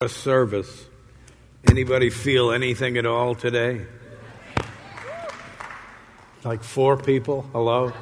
a 0.00 0.08
service. 0.08 0.86
Anybody 1.68 2.08
feel 2.08 2.52
anything 2.52 2.96
at 2.98 3.04
all 3.04 3.34
today? 3.34 3.84
Like 6.44 6.62
four 6.62 6.96
people? 6.96 7.42
Hello? 7.50 7.92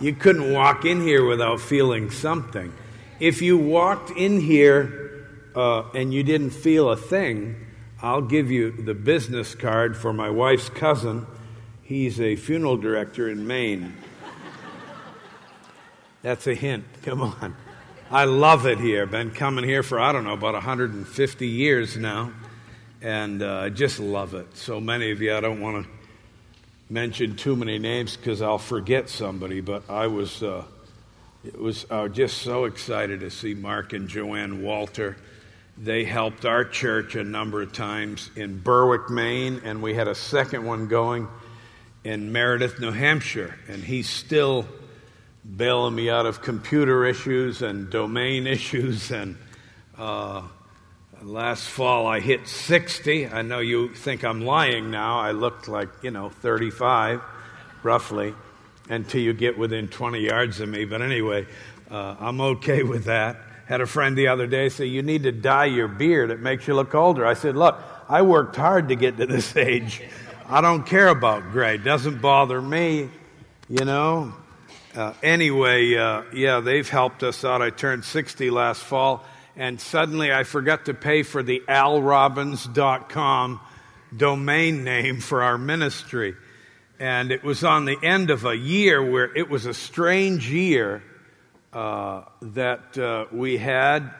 You 0.00 0.14
couldn't 0.14 0.50
walk 0.54 0.86
in 0.86 1.02
here 1.02 1.26
without 1.26 1.60
feeling 1.60 2.10
something. 2.10 2.72
If 3.18 3.42
you 3.42 3.58
walked 3.58 4.12
in 4.12 4.40
here 4.40 5.26
uh, 5.54 5.90
and 5.90 6.14
you 6.14 6.22
didn't 6.22 6.52
feel 6.52 6.88
a 6.88 6.96
thing, 6.96 7.66
I'll 8.00 8.22
give 8.22 8.50
you 8.50 8.70
the 8.70 8.94
business 8.94 9.54
card 9.54 9.94
for 9.94 10.14
my 10.14 10.30
wife's 10.30 10.70
cousin. 10.70 11.26
He's 11.82 12.18
a 12.18 12.34
funeral 12.36 12.78
director 12.78 13.28
in 13.28 13.46
Maine. 13.46 13.94
That's 16.22 16.46
a 16.46 16.54
hint. 16.54 16.86
Come 17.02 17.20
on. 17.20 17.54
I 18.12 18.24
love 18.24 18.66
it 18.66 18.80
here. 18.80 19.06
Been 19.06 19.30
coming 19.30 19.62
here 19.62 19.84
for, 19.84 20.00
I 20.00 20.10
don't 20.10 20.24
know, 20.24 20.32
about 20.32 20.54
150 20.54 21.46
years 21.46 21.96
now. 21.96 22.32
And 23.00 23.40
uh, 23.40 23.58
I 23.58 23.68
just 23.68 24.00
love 24.00 24.34
it. 24.34 24.56
So 24.56 24.80
many 24.80 25.12
of 25.12 25.22
you, 25.22 25.32
I 25.32 25.38
don't 25.38 25.60
want 25.60 25.84
to 25.86 25.90
mention 26.92 27.36
too 27.36 27.54
many 27.54 27.78
names 27.78 28.16
because 28.16 28.42
I'll 28.42 28.58
forget 28.58 29.08
somebody, 29.08 29.60
but 29.60 29.88
I 29.88 30.08
was, 30.08 30.42
uh, 30.42 30.64
it 31.44 31.56
was 31.56 31.86
uh, 31.88 32.08
just 32.08 32.38
so 32.38 32.64
excited 32.64 33.20
to 33.20 33.30
see 33.30 33.54
Mark 33.54 33.92
and 33.92 34.08
Joanne 34.08 34.60
Walter. 34.60 35.16
They 35.78 36.02
helped 36.02 36.44
our 36.44 36.64
church 36.64 37.14
a 37.14 37.22
number 37.22 37.62
of 37.62 37.72
times 37.72 38.28
in 38.34 38.58
Berwick, 38.58 39.08
Maine, 39.08 39.60
and 39.62 39.82
we 39.82 39.94
had 39.94 40.08
a 40.08 40.16
second 40.16 40.64
one 40.64 40.88
going 40.88 41.28
in 42.02 42.32
Meredith, 42.32 42.80
New 42.80 42.90
Hampshire. 42.90 43.54
And 43.68 43.84
he's 43.84 44.10
still 44.10 44.66
bailing 45.44 45.94
me 45.94 46.10
out 46.10 46.26
of 46.26 46.42
computer 46.42 47.04
issues 47.06 47.62
and 47.62 47.90
domain 47.90 48.46
issues. 48.46 49.10
And 49.10 49.36
uh, 49.96 50.42
last 51.22 51.68
fall 51.68 52.06
I 52.06 52.20
hit 52.20 52.46
60. 52.46 53.28
I 53.28 53.42
know 53.42 53.60
you 53.60 53.94
think 53.94 54.24
I'm 54.24 54.44
lying 54.44 54.90
now. 54.90 55.18
I 55.18 55.32
looked 55.32 55.68
like, 55.68 55.88
you 56.02 56.10
know, 56.10 56.28
35, 56.28 57.20
roughly, 57.82 58.34
until 58.88 59.20
you 59.20 59.32
get 59.32 59.58
within 59.58 59.88
20 59.88 60.20
yards 60.20 60.60
of 60.60 60.68
me. 60.68 60.84
But 60.84 61.02
anyway, 61.02 61.46
uh, 61.90 62.16
I'm 62.18 62.40
okay 62.40 62.82
with 62.82 63.04
that. 63.04 63.36
Had 63.66 63.80
a 63.80 63.86
friend 63.86 64.16
the 64.16 64.28
other 64.28 64.46
day 64.48 64.68
say, 64.68 64.86
You 64.86 65.02
need 65.02 65.22
to 65.22 65.32
dye 65.32 65.66
your 65.66 65.86
beard. 65.86 66.30
It 66.30 66.40
makes 66.40 66.66
you 66.66 66.74
look 66.74 66.94
older. 66.94 67.24
I 67.24 67.34
said, 67.34 67.56
Look, 67.56 67.78
I 68.08 68.22
worked 68.22 68.56
hard 68.56 68.88
to 68.88 68.96
get 68.96 69.16
to 69.18 69.26
this 69.26 69.56
age. 69.56 70.02
I 70.48 70.60
don't 70.60 70.84
care 70.84 71.06
about 71.06 71.52
gray. 71.52 71.76
It 71.76 71.84
doesn't 71.84 72.20
bother 72.20 72.60
me, 72.60 73.08
you 73.68 73.84
know. 73.84 74.34
Uh, 74.92 75.12
anyway, 75.22 75.94
uh, 75.94 76.22
yeah, 76.34 76.58
they've 76.58 76.88
helped 76.88 77.22
us 77.22 77.44
out. 77.44 77.62
I 77.62 77.70
turned 77.70 78.04
60 78.04 78.50
last 78.50 78.82
fall, 78.82 79.24
and 79.54 79.80
suddenly 79.80 80.32
I 80.32 80.42
forgot 80.42 80.86
to 80.86 80.94
pay 80.94 81.22
for 81.22 81.44
the 81.44 81.62
alrobbins.com 81.68 83.60
domain 84.16 84.82
name 84.82 85.20
for 85.20 85.44
our 85.44 85.56
ministry. 85.56 86.34
And 86.98 87.30
it 87.30 87.44
was 87.44 87.62
on 87.62 87.84
the 87.84 87.96
end 88.02 88.30
of 88.30 88.44
a 88.44 88.56
year 88.56 89.00
where 89.08 89.32
it 89.36 89.48
was 89.48 89.64
a 89.64 89.74
strange 89.74 90.50
year 90.50 91.04
uh, 91.72 92.22
that 92.42 92.98
uh, 92.98 93.26
we 93.30 93.58
had 93.58 94.10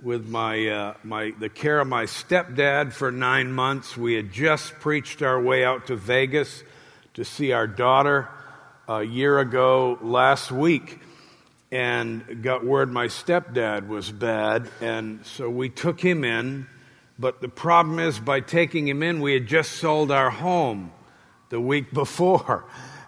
with 0.00 0.28
my, 0.28 0.68
uh, 0.68 0.94
my, 1.02 1.32
the 1.40 1.48
care 1.48 1.80
of 1.80 1.88
my 1.88 2.04
stepdad 2.04 2.92
for 2.92 3.10
nine 3.10 3.50
months. 3.50 3.96
We 3.96 4.14
had 4.14 4.32
just 4.32 4.78
preached 4.78 5.20
our 5.20 5.42
way 5.42 5.64
out 5.64 5.88
to 5.88 5.96
Vegas 5.96 6.62
to 7.14 7.24
see 7.24 7.50
our 7.50 7.66
daughter 7.66 8.28
a 9.00 9.04
year 9.04 9.38
ago 9.38 9.98
last 10.02 10.52
week 10.52 10.98
and 11.70 12.42
got 12.42 12.62
word 12.62 12.92
my 12.92 13.06
stepdad 13.06 13.88
was 13.88 14.12
bad, 14.12 14.68
and 14.82 15.24
so 15.24 15.48
we 15.48 15.70
took 15.70 15.98
him 15.98 16.24
in. 16.24 16.66
But 17.18 17.40
the 17.40 17.48
problem 17.48 17.98
is, 17.98 18.18
by 18.18 18.40
taking 18.40 18.86
him 18.86 19.02
in, 19.02 19.22
we 19.22 19.32
had 19.32 19.46
just 19.46 19.72
sold 19.72 20.10
our 20.10 20.28
home 20.28 20.92
the 21.48 21.60
week 21.60 21.90
before. 21.94 22.66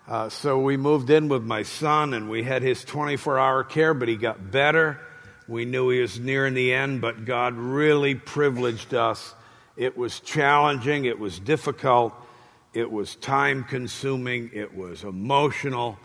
Uh, 0.09 0.31
so 0.31 0.59
we 0.59 0.79
moved 0.79 1.11
in 1.11 1.29
with 1.29 1.43
my 1.43 1.63
son, 1.63 2.15
and 2.15 2.31
we 2.31 2.43
had 2.43 2.63
his 2.63 2.83
24 2.85 3.39
hour 3.39 3.63
care, 3.63 3.93
but 3.93 4.09
he 4.09 4.17
got 4.17 4.51
better. 4.51 4.99
We 5.47 5.67
knew 5.67 5.91
he 5.91 6.01
was 6.01 6.19
nearing 6.19 6.55
the 6.55 6.73
end, 6.73 7.03
but 7.03 7.27
God 7.27 7.55
really 7.55 8.15
privileged 8.15 8.95
us. 8.95 9.35
It 9.77 9.99
was 9.99 10.21
challenging, 10.21 11.05
it 11.05 11.19
was 11.19 11.39
difficult, 11.39 12.15
it 12.75 12.91
was 12.91 13.15
time 13.17 13.65
consuming, 13.65 14.51
it 14.53 14.77
was 14.77 15.05
emotional, 15.05 15.99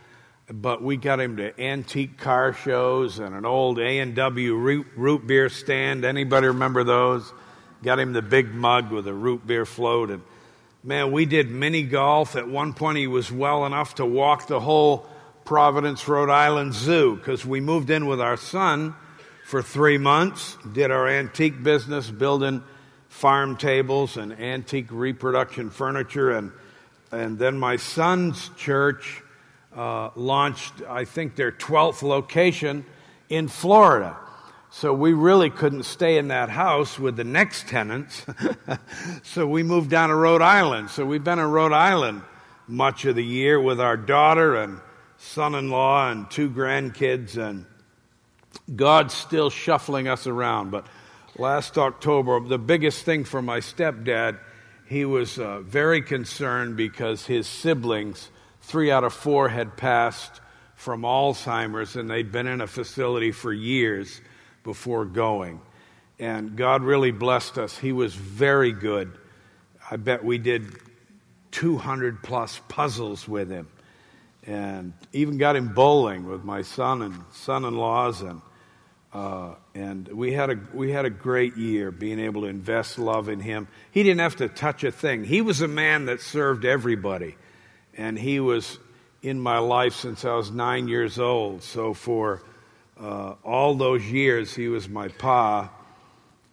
but 0.51 0.81
we 0.81 0.97
got 0.97 1.19
him 1.19 1.37
to 1.37 1.59
antique 1.59 2.17
car 2.17 2.53
shows 2.53 3.19
and 3.19 3.35
an 3.35 3.45
old 3.45 3.79
A&W 3.79 4.55
root, 4.55 5.27
beer 5.27 5.49
stand. 5.49 6.05
Anybody 6.05 6.47
remember 6.47 6.83
those? 6.83 7.33
Got 7.83 7.99
him 7.99 8.13
the 8.13 8.21
big 8.21 8.53
mug 8.53 8.91
with 8.91 9.07
a 9.07 9.13
root 9.13 9.45
beer 9.45 9.65
float 9.65 10.11
and 10.11 10.21
man, 10.83 11.11
we 11.11 11.25
did 11.25 11.49
mini 11.49 11.83
golf. 11.83 12.35
At 12.35 12.47
one 12.47 12.73
point 12.73 12.97
he 12.97 13.07
was 13.07 13.31
well 13.31 13.65
enough 13.65 13.95
to 13.95 14.05
walk 14.05 14.47
the 14.47 14.59
whole 14.59 15.05
Providence, 15.45 16.07
Rhode 16.07 16.29
Island 16.29 16.73
Zoo 16.73 17.15
because 17.15 17.43
we 17.43 17.59
moved 17.59 17.89
in 17.89 18.05
with 18.05 18.21
our 18.21 18.37
son 18.37 18.93
for 19.45 19.63
3 19.63 19.97
months, 19.97 20.55
did 20.71 20.91
our 20.91 21.07
antique 21.07 21.63
business 21.63 22.11
building 22.11 22.63
farm 23.09 23.57
tables 23.57 24.15
and 24.15 24.31
antique 24.39 24.87
reproduction 24.89 25.69
furniture 25.69 26.31
and 26.31 26.51
and 27.11 27.39
then 27.39 27.57
my 27.57 27.75
son's 27.77 28.49
church 28.49 29.23
uh, 29.75 30.09
launched, 30.15 30.73
I 30.87 31.05
think, 31.05 31.35
their 31.35 31.51
12th 31.51 32.03
location 32.03 32.85
in 33.29 33.47
Florida. 33.47 34.15
So 34.71 34.93
we 34.93 35.13
really 35.13 35.49
couldn't 35.49 35.83
stay 35.83 36.17
in 36.19 36.27
that 36.27 36.49
house 36.49 36.99
with 36.99 37.15
the 37.15 37.23
next 37.23 37.67
tenants. 37.67 38.25
so 39.23 39.47
we 39.47 39.63
moved 39.63 39.89
down 39.89 40.09
to 40.09 40.15
Rhode 40.15 40.43
Island. 40.43 40.91
So 40.91 41.05
we've 41.05 41.23
been 41.23 41.39
in 41.39 41.49
Rhode 41.49 41.73
Island 41.73 42.21
much 42.67 43.05
of 43.05 43.15
the 43.15 43.25
year 43.25 43.59
with 43.59 43.81
our 43.81 43.97
daughter 43.97 44.55
and 44.55 44.79
son 45.17 45.55
in 45.55 45.71
law 45.71 46.11
and 46.11 46.29
two 46.29 46.51
grandkids. 46.51 47.35
And 47.37 47.65
God's 48.75 49.15
still 49.15 49.49
shuffling 49.49 50.07
us 50.07 50.27
around. 50.27 50.69
But 50.69 50.85
last 51.39 51.77
October, 51.77 52.39
the 52.41 52.59
biggest 52.59 53.05
thing 53.05 53.23
for 53.23 53.41
my 53.41 53.59
stepdad 53.59 54.39
he 54.89 55.05
was 55.05 55.37
uh, 55.37 55.59
very 55.59 56.01
concerned 56.01 56.75
because 56.75 57.25
his 57.25 57.45
siblings, 57.45 58.29
three 58.61 58.89
out 58.89 59.03
of 59.03 59.13
four, 59.13 59.47
had 59.47 59.77
passed 59.77 60.41
from 60.75 61.03
Alzheimer's 61.03 61.95
and 61.95 62.09
they'd 62.09 62.31
been 62.31 62.47
in 62.47 62.59
a 62.59 62.65
facility 62.65 63.31
for 63.31 63.53
years 63.53 64.19
before 64.63 65.05
going. 65.05 65.61
And 66.17 66.55
God 66.55 66.81
really 66.83 67.11
blessed 67.11 67.59
us. 67.59 67.77
He 67.77 67.91
was 67.91 68.15
very 68.15 68.71
good. 68.71 69.15
I 69.91 69.97
bet 69.97 70.25
we 70.25 70.39
did 70.39 70.75
200 71.51 72.23
plus 72.23 72.59
puzzles 72.67 73.27
with 73.27 73.51
him 73.51 73.67
and 74.47 74.93
even 75.13 75.37
got 75.37 75.55
him 75.55 75.73
bowling 75.75 76.25
with 76.25 76.43
my 76.43 76.63
son 76.63 77.03
and 77.03 77.23
son 77.31 77.63
in 77.63 77.77
laws 77.77 78.23
and 78.23 78.41
uh, 79.11 79.55
and 79.73 80.07
we 80.07 80.33
had, 80.33 80.51
a, 80.51 80.59
we 80.73 80.91
had 80.91 81.05
a 81.05 81.09
great 81.09 81.57
year 81.57 81.89
being 81.89 82.19
able 82.19 82.41
to 82.41 82.47
invest 82.47 82.99
love 82.99 83.27
in 83.27 83.39
him. 83.39 83.67
He 83.91 84.03
didn't 84.03 84.19
have 84.19 84.35
to 84.37 84.47
touch 84.47 84.83
a 84.83 84.91
thing. 84.91 85.23
He 85.23 85.41
was 85.41 85.61
a 85.61 85.67
man 85.67 86.05
that 86.05 86.21
served 86.21 86.63
everybody. 86.63 87.35
And 87.97 88.17
he 88.17 88.39
was 88.39 88.77
in 89.23 89.39
my 89.39 89.57
life 89.57 89.95
since 89.95 90.25
I 90.25 90.35
was 90.35 90.51
nine 90.51 90.87
years 90.87 91.17
old. 91.17 91.63
So 91.63 91.93
for 91.93 92.43
uh, 92.99 93.33
all 93.43 93.73
those 93.73 94.03
years, 94.05 94.53
he 94.53 94.67
was 94.67 94.87
my 94.87 95.07
pa. 95.07 95.71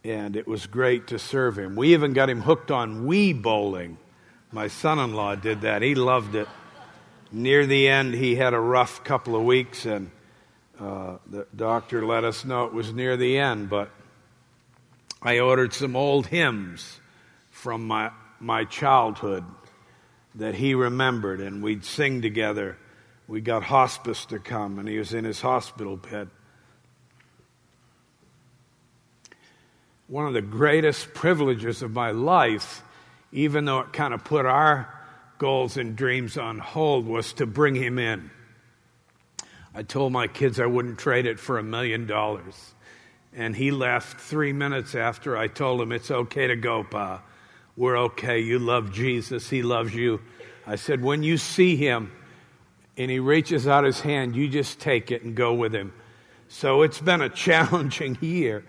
And 0.03 0.35
it 0.35 0.49
was 0.49 0.67
great 0.67 1.09
to 1.09 1.19
serve 1.19 1.59
him. 1.59 1.77
We 1.77 1.93
even 1.93 2.15
got 2.15 2.31
him 2.31 2.41
hooked 2.41 2.71
on 2.71 3.07
Wii 3.07 3.43
bowling. 3.43 3.99
My 4.51 4.69
son 4.69 4.99
in 4.99 5.13
law 5.13 5.35
did 5.35 5.61
that. 5.63 5.83
He 5.83 5.95
loved 5.95 6.35
it. 6.37 6.49
Near 7.33 7.67
the 7.67 7.89
end, 7.89 8.15
he 8.15 8.37
had 8.37 8.55
a 8.55 8.61
rough 8.61 9.05
couple 9.05 9.37
of 9.37 9.43
weeks 9.43 9.85
and 9.85 10.11
uh, 10.79 11.17
the 11.31 11.47
doctor 11.55 12.05
let 12.05 12.25
us 12.25 12.45
know 12.45 12.65
it 12.65 12.73
was 12.73 12.93
near 12.93 13.17
the 13.17 13.39
end, 13.39 13.71
but 13.71 13.91
I 15.23 15.39
ordered 15.39 15.73
some 15.73 15.97
old 15.97 16.27
hymns 16.27 17.01
from 17.51 17.87
my, 17.87 18.11
my 18.41 18.65
childhood 18.65 19.45
that 20.35 20.55
he 20.55 20.75
remembered, 20.75 21.41
and 21.41 21.63
we'd 21.63 21.85
sing 21.85 22.21
together. 22.21 22.77
We 23.27 23.41
got 23.41 23.63
hospice 23.65 24.27
to 24.27 24.39
come, 24.39 24.79
and 24.79 24.87
he 24.87 24.99
was 24.99 25.15
in 25.15 25.25
his 25.25 25.41
hospital 25.41 25.97
bed. 25.97 26.29
One 30.09 30.27
of 30.27 30.35
the 30.35 30.43
greatest 30.43 31.15
privileges 31.15 31.83
of 31.83 31.93
my 31.93 32.11
life, 32.11 32.83
even 33.33 33.65
though 33.65 33.81
it 33.81 33.93
kind 33.93 34.15
of 34.15 34.23
put 34.25 34.47
our 34.47 34.93
goals 35.39 35.77
and 35.77 35.97
dreams 35.97 36.37
on 36.37 36.59
hold, 36.59 37.07
was 37.07 37.33
to 37.35 37.47
bring 37.47 37.75
him 37.75 37.99
in. 37.99 38.31
I 39.77 39.83
told 39.83 40.11
my 40.11 40.27
kids 40.27 40.59
I 40.59 40.65
wouldn't 40.65 40.99
trade 40.99 41.27
it 41.27 41.39
for 41.39 41.59
a 41.59 41.63
million 41.63 42.07
dollars. 42.07 42.73
And 43.35 43.55
he 43.55 43.71
left 43.71 44.19
three 44.19 44.55
minutes 44.55 44.95
after 44.95 45.37
I 45.37 45.49
told 45.49 45.83
him, 45.83 45.93
It's 45.93 46.11
okay 46.11 46.47
to 46.47 46.57
go, 46.57 46.83
Pa. 46.83 47.21
We're 47.77 47.99
okay. 47.99 48.41
You 48.41 48.59
love 48.59 48.91
Jesus, 48.91 49.51
He 49.51 49.63
loves 49.63 49.95
you. 49.95 50.23
I 50.67 50.77
said, 50.77 51.03
When 51.03 51.23
you 51.23 51.37
see 51.37 51.77
him 51.77 52.11
and 52.97 53.11
he 53.11 53.19
reaches 53.19 53.69
out 53.69 53.85
his 53.85 54.01
hand, 54.01 54.35
you 54.35 54.49
just 54.49 54.81
take 54.81 55.11
it 55.11 55.23
and 55.23 55.35
go 55.35 55.53
with 55.53 55.75
him. 55.75 55.93
So 56.49 56.81
it's 56.81 56.99
been 57.03 57.21
a 57.21 57.29
challenging 57.45 58.17
year, 58.23 58.65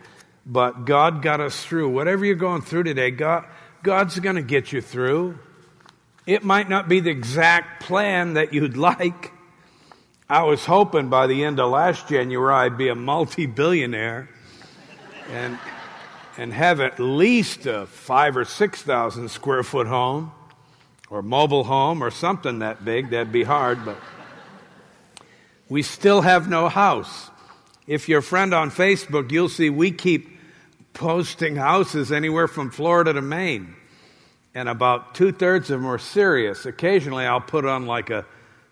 but 0.45 0.83
God 0.83 1.21
got 1.21 1.39
us 1.39 1.63
through. 1.63 1.87
Whatever 1.87 2.25
you're 2.25 2.35
going 2.35 2.63
through 2.63 2.83
today, 2.83 3.11
God, 3.11 3.45
God's 3.81 4.19
going 4.19 4.35
to 4.35 4.41
get 4.41 4.73
you 4.73 4.81
through. 4.81 5.39
It 6.25 6.43
might 6.43 6.67
not 6.67 6.89
be 6.89 6.99
the 6.99 7.11
exact 7.11 7.83
plan 7.83 8.33
that 8.33 8.53
you'd 8.53 8.75
like. 8.91 9.31
I 10.29 10.43
was 10.43 10.65
hoping 10.65 11.07
by 11.07 11.27
the 11.27 11.45
end 11.45 11.57
of 11.57 11.71
last 11.71 12.09
January 12.09 12.53
I'd 12.53 12.77
be 12.77 12.89
a 12.89 12.95
multi 12.95 13.45
billionaire 13.45 14.27
and, 15.31 15.57
and 16.37 16.51
have 16.51 16.81
at 16.81 16.99
least 16.99 17.65
a 17.65 17.85
five 17.85 18.35
or 18.35 18.43
6,000 18.43 19.29
square 19.29 19.63
foot 19.63 19.87
home 19.87 20.33
or 21.09 21.21
mobile 21.21 21.63
home 21.63 22.03
or 22.03 22.11
something 22.11 22.59
that 22.59 22.83
big. 22.83 23.11
That'd 23.11 23.31
be 23.31 23.43
hard, 23.43 23.85
but 23.85 23.95
we 25.69 25.81
still 25.81 26.19
have 26.19 26.49
no 26.49 26.67
house. 26.67 27.29
If 27.87 28.09
you're 28.09 28.19
a 28.19 28.23
friend 28.23 28.53
on 28.53 28.69
Facebook, 28.69 29.31
you'll 29.31 29.47
see 29.47 29.69
we 29.69 29.91
keep 29.91 30.27
posting 30.91 31.55
houses 31.55 32.11
anywhere 32.11 32.49
from 32.49 32.69
Florida 32.69 33.13
to 33.13 33.21
Maine. 33.21 33.75
And 34.53 34.67
about 34.67 35.15
two 35.15 35.31
thirds 35.31 35.69
of 35.71 35.79
them 35.79 35.89
are 35.89 35.97
serious. 35.97 36.65
Occasionally, 36.65 37.25
I'll 37.25 37.39
put 37.39 37.63
on 37.63 37.85
like 37.85 38.09
a 38.09 38.25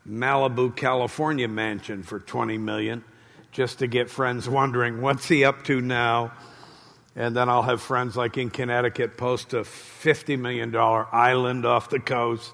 Malibu, 0.07 0.75
California 0.75 1.47
mansion 1.47 2.03
for 2.03 2.19
20 2.19 2.57
million 2.57 3.03
just 3.51 3.79
to 3.79 3.87
get 3.87 4.09
friends 4.09 4.49
wondering 4.49 5.01
what's 5.01 5.27
he 5.27 5.45
up 5.45 5.63
to 5.63 5.79
now. 5.79 6.33
And 7.15 7.33
then 7.33 7.47
I'll 7.47 7.63
have 7.63 7.81
friends 7.81 8.17
like 8.17 8.37
in 8.37 8.49
Connecticut 8.49 9.15
post 9.15 9.53
a 9.53 9.61
$50 9.61 10.37
million 10.37 10.75
island 10.75 11.65
off 11.65 11.89
the 11.89 12.01
coast. 12.01 12.51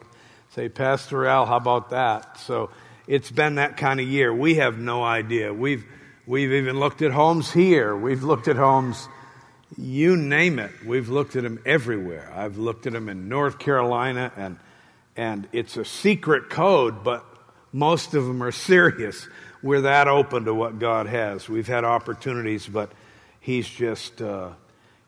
Say, 0.53 0.69
Pastor 0.69 1.25
Al, 1.25 1.47
how 1.47 1.57
about 1.57 1.89
that? 1.89 2.39
So 2.39 2.69
it's 3.07 3.31
been 3.31 3.55
that 3.55 3.77
kind 3.77 3.99
of 3.99 4.07
year. 4.07 4.31
We 4.31 4.55
have 4.55 4.77
no 4.77 5.03
idea. 5.03 5.51
We've, 5.51 5.83
we've 6.27 6.51
even 6.51 6.79
looked 6.79 7.01
at 7.01 7.11
homes 7.11 7.51
here. 7.51 7.95
We've 7.95 8.21
looked 8.21 8.47
at 8.47 8.55
homes, 8.55 9.07
you 9.77 10.15
name 10.15 10.59
it. 10.59 10.71
We've 10.85 11.09
looked 11.09 11.35
at 11.35 11.41
them 11.41 11.59
everywhere. 11.65 12.31
I've 12.35 12.59
looked 12.59 12.85
at 12.85 12.93
them 12.93 13.09
in 13.09 13.27
North 13.27 13.57
Carolina, 13.57 14.31
and, 14.35 14.57
and 15.17 15.47
it's 15.51 15.77
a 15.77 15.85
secret 15.85 16.51
code, 16.51 17.03
but 17.03 17.25
most 17.73 18.13
of 18.13 18.25
them 18.25 18.43
are 18.43 18.51
serious. 18.51 19.27
We're 19.63 19.81
that 19.81 20.07
open 20.07 20.45
to 20.45 20.53
what 20.53 20.79
God 20.79 21.07
has. 21.07 21.47
We've 21.47 21.67
had 21.67 21.83
opportunities, 21.83 22.67
but 22.67 22.91
He's 23.39 23.67
just, 23.67 24.21
uh, 24.21 24.49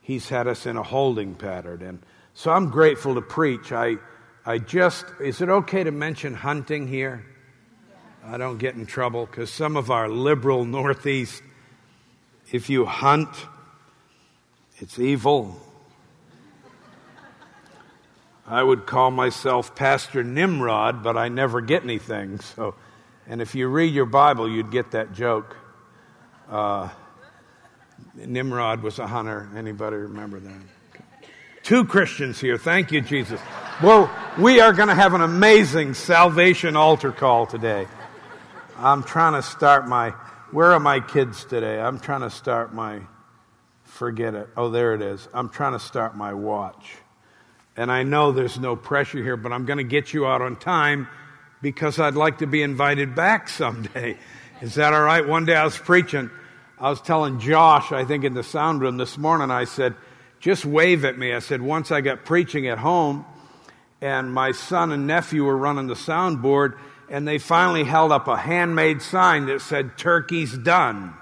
He's 0.01 0.29
had 0.29 0.47
us 0.47 0.65
in 0.65 0.77
a 0.77 0.83
holding 0.83 1.35
pattern. 1.35 1.81
And 1.81 1.99
so 2.33 2.51
I'm 2.51 2.69
grateful 2.69 3.15
to 3.15 3.21
preach. 3.21 3.71
I, 3.71 3.97
I 4.45 4.57
just, 4.57 5.05
is 5.19 5.41
it 5.41 5.49
okay 5.49 5.83
to 5.83 5.91
mention 5.91 6.33
hunting 6.33 6.87
here? 6.87 7.25
I 8.25 8.37
don't 8.37 8.57
get 8.57 8.75
in 8.75 8.85
trouble 8.85 9.25
because 9.25 9.51
some 9.51 9.75
of 9.75 9.91
our 9.91 10.07
liberal 10.07 10.63
Northeast, 10.63 11.43
if 12.51 12.69
you 12.69 12.85
hunt, 12.85 13.29
it's 14.77 14.97
evil. 14.97 15.59
I 18.45 18.61
would 18.61 18.85
call 18.85 19.09
myself 19.09 19.73
Pastor 19.73 20.23
Nimrod, 20.23 21.01
but 21.01 21.15
I 21.15 21.29
never 21.29 21.61
get 21.61 21.83
anything. 21.83 22.39
So, 22.39 22.75
and 23.27 23.41
if 23.41 23.55
you 23.55 23.67
read 23.67 23.93
your 23.93 24.05
Bible, 24.05 24.49
you'd 24.49 24.71
get 24.71 24.91
that 24.91 25.13
joke. 25.13 25.55
Uh, 26.49 26.89
Nimrod 28.15 28.83
was 28.83 28.99
a 28.99 29.07
hunter. 29.07 29.49
Anybody 29.55 29.95
remember 29.95 30.39
that? 30.41 30.61
Two 31.63 31.85
Christians 31.85 32.41
here. 32.41 32.57
Thank 32.57 32.91
you, 32.91 32.99
Jesus. 32.99 33.39
Well, 33.81 34.13
we 34.37 34.59
are 34.59 34.73
going 34.73 34.89
to 34.89 34.95
have 34.95 35.13
an 35.13 35.21
amazing 35.21 35.93
salvation 35.93 36.75
altar 36.75 37.13
call 37.13 37.45
today. 37.45 37.87
I'm 38.77 39.03
trying 39.03 39.33
to 39.33 39.41
start 39.41 39.87
my. 39.87 40.09
Where 40.51 40.73
are 40.73 40.79
my 40.79 40.99
kids 40.99 41.45
today? 41.45 41.79
I'm 41.79 41.99
trying 41.99 42.21
to 42.21 42.29
start 42.29 42.73
my. 42.73 42.99
Forget 43.83 44.35
it. 44.35 44.49
Oh, 44.57 44.69
there 44.69 44.93
it 44.93 45.01
is. 45.01 45.29
I'm 45.33 45.47
trying 45.47 45.73
to 45.73 45.79
start 45.79 46.17
my 46.17 46.33
watch. 46.33 46.97
And 47.75 47.91
I 47.91 48.03
know 48.03 48.31
there's 48.31 48.59
no 48.59 48.75
pressure 48.75 49.23
here, 49.23 49.35
but 49.37 49.51
I'm 49.51 49.65
going 49.65 49.77
to 49.77 49.83
get 49.83 50.13
you 50.13 50.27
out 50.27 50.41
on 50.41 50.55
time 50.57 51.07
because 51.61 51.99
I'd 51.99 52.13
like 52.13 52.39
to 52.39 52.47
be 52.47 52.61
invited 52.61 53.15
back 53.15 53.49
someday. 53.49 54.17
Is 54.61 54.75
that 54.75 54.93
all 54.93 55.01
right? 55.01 55.27
One 55.27 55.45
day 55.45 55.55
I 55.55 55.63
was 55.63 55.77
preaching. 55.77 56.29
I 56.79 56.89
was 56.89 57.01
telling 57.01 57.39
Josh, 57.39 57.91
I 57.91 58.05
think 58.05 58.23
in 58.23 58.33
the 58.33 58.43
sound 58.43 58.81
room 58.81 58.97
this 58.97 59.17
morning, 59.17 59.49
I 59.49 59.63
said, 59.63 59.95
just 60.39 60.65
wave 60.65 61.05
at 61.05 61.17
me. 61.17 61.33
I 61.33 61.39
said, 61.39 61.61
once 61.61 61.91
I 61.91 62.01
got 62.01 62.25
preaching 62.25 62.67
at 62.67 62.77
home, 62.77 63.25
and 64.01 64.33
my 64.33 64.51
son 64.51 64.91
and 64.91 65.07
nephew 65.07 65.45
were 65.45 65.55
running 65.55 65.87
the 65.87 65.93
soundboard, 65.93 66.77
and 67.09 67.27
they 67.27 67.37
finally 67.37 67.85
held 67.85 68.11
up 68.11 68.27
a 68.27 68.35
handmade 68.35 69.01
sign 69.01 69.45
that 69.45 69.61
said, 69.61 69.97
Turkey's 69.97 70.57
done. 70.57 71.13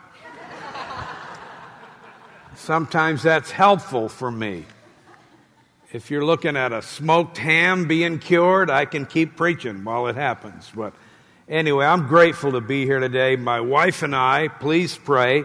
Sometimes 2.55 3.21
that's 3.21 3.51
helpful 3.51 4.09
for 4.09 4.31
me. 4.31 4.65
If 5.93 6.09
you're 6.09 6.23
looking 6.23 6.55
at 6.55 6.71
a 6.71 6.81
smoked 6.81 7.37
ham 7.37 7.85
being 7.85 8.19
cured, 8.19 8.69
I 8.69 8.85
can 8.85 9.05
keep 9.05 9.35
preaching 9.35 9.83
while 9.83 10.07
it 10.07 10.15
happens. 10.15 10.71
But 10.73 10.93
anyway, 11.49 11.85
I'm 11.85 12.07
grateful 12.07 12.53
to 12.53 12.61
be 12.61 12.85
here 12.85 13.01
today. 13.01 13.35
My 13.35 13.59
wife 13.59 14.01
and 14.01 14.15
I, 14.15 14.47
please 14.47 14.97
pray, 14.97 15.43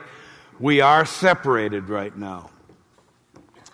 we 0.61 0.81
are 0.81 1.05
separated 1.05 1.89
right 1.89 2.17
now. 2.17 2.51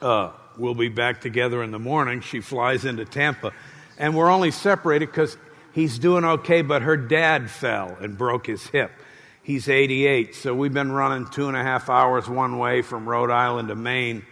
Uh, 0.00 0.30
we'll 0.56 0.74
be 0.74 0.88
back 0.88 1.20
together 1.20 1.62
in 1.62 1.72
the 1.72 1.78
morning. 1.78 2.22
She 2.22 2.40
flies 2.40 2.86
into 2.86 3.04
Tampa. 3.04 3.52
And 3.98 4.16
we're 4.16 4.30
only 4.30 4.50
separated 4.50 5.10
because 5.10 5.36
he's 5.74 5.98
doing 5.98 6.24
okay, 6.24 6.62
but 6.62 6.80
her 6.80 6.96
dad 6.96 7.50
fell 7.50 7.98
and 8.00 8.16
broke 8.16 8.46
his 8.46 8.66
hip. 8.68 8.90
He's 9.42 9.68
88, 9.68 10.34
so 10.36 10.54
we've 10.54 10.72
been 10.72 10.92
running 10.92 11.26
two 11.26 11.48
and 11.48 11.56
a 11.56 11.62
half 11.62 11.90
hours 11.90 12.30
one 12.30 12.56
way 12.56 12.80
from 12.80 13.06
Rhode 13.06 13.30
Island 13.30 13.68
to 13.68 13.74
Maine 13.74 14.24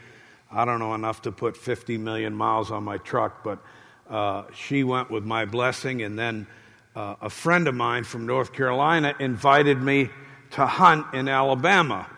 I 0.53 0.65
don't 0.65 0.81
know 0.81 0.95
enough 0.95 1.23
to 1.23 1.31
put 1.31 1.57
50 1.57 1.97
million 1.99 2.35
miles 2.35 2.73
on 2.73 2.83
my 2.83 2.99
truck, 2.99 3.45
but 3.45 3.61
uh, 4.09 4.47
she 4.53 4.83
went 4.83 5.09
with 5.09 5.25
my 5.25 5.45
blessing. 5.45 6.03
And 6.03 6.19
then 6.19 6.49
uh, 6.97 7.15
a 7.21 7.31
friend 7.31 7.69
of 7.69 7.77
mine 7.77 8.03
from 8.03 8.27
North 8.27 8.53
Carolina 8.53 9.15
invited 9.21 9.81
me 9.81 10.11
to 10.53 10.67
hunt 10.67 11.15
in 11.15 11.29
Alabama. 11.29 12.09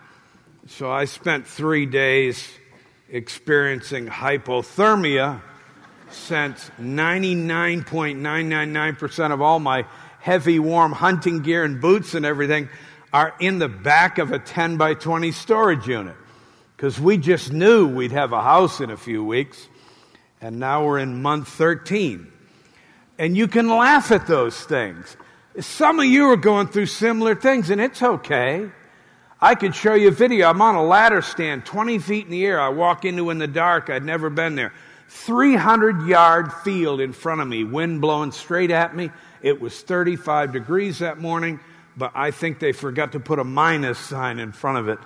So 0.67 0.91
I 0.91 1.05
spent 1.05 1.47
three 1.47 1.85
days 1.85 2.49
experiencing 3.11 4.07
hypothermia 4.07 5.43
since 6.11 6.71
99.999% 6.81 9.33
of 9.33 9.43
all 9.43 9.59
my 9.59 9.85
heavy, 10.21 10.59
warm 10.59 10.93
hunting 10.93 11.43
gear 11.43 11.65
and 11.65 11.83
boots 11.83 12.15
and 12.15 12.25
everything 12.25 12.71
are 13.13 13.35
in 13.41 13.59
the 13.59 13.69
back 13.69 14.17
of 14.17 14.33
a 14.33 14.39
10 14.39 14.79
by 14.79 14.95
20 14.95 15.33
storage 15.33 15.87
unit 15.87 16.17
because 16.83 16.99
we 16.99 17.17
just 17.17 17.53
knew 17.53 17.87
we'd 17.87 18.11
have 18.11 18.33
a 18.33 18.43
house 18.43 18.81
in 18.81 18.91
a 18.91 18.97
few 18.97 19.23
weeks, 19.23 19.69
and 20.41 20.59
now 20.59 20.85
we're 20.85 20.99
in 20.99 21.23
month 21.23 21.47
13. 21.47 22.27
And 23.21 23.37
you 23.37 23.47
can 23.47 23.69
laugh 23.69 24.11
at 24.11 24.27
those 24.27 24.61
things. 24.65 25.17
Some 25.61 26.01
of 26.01 26.07
you 26.07 26.25
are 26.33 26.37
going 26.37 26.67
through 26.67 26.87
similar 26.87 27.37
things, 27.37 27.71
and 27.71 27.81
it's 27.81 28.03
okay. 28.03 28.69
I 29.41 29.55
could 29.55 29.77
show 29.77 29.95
you 29.95 30.09
a 30.09 30.11
video. 30.11 30.51
I'm 30.51 30.61
on 30.61 30.75
a 30.75 30.83
ladder 30.83 31.23
stand, 31.23 31.65
20 31.65 32.01
feet 32.01 32.25
in 32.25 32.33
the 32.33 32.45
air. 32.45 32.61
I 32.61 32.71
walk 32.71 33.05
into 33.05 33.31
in 33.31 33.39
the 33.39 33.47
dark. 33.47 33.89
I'd 33.89 34.03
never 34.03 34.29
been 34.29 34.57
there. 34.57 34.73
300 35.07 36.09
yard 36.09 36.53
field 36.65 37.01
in 37.01 37.13
front 37.13 37.41
of 37.41 37.47
me, 37.47 37.63
wind 37.63 38.01
blowing 38.01 38.33
straight 38.33 38.73
at 38.73 38.97
me. 38.97 39.13
It 39.41 39.61
was 39.61 39.81
35 39.81 40.53
degrees 40.53 40.99
that 40.99 41.21
morning, 41.21 41.61
but 41.97 42.11
I 42.17 42.33
think 42.33 42.59
they 42.59 42.73
forgot 42.73 43.13
to 43.13 43.21
put 43.21 43.39
a 43.39 43.45
minus 43.45 44.01
sign 44.01 44.41
in 44.41 44.51
front 44.51 44.79
of 44.79 44.89
it. 44.89 44.99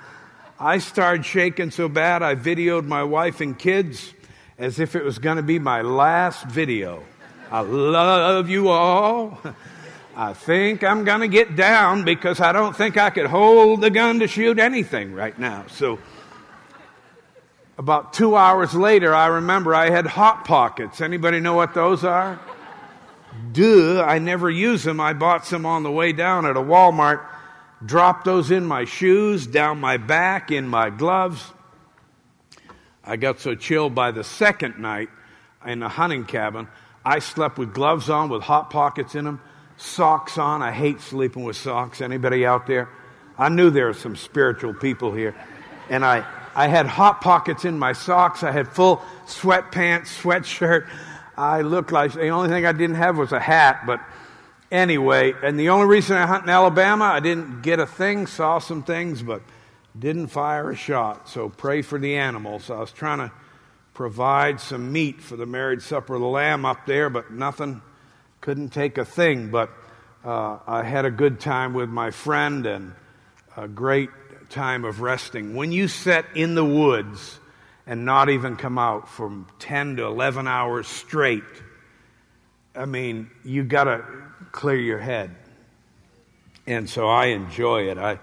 I 0.59 0.79
started 0.79 1.27
shaking 1.27 1.71
so 1.71 1.87
bad 1.87 2.23
I 2.23 2.35
videoed 2.35 2.87
my 2.87 3.03
wife 3.03 3.43
and 3.43 3.59
kids 3.59 4.15
as 4.59 4.81
if 4.81 4.97
it 4.97 5.05
was 5.05 5.19
going 5.19 5.37
to 5.37 5.43
be 5.43 5.59
my 5.59 5.83
last 5.83 6.47
video. 6.47 7.05
I 7.51 7.61
love 7.61 8.49
you 8.49 8.69
all. 8.69 9.39
I 10.17 10.33
think 10.33 10.83
I'm 10.83 11.05
going 11.05 11.21
to 11.21 11.29
get 11.29 11.57
down 11.57 12.05
because 12.05 12.41
I 12.41 12.53
don't 12.53 12.75
think 12.75 12.97
I 12.97 13.11
could 13.11 13.27
hold 13.27 13.83
the 13.83 13.91
gun 13.91 14.21
to 14.21 14.29
shoot 14.29 14.59
anything 14.59 15.13
right 15.13 15.39
now. 15.39 15.67
So, 15.69 15.99
about 17.77 18.15
two 18.15 18.35
hours 18.35 18.75
later, 18.75 19.15
I 19.15 19.27
remember 19.27 19.75
I 19.75 19.91
had 19.91 20.07
Hot 20.07 20.47
Pockets. 20.47 21.03
Anybody 21.03 21.39
know 21.39 21.53
what 21.53 21.75
those 21.75 22.03
are? 22.03 22.41
Duh, 23.53 24.03
I 24.03 24.19
never 24.19 24.49
use 24.49 24.85
them. 24.85 25.01
I 25.01 25.13
bought 25.13 25.45
some 25.45 25.67
on 25.67 25.83
the 25.83 25.93
way 25.93 26.13
down 26.13 26.47
at 26.47 26.57
a 26.57 26.63
Walmart 26.63 27.21
dropped 27.85 28.25
those 28.25 28.51
in 28.51 28.65
my 28.65 28.85
shoes, 28.85 29.47
down 29.47 29.81
my 29.81 29.97
back, 29.97 30.51
in 30.51 30.67
my 30.67 30.91
gloves. 30.91 31.45
I 33.05 33.17
got 33.17 33.41
so 33.41 33.55
chilled 33.55 33.95
by 33.95 34.11
the 34.11 34.25
second 34.25 34.79
night 34.79 35.09
in 35.65 35.81
the 35.81 35.89
hunting 35.89 36.25
cabin, 36.25 36.69
I 37.05 37.19
slept 37.21 37.59
with 37.59 37.73
gloves 37.73 38.11
on 38.11 38.31
with 38.31 38.43
hot 38.43 38.71
pockets 38.71 39.15
in 39.15 39.25
them, 39.25 39.41
socks 39.77 40.39
on. 40.39 40.63
I 40.63 40.73
hate 40.73 41.01
sleeping 41.01 41.45
with 41.45 41.57
socks. 41.57 42.01
Anybody 42.01 42.45
out 42.45 42.67
there? 42.67 42.89
I 43.39 43.49
knew 43.49 43.71
there 43.71 43.87
were 43.87 43.95
some 43.95 44.17
spiritual 44.17 44.75
people 44.75 45.13
here. 45.13 45.35
And 45.89 46.05
I, 46.05 46.27
I 46.55 46.69
had 46.69 46.87
hot 46.87 47.21
pockets 47.21 47.65
in 47.65 47.79
my 47.79 47.93
socks. 47.93 48.43
I 48.43 48.51
had 48.51 48.69
full 48.69 49.03
sweatpants, 49.27 50.21
sweatshirt. 50.21 50.89
I 51.37 51.61
looked 51.61 51.93
like 51.93 52.13
the 52.15 52.29
only 52.29 52.49
thing 52.49 52.67
I 52.67 52.73
didn't 52.73 52.97
have 52.97 53.19
was 53.19 53.33
a 53.33 53.41
hat, 53.41 53.85
but 53.87 54.01
Anyway, 54.71 55.33
and 55.43 55.59
the 55.59 55.69
only 55.69 55.87
reason 55.87 56.17
I 56.17 56.27
hunt 56.27 56.45
in 56.45 56.51
Alabama, 56.51 57.05
I 57.05 57.21
didn't 57.21 57.63
get 57.63 57.79
a 57.79 57.87
thing, 57.87 58.27
saw 58.27 58.59
some 58.59 58.83
things, 58.83 59.23
but 59.23 59.43
didn't 59.97 60.29
fire 60.29 60.71
a 60.71 60.77
shot. 60.77 61.29
So 61.29 61.49
pray 61.49 61.83
for 61.83 61.99
the 61.99 62.17
animals. 62.17 62.69
I 62.69 62.81
was 62.81 62.93
trying 62.93 63.19
to 63.19 63.33
provide 63.95 64.61
some 64.61 64.93
meat 64.93 65.21
for 65.21 65.37
the 65.37 65.47
marriage 65.47 65.83
supper 65.83 66.17
of 66.17 66.21
the 66.21 66.27
Lamb 66.27 66.65
up 66.65 66.85
there, 66.85 67.09
but 67.09 67.31
nothing, 67.31 67.81
couldn't 68.41 68.71
take 68.71 68.99
a 68.99 69.05
thing. 69.05 69.51
But 69.51 69.71
uh, 70.25 70.59
I 70.67 70.83
had 70.83 71.05
a 71.05 71.11
good 71.11 71.39
time 71.39 71.73
with 71.73 71.89
my 71.89 72.11
friend 72.11 72.67
and 72.67 72.93
a 73.57 73.69
great 73.69 74.11
time 74.51 74.85
of 74.85 75.01
resting. 75.01 75.55
When 75.55 75.71
you 75.71 75.87
sit 75.87 76.27
in 76.35 76.57
the 76.57 76.65
woods 76.65 77.39
and 77.87 78.05
not 78.05 78.29
even 78.29 78.57
come 78.57 78.79
out 78.79 79.09
from 79.09 79.47
10 79.61 79.97
to 79.97 80.05
11 80.05 80.49
hours 80.49 80.89
straight, 80.89 81.45
I 82.75 82.85
mean, 82.85 83.31
you 83.45 83.63
got 83.65 83.85
to 83.85 84.05
clear 84.57 84.77
your 84.77 84.99
head. 84.99 85.31
And 86.67 86.91
so 86.91 87.07
I 87.07 87.27
enjoy 87.27 87.91
it. 87.91 87.99
I 87.99 88.19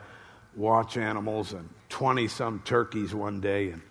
watch 0.55 0.97
animals 0.97 1.53
and 1.53 1.69
20 1.89 2.27
some 2.27 2.59
turkeys 2.65 3.13
one 3.13 3.39
day 3.39 3.69
and 3.69 3.81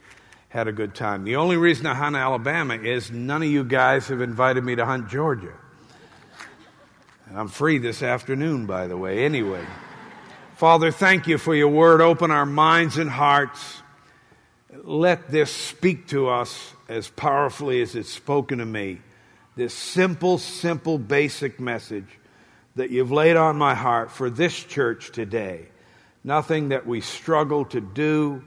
had 0.49 0.69
a 0.69 0.73
good 0.73 0.95
time. 0.95 1.25
The 1.25 1.37
only 1.37 1.57
reason 1.57 1.87
I 1.87 1.95
hunt 1.95 2.17
Alabama 2.17 2.75
is 2.75 3.11
none 3.11 3.43
of 3.43 3.49
you 3.49 3.65
guys 3.65 4.09
have 4.09 4.21
invited 4.21 4.63
me 4.63 4.75
to 4.75 4.85
hunt 4.85 5.09
Georgia. 5.09 5.55
And 7.27 7.39
I'm 7.39 7.49
free 7.49 7.79
this 7.79 8.03
afternoon, 8.03 8.67
by 8.67 8.89
the 8.89 8.97
way, 8.97 9.25
anyway. 9.25 9.65
Father, 10.57 10.91
thank 10.91 11.29
you 11.29 11.39
for 11.39 11.55
your 11.55 11.69
word. 11.69 12.01
Open 12.01 12.31
our 12.31 12.45
minds 12.45 12.99
and 12.99 13.09
hearts. 13.09 13.81
Let 14.83 15.31
this 15.31 15.51
speak 15.51 16.09
to 16.09 16.29
us 16.29 16.75
as 16.89 17.09
powerfully 17.09 17.81
as 17.81 17.95
it's 17.95 18.13
spoken 18.13 18.59
to 18.59 18.67
me. 18.67 19.01
This 19.55 19.73
simple, 19.73 20.39
simple, 20.39 20.99
basic 20.99 21.61
message 21.61 22.19
that 22.77 22.91
you've 22.91 23.13
laid 23.13 23.37
on 23.37 23.57
my 23.57 23.75
heart 23.75 24.11
for 24.11 24.31
this 24.31 24.63
church 24.65 25.13
today. 25.13 25.67
Nothing 26.25 26.71
that 26.71 26.87
we 26.87 27.01
struggle 27.01 27.65
to 27.67 27.81
do. 27.81 28.43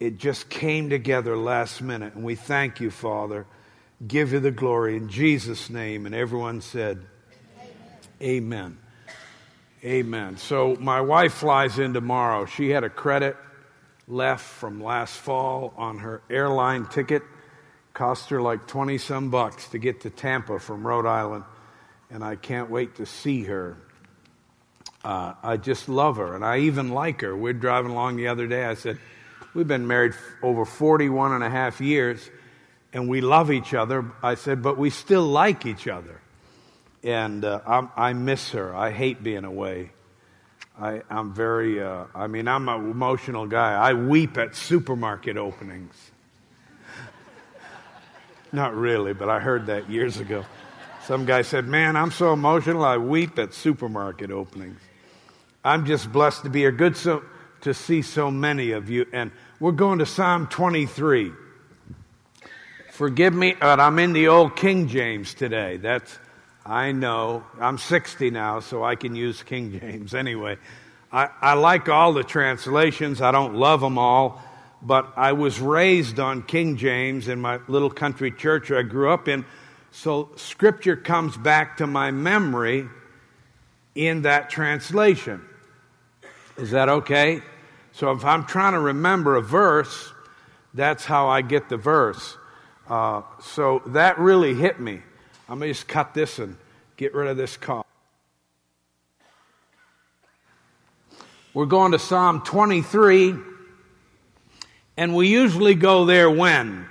It 0.00 0.18
just 0.18 0.48
came 0.48 0.90
together 0.90 1.36
last 1.36 1.80
minute. 1.80 2.14
And 2.14 2.24
we 2.24 2.34
thank 2.34 2.80
you, 2.80 2.90
Father. 2.90 3.46
Give 4.06 4.32
you 4.32 4.40
the 4.40 4.50
glory 4.50 4.96
in 4.96 5.08
Jesus' 5.08 5.70
name. 5.70 6.06
And 6.06 6.14
everyone 6.14 6.60
said, 6.60 7.04
Amen. 8.20 8.76
Amen. 8.76 8.78
Amen. 9.84 10.36
So 10.38 10.76
my 10.80 11.00
wife 11.00 11.34
flies 11.34 11.78
in 11.78 11.92
tomorrow. 11.92 12.46
She 12.46 12.70
had 12.70 12.84
a 12.84 12.90
credit 12.90 13.36
left 14.08 14.44
from 14.44 14.82
last 14.82 15.14
fall 15.14 15.74
on 15.76 15.98
her 15.98 16.22
airline 16.28 16.86
ticket. 16.86 17.22
Cost 17.92 18.30
her 18.30 18.42
like 18.42 18.66
20 18.66 18.98
some 18.98 19.30
bucks 19.30 19.68
to 19.68 19.78
get 19.78 20.00
to 20.00 20.10
Tampa 20.10 20.58
from 20.58 20.86
Rhode 20.86 21.06
Island 21.06 21.44
and 22.14 22.22
I 22.22 22.36
can't 22.36 22.70
wait 22.70 22.94
to 22.96 23.06
see 23.06 23.42
her. 23.42 23.76
Uh, 25.04 25.34
I 25.42 25.56
just 25.56 25.88
love 25.88 26.16
her, 26.16 26.36
and 26.36 26.44
I 26.44 26.60
even 26.60 26.90
like 26.90 27.22
her. 27.22 27.36
We're 27.36 27.52
driving 27.52 27.90
along 27.90 28.16
the 28.16 28.28
other 28.28 28.46
day. 28.46 28.64
I 28.64 28.74
said, 28.74 28.98
We've 29.52 29.66
been 29.66 29.86
married 29.86 30.14
over 30.40 30.64
41 30.64 31.32
and 31.32 31.44
a 31.44 31.50
half 31.50 31.80
years, 31.80 32.30
and 32.92 33.08
we 33.08 33.20
love 33.20 33.50
each 33.50 33.74
other. 33.74 34.12
I 34.22 34.36
said, 34.36 34.62
But 34.62 34.78
we 34.78 34.90
still 34.90 35.26
like 35.26 35.66
each 35.66 35.88
other. 35.88 36.20
And 37.02 37.44
uh, 37.44 37.88
i 37.96 38.12
miss 38.12 38.52
her. 38.52 38.74
I 38.74 38.92
hate 38.92 39.22
being 39.22 39.44
away. 39.44 39.90
I, 40.80 41.02
am 41.10 41.34
very, 41.34 41.82
uh, 41.82 42.04
I 42.14 42.28
mean, 42.28 42.46
I'm 42.46 42.68
an 42.68 42.90
emotional 42.90 43.46
guy. 43.46 43.74
I 43.74 43.94
weep 43.94 44.38
at 44.38 44.54
supermarket 44.54 45.36
openings. 45.36 45.94
Not 48.52 48.74
really, 48.76 49.12
but 49.12 49.28
I 49.28 49.40
heard 49.40 49.66
that 49.66 49.90
years 49.90 50.18
ago. 50.18 50.44
Some 51.06 51.26
guy 51.26 51.42
said, 51.42 51.66
Man, 51.66 51.96
I'm 51.96 52.10
so 52.10 52.32
emotional, 52.32 52.82
I 52.82 52.96
weep 52.96 53.38
at 53.38 53.52
supermarket 53.52 54.30
openings. 54.30 54.80
I'm 55.62 55.84
just 55.84 56.10
blessed 56.10 56.44
to 56.44 56.48
be 56.48 56.60
here. 56.60 56.72
Good 56.72 56.96
so, 56.96 57.22
to 57.60 57.74
see 57.74 58.00
so 58.00 58.30
many 58.30 58.70
of 58.70 58.88
you. 58.88 59.04
And 59.12 59.30
we're 59.60 59.72
going 59.72 59.98
to 59.98 60.06
Psalm 60.06 60.46
23. 60.46 61.30
Forgive 62.90 63.34
me, 63.34 63.54
but 63.60 63.80
I'm 63.80 63.98
in 63.98 64.14
the 64.14 64.28
old 64.28 64.56
King 64.56 64.88
James 64.88 65.34
today. 65.34 65.76
That's, 65.76 66.18
I 66.64 66.92
know. 66.92 67.44
I'm 67.60 67.76
60 67.76 68.30
now, 68.30 68.60
so 68.60 68.82
I 68.82 68.94
can 68.94 69.14
use 69.14 69.42
King 69.42 69.78
James 69.78 70.14
anyway. 70.14 70.56
I, 71.12 71.28
I 71.38 71.52
like 71.52 71.90
all 71.90 72.14
the 72.14 72.24
translations, 72.24 73.20
I 73.20 73.30
don't 73.30 73.56
love 73.56 73.82
them 73.82 73.98
all, 73.98 74.42
but 74.80 75.12
I 75.16 75.32
was 75.32 75.60
raised 75.60 76.18
on 76.18 76.42
King 76.44 76.78
James 76.78 77.28
in 77.28 77.42
my 77.42 77.60
little 77.68 77.90
country 77.90 78.32
church 78.32 78.70
I 78.70 78.82
grew 78.82 79.10
up 79.10 79.28
in. 79.28 79.44
So 79.96 80.30
scripture 80.34 80.96
comes 80.96 81.36
back 81.36 81.76
to 81.76 81.86
my 81.86 82.10
memory 82.10 82.88
in 83.94 84.22
that 84.22 84.50
translation. 84.50 85.40
Is 86.56 86.72
that 86.72 86.88
okay? 86.88 87.40
So 87.92 88.10
if 88.10 88.24
I'm 88.24 88.44
trying 88.44 88.72
to 88.72 88.80
remember 88.80 89.36
a 89.36 89.40
verse, 89.40 90.12
that's 90.74 91.04
how 91.04 91.28
I 91.28 91.42
get 91.42 91.68
the 91.68 91.76
verse. 91.76 92.36
Uh, 92.88 93.22
so 93.40 93.82
that 93.86 94.18
really 94.18 94.52
hit 94.54 94.80
me. 94.80 95.00
I'm 95.48 95.60
going 95.60 95.70
to 95.70 95.74
just 95.74 95.86
cut 95.86 96.12
this 96.12 96.40
and 96.40 96.56
get 96.96 97.14
rid 97.14 97.28
of 97.28 97.36
this 97.36 97.56
cough. 97.56 97.86
We're 101.54 101.66
going 101.66 101.92
to 101.92 102.00
Psalm 102.00 102.42
23, 102.42 103.36
and 104.96 105.14
we 105.14 105.28
usually 105.28 105.76
go 105.76 106.04
there 106.04 106.28
when? 106.28 106.88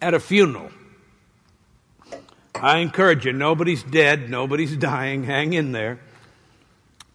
At 0.00 0.14
a 0.14 0.20
funeral. 0.20 0.70
I 2.54 2.78
encourage 2.78 3.26
you, 3.26 3.32
nobody's 3.32 3.82
dead, 3.82 4.30
nobody's 4.30 4.76
dying, 4.76 5.24
hang 5.24 5.52
in 5.52 5.72
there. 5.72 6.00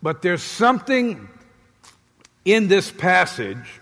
But 0.01 0.21
there's 0.21 0.43
something 0.43 1.27
in 2.45 2.67
this 2.67 2.91
passage 2.91 3.81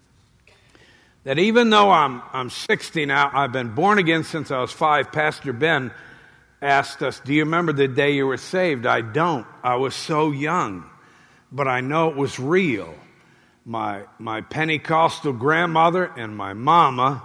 that 1.24 1.38
even 1.38 1.70
though 1.70 1.90
I'm, 1.90 2.22
I'm 2.32 2.50
60 2.50 3.06
now, 3.06 3.30
I've 3.32 3.52
been 3.52 3.74
born 3.74 3.98
again 3.98 4.24
since 4.24 4.50
I 4.50 4.60
was 4.60 4.72
five. 4.72 5.12
Pastor 5.12 5.52
Ben 5.52 5.90
asked 6.62 7.02
us, 7.02 7.20
Do 7.20 7.32
you 7.32 7.44
remember 7.44 7.72
the 7.72 7.88
day 7.88 8.12
you 8.12 8.26
were 8.26 8.36
saved? 8.36 8.86
I 8.86 9.00
don't. 9.00 9.46
I 9.62 9.76
was 9.76 9.94
so 9.94 10.30
young, 10.30 10.88
but 11.52 11.68
I 11.68 11.80
know 11.80 12.08
it 12.10 12.16
was 12.16 12.38
real. 12.38 12.94
My, 13.66 14.04
my 14.18 14.40
Pentecostal 14.40 15.34
grandmother 15.34 16.10
and 16.16 16.34
my 16.36 16.54
mama 16.54 17.22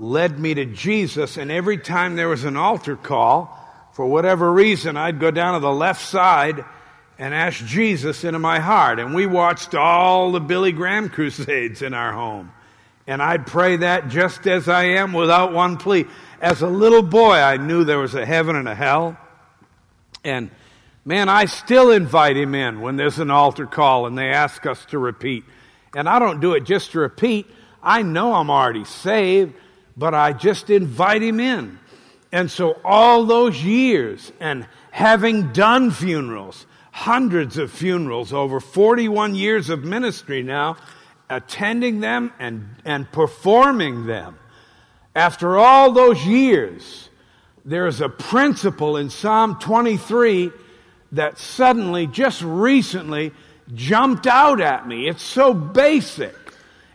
led 0.00 0.38
me 0.38 0.54
to 0.54 0.64
Jesus, 0.64 1.36
and 1.36 1.50
every 1.52 1.76
time 1.76 2.16
there 2.16 2.28
was 2.28 2.44
an 2.44 2.56
altar 2.56 2.96
call, 2.96 3.56
for 3.92 4.06
whatever 4.06 4.50
reason, 4.50 4.96
I'd 4.96 5.20
go 5.20 5.30
down 5.30 5.54
to 5.54 5.60
the 5.60 5.72
left 5.72 6.00
side 6.00 6.64
and 7.18 7.34
ask 7.34 7.62
Jesus 7.66 8.24
into 8.24 8.38
my 8.38 8.60
heart. 8.60 8.98
And 8.98 9.14
we 9.14 9.26
watched 9.26 9.74
all 9.74 10.32
the 10.32 10.40
Billy 10.40 10.72
Graham 10.72 11.08
crusades 11.10 11.82
in 11.82 11.92
our 11.92 12.12
home. 12.12 12.50
And 13.06 13.22
I'd 13.22 13.46
pray 13.46 13.76
that 13.78 14.08
just 14.08 14.46
as 14.46 14.68
I 14.68 14.84
am 14.84 15.12
without 15.12 15.52
one 15.52 15.76
plea. 15.76 16.06
As 16.40 16.62
a 16.62 16.66
little 16.66 17.02
boy, 17.02 17.34
I 17.34 17.58
knew 17.58 17.84
there 17.84 17.98
was 17.98 18.14
a 18.14 18.24
heaven 18.24 18.56
and 18.56 18.68
a 18.68 18.74
hell. 18.74 19.18
And 20.24 20.50
man, 21.04 21.28
I 21.28 21.44
still 21.44 21.90
invite 21.90 22.38
him 22.38 22.54
in 22.54 22.80
when 22.80 22.96
there's 22.96 23.18
an 23.18 23.30
altar 23.30 23.66
call 23.66 24.06
and 24.06 24.16
they 24.16 24.30
ask 24.30 24.64
us 24.64 24.82
to 24.86 24.98
repeat. 24.98 25.44
And 25.94 26.08
I 26.08 26.18
don't 26.18 26.40
do 26.40 26.54
it 26.54 26.64
just 26.64 26.92
to 26.92 27.00
repeat. 27.00 27.46
I 27.82 28.02
know 28.02 28.32
I'm 28.32 28.48
already 28.48 28.84
saved 28.84 29.54
but 30.00 30.14
I 30.14 30.32
just 30.32 30.70
invite 30.70 31.22
him 31.22 31.38
in. 31.38 31.78
And 32.32 32.50
so 32.50 32.80
all 32.82 33.26
those 33.26 33.62
years 33.62 34.32
and 34.40 34.66
having 34.90 35.52
done 35.52 35.90
funerals, 35.90 36.64
hundreds 36.90 37.58
of 37.58 37.70
funerals, 37.70 38.32
over 38.32 38.60
41 38.60 39.34
years 39.34 39.68
of 39.68 39.84
ministry 39.84 40.42
now, 40.42 40.78
attending 41.28 42.00
them 42.00 42.32
and, 42.38 42.66
and 42.86 43.12
performing 43.12 44.06
them. 44.06 44.38
After 45.14 45.58
all 45.58 45.92
those 45.92 46.24
years, 46.24 47.10
there 47.66 47.86
is 47.86 48.00
a 48.00 48.08
principle 48.08 48.96
in 48.96 49.10
Psalm 49.10 49.58
23 49.58 50.50
that 51.12 51.38
suddenly, 51.38 52.06
just 52.06 52.40
recently, 52.40 53.32
jumped 53.74 54.26
out 54.26 54.62
at 54.62 54.88
me. 54.88 55.08
It's 55.08 55.22
so 55.22 55.52
basic. 55.52 56.34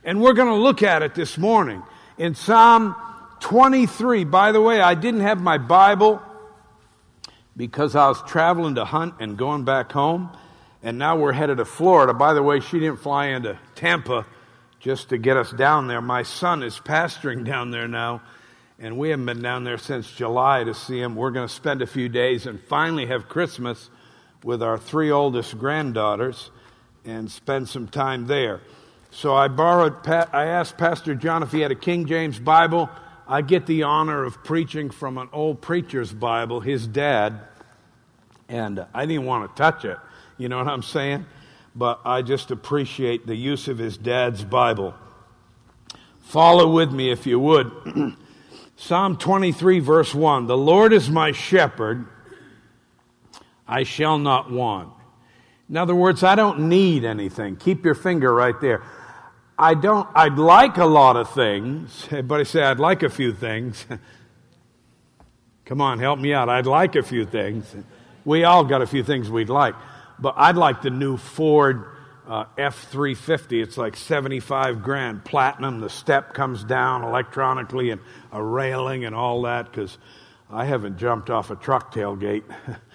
And 0.03 0.21
we're 0.21 0.33
going 0.33 0.47
to 0.47 0.55
look 0.55 0.81
at 0.81 1.03
it 1.03 1.13
this 1.13 1.37
morning 1.37 1.83
in 2.17 2.35
Psalm 2.35 2.95
23. 3.41 4.23
By 4.23 4.51
the 4.51 4.61
way, 4.61 4.81
I 4.81 4.95
didn't 4.95 5.21
have 5.21 5.41
my 5.41 5.57
Bible 5.57 6.21
because 7.57 7.95
I 7.95 8.07
was 8.07 8.21
traveling 8.23 8.75
to 8.75 8.85
hunt 8.85 9.15
and 9.19 9.37
going 9.37 9.65
back 9.65 9.91
home. 9.91 10.29
And 10.83 10.97
now 10.97 11.17
we're 11.17 11.31
headed 11.31 11.57
to 11.57 11.65
Florida. 11.65 12.13
By 12.13 12.33
the 12.33 12.43
way, 12.43 12.59
she 12.59 12.79
didn't 12.79 12.97
fly 12.97 13.27
into 13.27 13.57
Tampa 13.75 14.25
just 14.79 15.09
to 15.09 15.17
get 15.17 15.35
us 15.35 15.51
down 15.51 15.87
there. 15.87 16.01
My 16.01 16.23
son 16.23 16.63
is 16.63 16.79
pastoring 16.79 17.43
down 17.53 17.71
there 17.71 17.87
now, 17.87 18.21
and 18.77 18.97
we 18.97 19.09
haven't 19.09 19.25
been 19.25 19.41
down 19.41 19.63
there 19.63 19.77
since 19.77 20.11
July 20.11 20.63
to 20.63 20.73
see 20.73 20.99
him. 20.99 21.15
We're 21.15 21.31
going 21.31 21.47
to 21.47 21.53
spend 21.53 21.81
a 21.81 21.87
few 21.87 22.07
days 22.07 22.45
and 22.45 22.59
finally 22.61 23.07
have 23.07 23.27
Christmas 23.27 23.89
with 24.43 24.61
our 24.61 24.77
three 24.77 25.09
oldest 25.09 25.57
granddaughters 25.57 26.51
and 27.03 27.31
spend 27.31 27.67
some 27.67 27.87
time 27.87 28.27
there. 28.27 28.61
So 29.15 29.33
I 29.33 29.47
borrowed, 29.47 30.05
I 30.05 30.47
asked 30.47 30.77
Pastor 30.77 31.15
John 31.15 31.41
if 31.41 31.53
he 31.53 31.61
had 31.61 31.71
a 31.71 31.75
King 31.75 32.05
James 32.05 32.37
Bible. 32.37 32.89
I 33.25 33.43
get 33.43 33.65
the 33.65 33.83
honor 33.83 34.25
of 34.25 34.43
preaching 34.43 34.89
from 34.89 35.17
an 35.17 35.29
old 35.31 35.61
preacher's 35.61 36.11
Bible, 36.11 36.59
his 36.59 36.85
dad, 36.85 37.39
and 38.49 38.85
I 38.93 39.05
didn't 39.05 39.23
want 39.23 39.49
to 39.49 39.55
touch 39.55 39.85
it. 39.85 39.97
You 40.37 40.49
know 40.49 40.57
what 40.57 40.67
I'm 40.67 40.83
saying? 40.83 41.25
But 41.73 42.01
I 42.03 42.23
just 42.23 42.51
appreciate 42.51 43.25
the 43.25 43.37
use 43.37 43.69
of 43.69 43.77
his 43.77 43.95
dad's 43.95 44.43
Bible. 44.43 44.93
Follow 46.19 46.69
with 46.73 46.91
me 46.91 47.09
if 47.09 47.25
you 47.25 47.39
would. 47.39 47.71
Psalm 48.75 49.15
23, 49.15 49.79
verse 49.79 50.13
1 50.13 50.47
The 50.47 50.57
Lord 50.57 50.91
is 50.91 51.09
my 51.09 51.31
shepherd, 51.31 52.05
I 53.65 53.83
shall 53.83 54.17
not 54.17 54.51
want. 54.51 54.91
In 55.69 55.77
other 55.77 55.95
words, 55.95 56.21
I 56.21 56.35
don't 56.35 56.67
need 56.67 57.05
anything. 57.05 57.55
Keep 57.55 57.85
your 57.85 57.95
finger 57.95 58.33
right 58.33 58.59
there. 58.59 58.83
I 59.57 59.73
don't, 59.73 60.07
I'd 60.13 60.37
like 60.37 60.77
a 60.77 60.85
lot 60.85 61.15
of 61.15 61.29
things. 61.31 62.05
Everybody 62.11 62.45
say, 62.45 62.63
I'd 62.63 62.79
like 62.79 63.03
a 63.03 63.09
few 63.09 63.33
things. 63.33 63.85
Come 65.65 65.81
on, 65.81 65.99
help 65.99 66.19
me 66.19 66.33
out. 66.33 66.49
I'd 66.49 66.67
like 66.67 66.95
a 66.95 67.03
few 67.03 67.25
things. 67.25 67.73
We 68.25 68.43
all 68.43 68.63
got 68.63 68.81
a 68.81 68.87
few 68.87 69.03
things 69.03 69.29
we'd 69.29 69.49
like. 69.49 69.75
But 70.19 70.35
I'd 70.37 70.57
like 70.57 70.81
the 70.81 70.89
new 70.89 71.17
Ford 71.17 71.85
uh, 72.27 72.45
F 72.57 72.87
350. 72.89 73.61
It's 73.61 73.77
like 73.77 73.95
75 73.95 74.83
grand 74.83 75.23
platinum. 75.23 75.79
The 75.79 75.89
step 75.89 76.33
comes 76.33 76.63
down 76.63 77.03
electronically 77.03 77.91
and 77.91 78.01
a 78.31 78.43
railing 78.43 79.05
and 79.05 79.15
all 79.15 79.41
that 79.43 79.71
because 79.71 79.97
I 80.49 80.65
haven't 80.65 80.97
jumped 80.97 81.29
off 81.29 81.49
a 81.49 81.55
truck 81.55 81.93
tailgate 81.93 82.43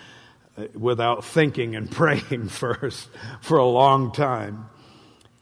without 0.74 1.24
thinking 1.24 1.74
and 1.74 1.90
praying 1.90 2.48
first 2.48 3.08
for 3.40 3.58
a 3.58 3.66
long 3.66 4.12
time. 4.12 4.68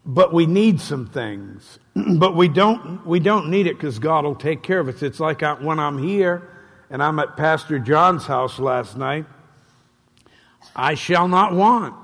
But 0.08 0.32
we 0.32 0.46
need 0.46 0.80
some 0.80 1.06
things. 1.06 1.78
but 1.94 2.34
we 2.34 2.48
don't, 2.48 3.06
we 3.06 3.20
don't 3.20 3.50
need 3.50 3.66
it 3.66 3.76
because 3.76 3.98
God 3.98 4.24
will 4.24 4.34
take 4.34 4.62
care 4.62 4.80
of 4.80 4.88
us. 4.88 5.02
It's 5.02 5.20
like 5.20 5.42
I, 5.42 5.52
when 5.52 5.78
I'm 5.78 5.98
here 5.98 6.50
and 6.88 7.02
I'm 7.02 7.18
at 7.18 7.36
Pastor 7.36 7.78
John's 7.78 8.24
house 8.24 8.58
last 8.58 8.96
night, 8.96 9.26
I 10.74 10.94
shall 10.94 11.28
not 11.28 11.52
want 11.52 11.94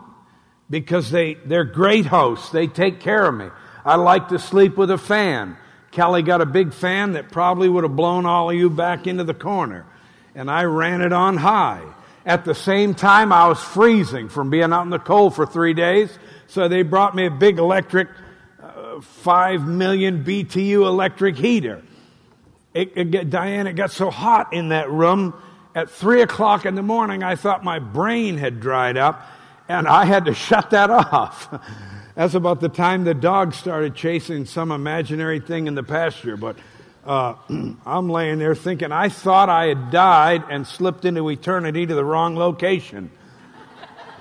because 0.68 1.10
they, 1.10 1.34
they're 1.46 1.64
great 1.64 2.04
hosts. 2.04 2.50
They 2.50 2.66
take 2.66 3.00
care 3.00 3.26
of 3.26 3.34
me. 3.34 3.48
I 3.86 3.96
like 3.96 4.28
to 4.28 4.38
sleep 4.38 4.76
with 4.76 4.90
a 4.90 4.98
fan. 4.98 5.56
Kelly 5.90 6.22
got 6.22 6.42
a 6.42 6.46
big 6.46 6.74
fan 6.74 7.12
that 7.12 7.30
probably 7.30 7.70
would 7.70 7.84
have 7.84 7.96
blown 7.96 8.26
all 8.26 8.50
of 8.50 8.56
you 8.56 8.68
back 8.68 9.06
into 9.06 9.24
the 9.24 9.34
corner. 9.34 9.86
And 10.34 10.50
I 10.50 10.64
ran 10.64 11.00
it 11.00 11.12
on 11.12 11.38
high. 11.38 11.82
At 12.26 12.44
the 12.44 12.54
same 12.54 12.94
time, 12.94 13.32
I 13.32 13.48
was 13.48 13.60
freezing 13.62 14.28
from 14.28 14.48
being 14.48 14.72
out 14.72 14.82
in 14.82 14.90
the 14.90 14.98
cold 14.98 15.34
for 15.34 15.44
three 15.44 15.74
days. 15.74 16.16
So 16.46 16.68
they 16.68 16.82
brought 16.82 17.14
me 17.14 17.26
a 17.26 17.30
big 17.30 17.58
electric, 17.58 18.08
uh, 18.62 19.00
5 19.00 19.66
million 19.66 20.24
BTU 20.24 20.86
electric 20.86 21.36
heater. 21.36 21.82
It, 22.72 22.92
it, 22.96 23.30
Diane, 23.30 23.66
it 23.66 23.74
got 23.74 23.90
so 23.90 24.10
hot 24.10 24.52
in 24.52 24.70
that 24.70 24.90
room. 24.90 25.34
At 25.74 25.90
3 25.90 26.22
o'clock 26.22 26.66
in 26.66 26.76
the 26.76 26.82
morning, 26.82 27.22
I 27.22 27.34
thought 27.34 27.64
my 27.64 27.78
brain 27.78 28.38
had 28.38 28.60
dried 28.60 28.96
up 28.96 29.26
and 29.68 29.88
I 29.88 30.04
had 30.04 30.26
to 30.26 30.34
shut 30.34 30.70
that 30.70 30.90
off. 30.90 31.48
That's 32.14 32.34
about 32.34 32.60
the 32.60 32.68
time 32.68 33.04
the 33.04 33.14
dog 33.14 33.54
started 33.54 33.94
chasing 33.94 34.46
some 34.46 34.70
imaginary 34.70 35.40
thing 35.40 35.66
in 35.66 35.74
the 35.74 35.82
pasture. 35.82 36.36
But 36.36 36.56
uh, 37.04 37.34
I'm 37.86 38.08
laying 38.08 38.38
there 38.38 38.54
thinking, 38.54 38.92
I 38.92 39.08
thought 39.08 39.48
I 39.48 39.66
had 39.66 39.90
died 39.90 40.44
and 40.50 40.66
slipped 40.66 41.04
into 41.04 41.28
eternity 41.28 41.86
to 41.86 41.94
the 41.94 42.04
wrong 42.04 42.36
location. 42.36 43.10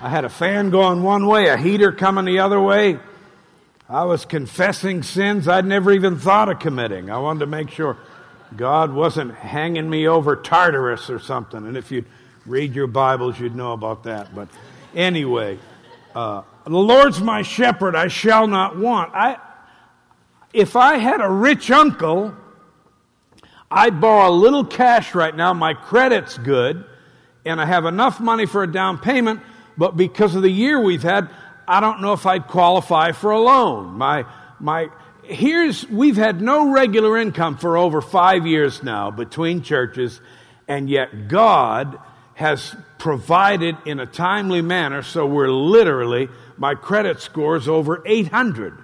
I 0.01 0.09
had 0.09 0.25
a 0.25 0.29
fan 0.29 0.69
going 0.69 1.01
one 1.01 1.27
way, 1.27 1.47
a 1.47 1.57
heater 1.57 1.91
coming 1.91 2.25
the 2.25 2.39
other 2.39 2.59
way. 2.59 2.99
I 3.87 4.03
was 4.03 4.25
confessing 4.25 5.03
sins 5.03 5.47
I'd 5.47 5.65
never 5.65 5.91
even 5.91 6.17
thought 6.17 6.49
of 6.49 6.59
committing. 6.59 7.09
I 7.09 7.19
wanted 7.19 7.39
to 7.41 7.47
make 7.47 7.69
sure 7.69 7.97
God 8.55 8.93
wasn't 8.93 9.33
hanging 9.33 9.89
me 9.89 10.07
over 10.07 10.35
Tartarus 10.35 11.09
or 11.09 11.19
something. 11.19 11.65
And 11.65 11.77
if 11.77 11.91
you'd 11.91 12.05
read 12.45 12.75
your 12.75 12.87
Bibles, 12.87 13.39
you'd 13.39 13.55
know 13.55 13.73
about 13.73 14.03
that. 14.03 14.33
But 14.35 14.49
Anyway, 14.95 15.57
uh, 16.13 16.43
the 16.65 16.71
Lord's 16.71 17.19
my 17.19 17.41
shepherd, 17.41 17.95
I 17.95 18.07
shall 18.07 18.47
not 18.47 18.77
want. 18.77 19.13
I, 19.15 19.37
if 20.53 20.75
I 20.75 20.97
had 20.97 21.19
a 21.19 21.29
rich 21.29 21.71
uncle, 21.71 22.33
I'd 23.73 23.99
borrow 23.99 24.29
a 24.29 24.31
little 24.31 24.63
cash 24.63 25.15
right 25.15 25.35
now. 25.35 25.51
My 25.53 25.73
credit's 25.73 26.37
good, 26.37 26.85
and 27.43 27.59
I 27.59 27.65
have 27.65 27.85
enough 27.85 28.19
money 28.19 28.45
for 28.45 28.61
a 28.61 28.71
down 28.71 28.99
payment, 28.99 29.41
but 29.75 29.97
because 29.97 30.35
of 30.35 30.43
the 30.43 30.49
year 30.49 30.79
we've 30.79 31.01
had, 31.01 31.27
I 31.67 31.79
don't 31.79 32.01
know 32.01 32.13
if 32.13 32.27
I'd 32.27 32.47
qualify 32.47 33.13
for 33.13 33.31
a 33.31 33.39
loan. 33.39 33.97
My, 33.97 34.25
my, 34.59 34.89
here's, 35.23 35.89
we've 35.89 36.17
had 36.17 36.39
no 36.39 36.71
regular 36.71 37.17
income 37.17 37.57
for 37.57 37.75
over 37.75 37.99
five 37.99 38.45
years 38.45 38.83
now 38.83 39.09
between 39.09 39.63
churches, 39.63 40.21
and 40.67 40.87
yet 40.87 41.27
God 41.27 41.97
has 42.35 42.75
provided 42.99 43.75
in 43.85 43.99
a 43.99 44.05
timely 44.05 44.61
manner, 44.61 45.01
so 45.01 45.25
we're 45.25 45.49
literally, 45.49 46.29
my 46.57 46.75
credit 46.75 47.21
score 47.21 47.55
is 47.55 47.67
over 47.67 48.03
800. 48.05 48.77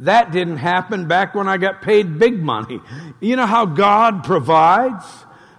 That 0.00 0.30
didn't 0.30 0.58
happen 0.58 1.08
back 1.08 1.34
when 1.34 1.48
I 1.48 1.56
got 1.56 1.80
paid 1.82 2.18
big 2.18 2.42
money. 2.42 2.80
You 3.20 3.36
know 3.36 3.46
how 3.46 3.64
God 3.64 4.24
provides? 4.24 5.04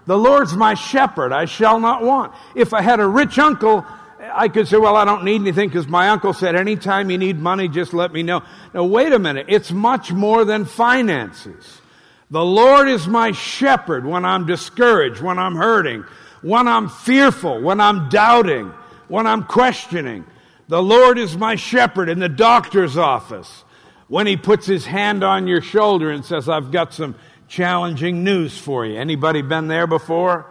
The 0.05 0.17
Lord's 0.17 0.55
my 0.55 0.73
shepherd, 0.75 1.33
I 1.33 1.45
shall 1.45 1.79
not 1.79 2.03
want. 2.03 2.33
If 2.55 2.73
I 2.73 2.81
had 2.81 2.99
a 2.99 3.07
rich 3.07 3.37
uncle, 3.39 3.85
I 4.19 4.47
could 4.47 4.67
say, 4.67 4.77
well, 4.77 4.95
I 4.95 5.05
don't 5.05 5.23
need 5.23 5.41
anything 5.41 5.69
because 5.69 5.87
my 5.87 6.09
uncle 6.09 6.33
said, 6.33 6.55
anytime 6.55 7.09
you 7.09 7.17
need 7.17 7.39
money, 7.39 7.67
just 7.67 7.93
let 7.93 8.13
me 8.13 8.23
know. 8.23 8.43
Now, 8.73 8.85
wait 8.85 9.11
a 9.11 9.19
minute. 9.19 9.47
It's 9.49 9.71
much 9.71 10.11
more 10.11 10.45
than 10.45 10.65
finances. 10.65 11.81
The 12.29 12.43
Lord 12.43 12.89
is 12.89 13.07
my 13.07 13.31
shepherd 13.31 14.05
when 14.05 14.25
I'm 14.25 14.45
discouraged, 14.45 15.21
when 15.21 15.39
I'm 15.39 15.55
hurting, 15.55 16.03
when 16.41 16.67
I'm 16.67 16.89
fearful, 16.89 17.61
when 17.61 17.79
I'm 17.79 18.09
doubting, 18.09 18.73
when 19.07 19.25
I'm 19.25 19.43
questioning. 19.43 20.25
The 20.67 20.81
Lord 20.81 21.17
is 21.17 21.37
my 21.37 21.55
shepherd 21.55 22.09
in 22.09 22.19
the 22.19 22.29
doctor's 22.29 22.97
office. 22.97 23.63
When 24.07 24.27
he 24.27 24.37
puts 24.37 24.65
his 24.65 24.85
hand 24.85 25.23
on 25.23 25.47
your 25.47 25.61
shoulder 25.61 26.11
and 26.11 26.23
says, 26.23 26.47
I've 26.47 26.71
got 26.71 26.93
some 26.93 27.15
challenging 27.47 28.23
news 28.23 28.57
for 28.57 28.85
you. 28.85 28.97
Anybody 28.97 29.41
been 29.41 29.67
there 29.67 29.87
before? 29.87 30.45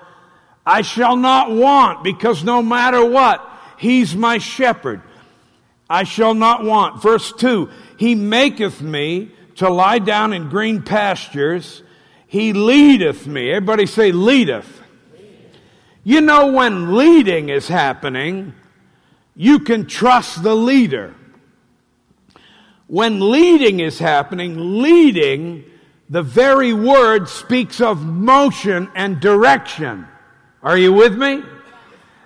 I 0.64 0.82
shall 0.82 1.16
not 1.16 1.50
want 1.50 2.02
because 2.02 2.42
no 2.42 2.62
matter 2.62 3.04
what, 3.04 3.46
he's 3.78 4.14
my 4.14 4.38
shepherd. 4.38 5.00
I 5.88 6.02
shall 6.02 6.34
not 6.34 6.64
want. 6.64 7.00
Verse 7.02 7.32
2 7.32 7.70
He 7.96 8.14
maketh 8.14 8.82
me 8.82 9.30
to 9.56 9.70
lie 9.70 10.00
down 10.00 10.32
in 10.32 10.48
green 10.48 10.82
pastures. 10.82 11.82
He 12.26 12.52
leadeth 12.52 13.26
me. 13.26 13.50
Everybody 13.50 13.86
say, 13.86 14.12
leadeth. 14.12 14.82
You 16.02 16.20
know, 16.20 16.52
when 16.52 16.94
leading 16.94 17.48
is 17.48 17.68
happening, 17.68 18.54
you 19.34 19.60
can 19.60 19.86
trust 19.86 20.42
the 20.42 20.54
leader. 20.54 21.14
When 22.86 23.30
leading 23.30 23.80
is 23.80 23.98
happening, 23.98 24.80
leading, 24.80 25.64
the 26.08 26.22
very 26.22 26.72
word 26.72 27.28
speaks 27.28 27.80
of 27.80 28.04
motion 28.04 28.88
and 28.94 29.20
direction. 29.20 30.06
Are 30.62 30.78
you 30.78 30.92
with 30.92 31.16
me? 31.16 31.42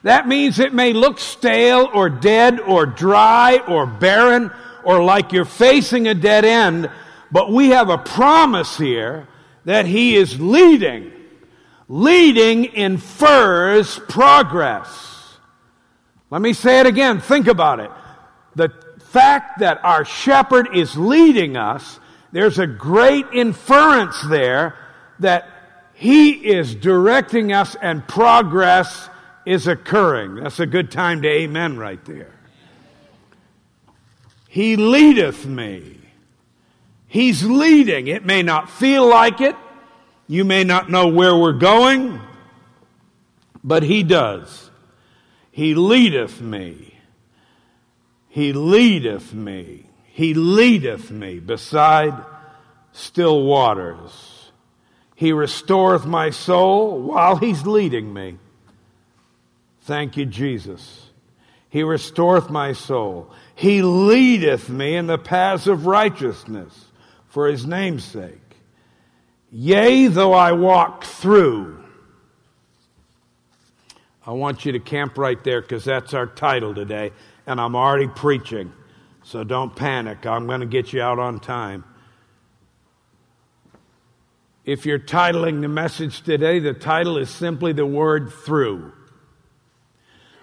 That 0.03 0.29
means 0.29 0.59
it 0.59 0.75
may 0.75 0.93
look 0.93 1.19
stale 1.19 1.89
or 1.93 2.09
dead 2.09 2.61
or 2.61 2.87
dry 2.87 3.59
or 3.69 3.87
barren 3.87 4.51
or 4.85 5.03
like 5.03 5.33
you're 5.33 5.45
facing 5.45 6.09
a 6.09 6.15
dead 6.15 6.45
end, 6.45 6.91
but 7.31 7.53
we 7.53 7.71
have 7.71 7.91
a 7.91 7.99
promise 7.99 8.79
here 8.79 9.29
that 9.65 9.87
He 9.87 10.17
is 10.17 10.41
leading. 10.41 11.13
Leading 11.89 12.67
infers 12.67 13.99
progress. 14.09 15.37
Let 16.31 16.41
me 16.41 16.53
say 16.53 16.81
it 16.81 16.87
again. 16.87 17.21
Think 17.21 17.47
about 17.47 17.81
it. 17.81 17.91
The 18.55 18.73
fact 19.11 19.59
that 19.59 19.85
our 19.85 20.05
shepherd 20.05 20.69
is 20.75 20.97
leading 20.97 21.57
us, 21.57 21.99
there's 22.33 22.59
a 22.59 22.67
great 22.67 23.27
inference 23.33 24.21
there 24.29 24.77
that 25.19 25.49
he 25.95 26.31
is 26.31 26.75
directing 26.75 27.53
us 27.53 27.77
and 27.83 28.07
progress 28.07 29.09
is 29.45 29.67
occurring. 29.67 30.37
That's 30.37 30.61
a 30.61 30.67
good 30.67 30.91
time 30.91 31.23
to 31.23 31.29
amen 31.29 31.77
right 31.77 32.03
there. 32.05 32.33
He 34.49 34.77
leadeth 34.77 35.45
me. 35.45 35.99
He's 37.09 37.45
leading. 37.45 38.07
It 38.07 38.25
may 38.25 38.43
not 38.43 38.71
feel 38.71 39.07
like 39.09 39.41
it. 39.41 39.57
You 40.29 40.45
may 40.45 40.63
not 40.63 40.89
know 40.89 41.09
where 41.09 41.37
we're 41.37 41.53
going, 41.53 42.21
but 43.65 43.83
He 43.83 44.05
does. 44.05 44.71
He 45.51 45.75
leadeth 45.75 46.41
me. 46.41 46.90
He 48.31 48.53
leadeth 48.53 49.35
me. 49.35 49.87
He 50.05 50.35
leadeth 50.35 51.11
me 51.11 51.41
beside 51.41 52.15
still 52.93 53.43
waters. 53.43 54.53
He 55.17 55.33
restoreth 55.33 56.07
my 56.07 56.31
soul 56.31 57.03
while 57.03 57.37
He's 57.37 57.67
leading 57.67 58.15
me. 58.15 58.39
Thank 59.83 60.17
you, 60.17 60.27
Jesus. 60.27 61.11
He 61.69 61.83
restoreth 61.83 62.49
my 62.51 62.73
soul. 62.73 63.33
He 63.57 63.83
leadeth 63.83 64.69
me 64.69 64.95
in 64.95 65.09
the 65.09 65.19
paths 65.19 65.67
of 65.67 65.87
righteousness 65.87 66.87
for 67.27 67.49
His 67.49 67.67
name's 67.67 68.05
sake. 68.05 68.39
Yea, 69.51 70.07
though 70.07 70.33
I 70.33 70.53
walk 70.53 71.03
through 71.03 71.81
I 74.27 74.33
want 74.33 74.65
you 74.65 74.73
to 74.73 74.79
camp 74.79 75.19
right 75.19 75.43
there 75.43 75.61
because 75.61 75.85
that's 75.85 76.15
our 76.15 76.27
title 76.27 76.73
today, 76.73 77.11
and 77.51 77.61
I'm 77.61 77.75
already 77.75 78.07
preaching. 78.07 78.73
So 79.25 79.43
don't 79.43 79.75
panic. 79.75 80.25
I'm 80.25 80.47
going 80.47 80.61
to 80.61 80.67
get 80.67 80.93
you 80.93 81.03
out 81.03 81.19
on 81.19 81.41
time. 81.41 81.85
If 84.65 84.87
you're 84.87 85.01
titling 85.01 85.61
the 85.61 85.69
message 85.69 86.23
today, 86.23 86.61
the 86.61 86.75
title 86.75 87.19
is 87.19 87.29
simply 87.29 87.73
the 87.73 87.85
word 87.85 88.33
through. 88.33 88.93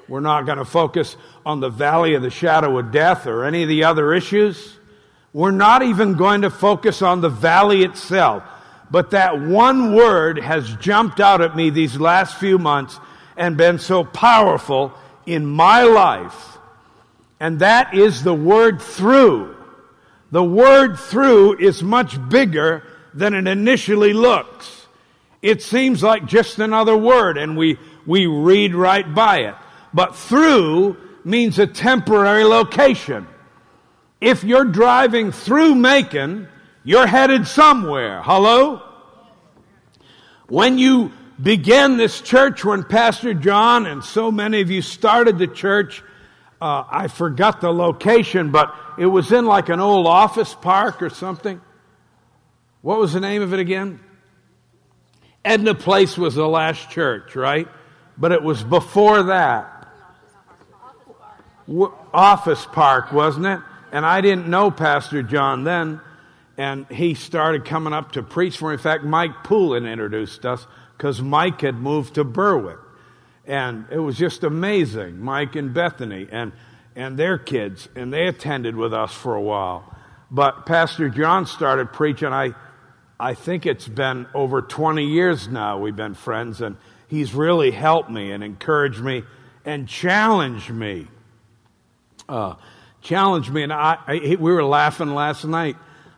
We're 0.09 0.19
not 0.19 0.45
going 0.45 0.57
to 0.57 0.65
focus 0.65 1.15
on 1.45 1.61
the 1.61 1.69
valley 1.69 2.13
of 2.15 2.21
the 2.21 2.29
shadow 2.29 2.77
of 2.77 2.91
death 2.91 3.25
or 3.25 3.45
any 3.45 3.63
of 3.63 3.69
the 3.69 3.85
other 3.85 4.13
issues. 4.13 4.77
We're 5.31 5.51
not 5.51 5.83
even 5.83 6.15
going 6.15 6.41
to 6.41 6.49
focus 6.49 7.01
on 7.01 7.21
the 7.21 7.29
valley 7.29 7.83
itself. 7.83 8.43
But 8.91 9.11
that 9.11 9.39
one 9.39 9.95
word 9.95 10.39
has 10.39 10.75
jumped 10.75 11.21
out 11.21 11.39
at 11.39 11.55
me 11.55 11.69
these 11.69 11.97
last 11.97 12.37
few 12.37 12.57
months 12.57 12.99
and 13.37 13.55
been 13.55 13.79
so 13.79 14.03
powerful 14.03 14.93
in 15.25 15.45
my 15.45 15.83
life. 15.83 16.56
And 17.39 17.59
that 17.59 17.93
is 17.93 18.23
the 18.23 18.33
word 18.33 18.81
through. 18.81 19.55
The 20.31 20.43
word 20.43 20.97
through 20.97 21.59
is 21.59 21.83
much 21.83 22.17
bigger 22.29 22.83
than 23.13 23.33
it 23.33 23.47
initially 23.47 24.13
looks. 24.13 24.87
It 25.41 25.61
seems 25.61 26.03
like 26.03 26.25
just 26.25 26.59
another 26.59 26.97
word 26.97 27.37
and 27.37 27.55
we, 27.55 27.77
we 28.05 28.25
read 28.25 28.73
right 28.75 29.13
by 29.13 29.39
it. 29.41 29.55
But 29.93 30.15
through 30.15 30.97
means 31.23 31.59
a 31.59 31.67
temporary 31.67 32.43
location. 32.43 33.27
If 34.19 34.43
you're 34.43 34.65
driving 34.65 35.31
through 35.31 35.75
Macon, 35.75 36.47
you're 36.83 37.07
headed 37.07 37.47
somewhere. 37.47 38.21
Hello? 38.23 38.81
When 40.47 40.77
you 40.77 41.11
began 41.41 41.97
this 41.97 42.21
church, 42.21 42.65
when 42.65 42.83
Pastor 42.83 43.33
John 43.33 43.85
and 43.85 44.03
so 44.03 44.31
many 44.31 44.61
of 44.61 44.71
you 44.71 44.81
started 44.81 45.37
the 45.37 45.47
church, 45.47 46.01
uh, 46.61 46.83
I 46.89 47.07
forgot 47.07 47.61
the 47.61 47.71
location, 47.71 48.51
but 48.51 48.73
it 48.97 49.05
was 49.05 49.31
in 49.31 49.45
like 49.45 49.69
an 49.69 49.79
old 49.79 50.07
office 50.07 50.53
park 50.53 51.01
or 51.01 51.09
something. 51.09 51.61
What 52.81 52.99
was 52.99 53.13
the 53.13 53.19
name 53.19 53.41
of 53.41 53.53
it 53.53 53.59
again? 53.59 53.99
Edna 55.45 55.75
Place 55.75 56.17
was 56.17 56.35
the 56.35 56.47
last 56.47 56.89
church, 56.89 57.35
right? 57.35 57.67
But 58.17 58.31
it 58.31 58.41
was 58.41 58.63
before 58.63 59.23
that 59.23 59.87
office 62.13 62.65
park, 62.65 63.11
wasn't 63.11 63.45
it? 63.45 63.59
And 63.91 64.05
I 64.05 64.21
didn't 64.21 64.47
know 64.47 64.71
Pastor 64.71 65.23
John 65.23 65.63
then. 65.63 66.01
And 66.57 66.87
he 66.87 67.13
started 67.13 67.65
coming 67.65 67.93
up 67.93 68.13
to 68.13 68.23
preach 68.23 68.57
for 68.57 68.69
me. 68.69 68.73
In 68.73 68.79
fact, 68.79 69.03
Mike 69.03 69.43
Poulin 69.43 69.85
introduced 69.85 70.45
us 70.45 70.65
because 70.97 71.21
Mike 71.21 71.61
had 71.61 71.75
moved 71.75 72.15
to 72.15 72.23
Berwick. 72.23 72.79
And 73.47 73.85
it 73.89 73.97
was 73.97 74.17
just 74.17 74.43
amazing. 74.43 75.19
Mike 75.19 75.55
and 75.55 75.73
Bethany 75.73 76.27
and, 76.31 76.51
and 76.95 77.17
their 77.17 77.39
kids. 77.39 77.89
And 77.95 78.13
they 78.13 78.27
attended 78.27 78.75
with 78.75 78.93
us 78.93 79.13
for 79.13 79.33
a 79.33 79.41
while. 79.41 79.95
But 80.29 80.65
Pastor 80.65 81.09
John 81.09 81.45
started 81.47 81.91
preaching. 81.93 82.27
I, 82.27 82.53
I 83.19 83.33
think 83.33 83.65
it's 83.65 83.87
been 83.87 84.27
over 84.35 84.61
20 84.61 85.05
years 85.05 85.47
now 85.47 85.79
we've 85.79 85.95
been 85.95 86.13
friends. 86.13 86.61
And 86.61 86.77
he's 87.07 87.33
really 87.33 87.71
helped 87.71 88.11
me 88.11 88.31
and 88.31 88.43
encouraged 88.43 89.01
me 89.01 89.23
and 89.65 89.87
challenged 89.87 90.69
me 90.69 91.07
uh, 92.29 92.55
challenged 93.01 93.51
me, 93.51 93.63
and 93.63 93.73
I, 93.73 93.97
I, 94.05 94.35
we 94.39 94.51
were 94.51 94.63
laughing 94.63 95.13
last 95.13 95.45
night. 95.45 95.77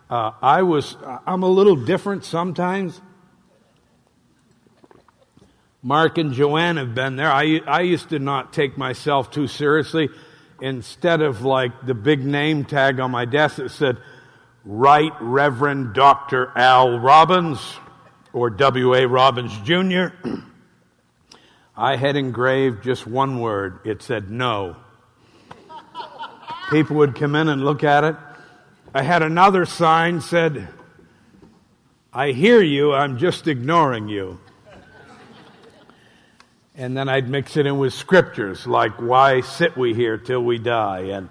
Uh, 0.10 0.32
I 0.42 0.64
was, 0.64 0.98
I'm 1.26 1.44
a 1.44 1.50
little 1.50 1.76
different 1.76 2.26
sometimes. 2.26 3.00
Mark 5.82 6.18
and 6.18 6.34
Joanne 6.34 6.78
have 6.78 6.94
been 6.94 7.16
there. 7.16 7.32
I, 7.32 7.62
I 7.66 7.82
used 7.82 8.10
to 8.10 8.20
not 8.20 8.52
take 8.52 8.78
myself 8.78 9.32
too 9.32 9.48
seriously. 9.48 10.10
Instead 10.62 11.22
of 11.22 11.44
like 11.44 11.86
the 11.86 11.94
big 11.94 12.26
name 12.26 12.66
tag 12.66 13.00
on 13.00 13.12
my 13.12 13.24
desk 13.24 13.58
that 13.58 13.70
said, 13.72 13.98
Right 14.66 15.14
Reverend 15.22 15.94
Dr. 15.94 16.52
Al 16.56 17.00
Robbins 17.00 17.60
or 18.34 18.50
W.A. 18.50 19.08
Robbins 19.08 19.58
Jr., 19.62 20.08
I 21.78 21.96
had 21.96 22.18
engraved 22.18 22.84
just 22.84 23.08
one 23.08 23.40
word. 23.40 23.80
It 23.86 24.02
said 24.02 24.30
no. 24.30 24.76
People 26.72 26.98
would 26.98 27.16
come 27.16 27.36
in 27.36 27.48
and 27.48 27.64
look 27.64 27.86
at 27.86 28.04
it. 28.04 28.18
I 28.94 29.02
had 29.02 29.24
another 29.24 29.66
sign 29.66 30.20
said, 30.20 30.68
I 32.12 32.32
hear 32.32 32.62
you, 32.62 32.94
I'm 32.94 33.18
just 33.18 33.48
ignoring 33.48 34.10
you. 34.10 34.40
And 36.80 36.96
then 36.96 37.10
I'd 37.10 37.28
mix 37.28 37.58
it 37.58 37.66
in 37.66 37.78
with 37.78 37.94
scriptures 37.94 38.66
like, 38.66 38.94
Why 39.02 39.42
sit 39.42 39.76
we 39.76 39.94
here 39.94 40.18
till 40.18 40.42
we 40.42 40.58
die? 40.58 41.10
And 41.12 41.28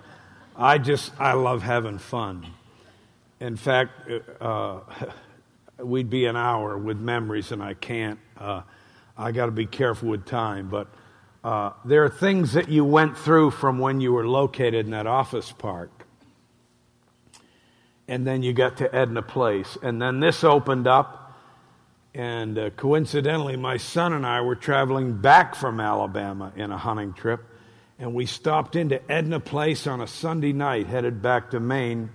I 0.54 0.76
just, 0.76 1.11
I 1.18 1.32
love 1.32 1.62
having 1.62 1.96
fun. 1.96 2.46
In 3.40 3.56
fact, 3.56 4.11
uh, 4.42 4.80
we'd 5.78 6.11
be 6.11 6.26
an 6.26 6.37
hour 6.37 6.76
with 6.76 6.98
memories, 6.98 7.50
and 7.50 7.62
I 7.62 7.72
can't. 7.72 8.18
Uh, 8.37 8.61
I 9.16 9.32
got 9.32 9.46
to 9.46 9.52
be 9.52 9.64
careful 9.64 10.11
with 10.11 10.26
time, 10.26 10.68
but 10.68 10.88
uh, 11.42 11.70
there 11.82 12.04
are 12.04 12.11
things 12.11 12.52
that 12.52 12.68
you 12.68 12.84
went 12.84 13.16
through 13.16 13.52
from 13.52 13.78
when 13.78 14.02
you 14.02 14.12
were 14.12 14.28
located 14.28 14.84
in 14.84 14.90
that 14.90 15.06
office 15.06 15.50
park. 15.50 15.90
And 18.06 18.26
then 18.26 18.42
you 18.42 18.52
got 18.52 18.76
to 18.78 18.94
Edna 18.94 19.22
Place. 19.22 19.78
And 19.82 20.00
then 20.00 20.20
this 20.20 20.44
opened 20.44 20.87
up. 20.87 21.17
And 22.14 22.59
uh, 22.59 22.71
coincidentally, 22.71 23.57
my 23.57 23.77
son 23.77 24.12
and 24.12 24.27
I 24.27 24.40
were 24.40 24.57
traveling 24.57 25.18
back 25.18 25.55
from 25.55 25.81
Alabama 25.81 26.53
in 26.57 26.71
a 26.71 26.79
hunting 26.79 27.12
trip. 27.12 27.44
And 27.99 28.14
we 28.14 28.27
stopped 28.27 28.77
into 28.77 29.01
Edna 29.11 29.40
Place 29.40 29.87
on 29.87 30.01
a 30.01 30.07
Sunday 30.07 30.53
night, 30.53 30.87
headed 30.87 31.21
back 31.21 31.51
to 31.51 31.61
Maine. 31.61 32.11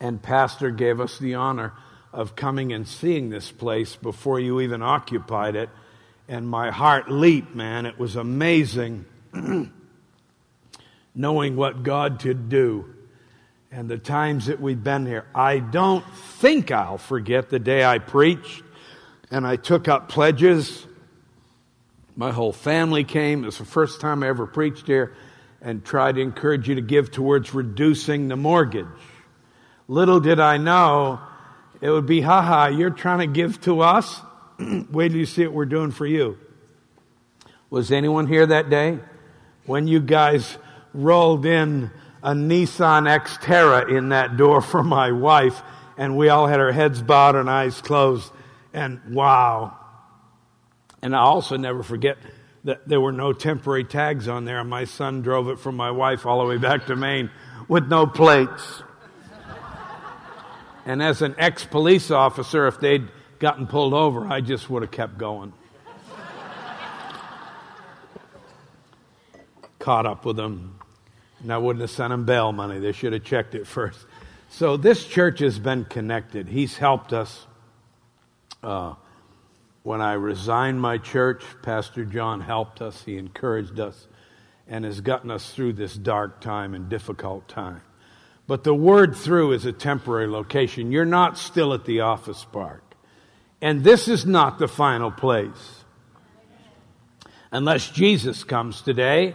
And 0.00 0.22
Pastor 0.22 0.70
gave 0.70 1.00
us 1.00 1.18
the 1.18 1.34
honor 1.34 1.72
of 2.12 2.36
coming 2.36 2.72
and 2.72 2.86
seeing 2.86 3.30
this 3.30 3.50
place 3.50 3.96
before 3.96 4.38
you 4.38 4.60
even 4.60 4.82
occupied 4.82 5.56
it 5.56 5.70
and 6.28 6.48
my 6.48 6.70
heart 6.70 7.10
leaped, 7.10 7.54
man. 7.54 7.86
It 7.86 7.98
was 7.98 8.16
amazing 8.16 9.04
knowing 11.14 11.56
what 11.56 11.82
God 11.82 12.18
could 12.20 12.48
do 12.48 12.93
and 13.74 13.90
the 13.90 13.98
times 13.98 14.46
that 14.46 14.60
we've 14.60 14.84
been 14.84 15.04
here. 15.04 15.26
I 15.34 15.58
don't 15.58 16.04
think 16.14 16.70
I'll 16.70 16.96
forget 16.96 17.50
the 17.50 17.58
day 17.58 17.84
I 17.84 17.98
preached 17.98 18.62
and 19.32 19.44
I 19.44 19.56
took 19.56 19.88
up 19.88 20.08
pledges. 20.08 20.86
My 22.14 22.30
whole 22.30 22.52
family 22.52 23.02
came. 23.02 23.42
It 23.42 23.46
was 23.46 23.58
the 23.58 23.64
first 23.64 24.00
time 24.00 24.22
I 24.22 24.28
ever 24.28 24.46
preached 24.46 24.86
here 24.86 25.16
and 25.60 25.84
tried 25.84 26.14
to 26.14 26.20
encourage 26.20 26.68
you 26.68 26.76
to 26.76 26.82
give 26.82 27.10
towards 27.10 27.52
reducing 27.52 28.28
the 28.28 28.36
mortgage. 28.36 28.86
Little 29.88 30.20
did 30.20 30.38
I 30.38 30.56
know 30.56 31.18
it 31.80 31.90
would 31.90 32.06
be, 32.06 32.20
haha, 32.20 32.68
you're 32.68 32.90
trying 32.90 33.18
to 33.18 33.26
give 33.26 33.60
to 33.62 33.80
us? 33.80 34.20
Wait 34.92 35.08
till 35.08 35.18
you 35.18 35.26
see 35.26 35.46
what 35.46 35.52
we're 35.52 35.64
doing 35.64 35.90
for 35.90 36.06
you. 36.06 36.38
Was 37.70 37.90
anyone 37.90 38.28
here 38.28 38.46
that 38.46 38.70
day? 38.70 39.00
When 39.66 39.88
you 39.88 39.98
guys 39.98 40.58
rolled 40.92 41.44
in 41.44 41.90
a 42.24 42.32
Nissan 42.32 43.06
Xterra 43.06 43.94
in 43.94 44.08
that 44.08 44.38
door 44.38 44.62
for 44.62 44.82
my 44.82 45.12
wife, 45.12 45.62
and 45.98 46.16
we 46.16 46.30
all 46.30 46.46
had 46.46 46.58
our 46.58 46.72
heads 46.72 47.02
bowed 47.02 47.36
and 47.36 47.50
eyes 47.50 47.82
closed, 47.82 48.32
and 48.72 48.98
wow. 49.14 49.78
And 51.02 51.14
I 51.14 51.20
also 51.20 51.58
never 51.58 51.82
forget 51.82 52.16
that 52.64 52.88
there 52.88 52.98
were 52.98 53.12
no 53.12 53.34
temporary 53.34 53.84
tags 53.84 54.26
on 54.26 54.46
there, 54.46 54.58
and 54.58 54.70
my 54.70 54.84
son 54.84 55.20
drove 55.20 55.50
it 55.50 55.58
from 55.58 55.76
my 55.76 55.90
wife 55.90 56.24
all 56.24 56.38
the 56.40 56.46
way 56.46 56.56
back 56.56 56.86
to 56.86 56.96
Maine 56.96 57.30
with 57.68 57.88
no 57.88 58.06
plates. 58.06 58.82
and 60.86 61.02
as 61.02 61.20
an 61.20 61.34
ex 61.36 61.66
police 61.66 62.10
officer, 62.10 62.66
if 62.66 62.80
they'd 62.80 63.06
gotten 63.38 63.66
pulled 63.66 63.92
over, 63.92 64.26
I 64.26 64.40
just 64.40 64.70
would 64.70 64.80
have 64.80 64.90
kept 64.90 65.18
going. 65.18 65.52
Caught 69.78 70.06
up 70.06 70.24
with 70.24 70.36
them. 70.36 70.80
And 71.44 71.52
I 71.52 71.58
wouldn't 71.58 71.82
have 71.82 71.90
sent 71.90 72.08
them 72.08 72.24
bail 72.24 72.52
money. 72.52 72.78
They 72.78 72.92
should 72.92 73.12
have 73.12 73.22
checked 73.22 73.54
it 73.54 73.66
first. 73.66 74.06
So 74.48 74.78
this 74.78 75.04
church 75.04 75.40
has 75.40 75.58
been 75.58 75.84
connected. 75.84 76.48
He's 76.48 76.78
helped 76.78 77.12
us. 77.12 77.46
Uh, 78.62 78.94
when 79.82 80.00
I 80.00 80.14
resigned 80.14 80.80
my 80.80 80.96
church, 80.96 81.44
Pastor 81.60 82.06
John 82.06 82.40
helped 82.40 82.80
us. 82.80 83.02
He 83.04 83.18
encouraged 83.18 83.78
us 83.78 84.08
and 84.66 84.86
has 84.86 85.02
gotten 85.02 85.30
us 85.30 85.52
through 85.52 85.74
this 85.74 85.94
dark 85.94 86.40
time 86.40 86.72
and 86.72 86.88
difficult 86.88 87.46
time. 87.46 87.82
But 88.46 88.64
the 88.64 88.74
word 88.74 89.14
through 89.14 89.52
is 89.52 89.66
a 89.66 89.72
temporary 89.72 90.28
location. 90.28 90.92
You're 90.92 91.04
not 91.04 91.36
still 91.36 91.74
at 91.74 91.84
the 91.84 92.00
office 92.00 92.42
park. 92.50 92.94
And 93.60 93.84
this 93.84 94.08
is 94.08 94.24
not 94.24 94.58
the 94.58 94.68
final 94.68 95.10
place. 95.10 95.84
Unless 97.52 97.90
Jesus 97.90 98.44
comes 98.44 98.80
today, 98.80 99.34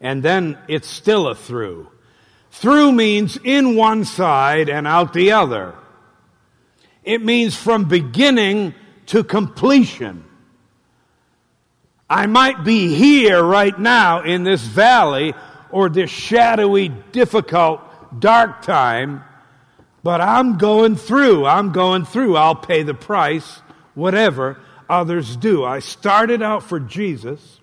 and 0.00 0.22
then 0.22 0.58
it's 0.68 0.88
still 0.88 1.28
a 1.28 1.34
through. 1.34 1.88
Through 2.50 2.92
means 2.92 3.38
in 3.42 3.76
one 3.76 4.04
side 4.04 4.68
and 4.68 4.86
out 4.86 5.12
the 5.12 5.32
other. 5.32 5.74
It 7.04 7.22
means 7.22 7.56
from 7.56 7.84
beginning 7.84 8.74
to 9.06 9.24
completion. 9.24 10.24
I 12.08 12.26
might 12.26 12.64
be 12.64 12.94
here 12.94 13.42
right 13.42 13.78
now 13.78 14.22
in 14.22 14.42
this 14.42 14.62
valley 14.62 15.34
or 15.70 15.88
this 15.88 16.10
shadowy, 16.10 16.88
difficult, 16.88 17.80
dark 18.18 18.62
time, 18.62 19.22
but 20.02 20.20
I'm 20.20 20.58
going 20.58 20.96
through. 20.96 21.46
I'm 21.46 21.70
going 21.70 22.04
through. 22.04 22.36
I'll 22.36 22.56
pay 22.56 22.82
the 22.82 22.94
price, 22.94 23.60
whatever 23.94 24.58
others 24.88 25.36
do. 25.36 25.64
I 25.64 25.78
started 25.78 26.42
out 26.42 26.64
for 26.64 26.80
Jesus, 26.80 27.59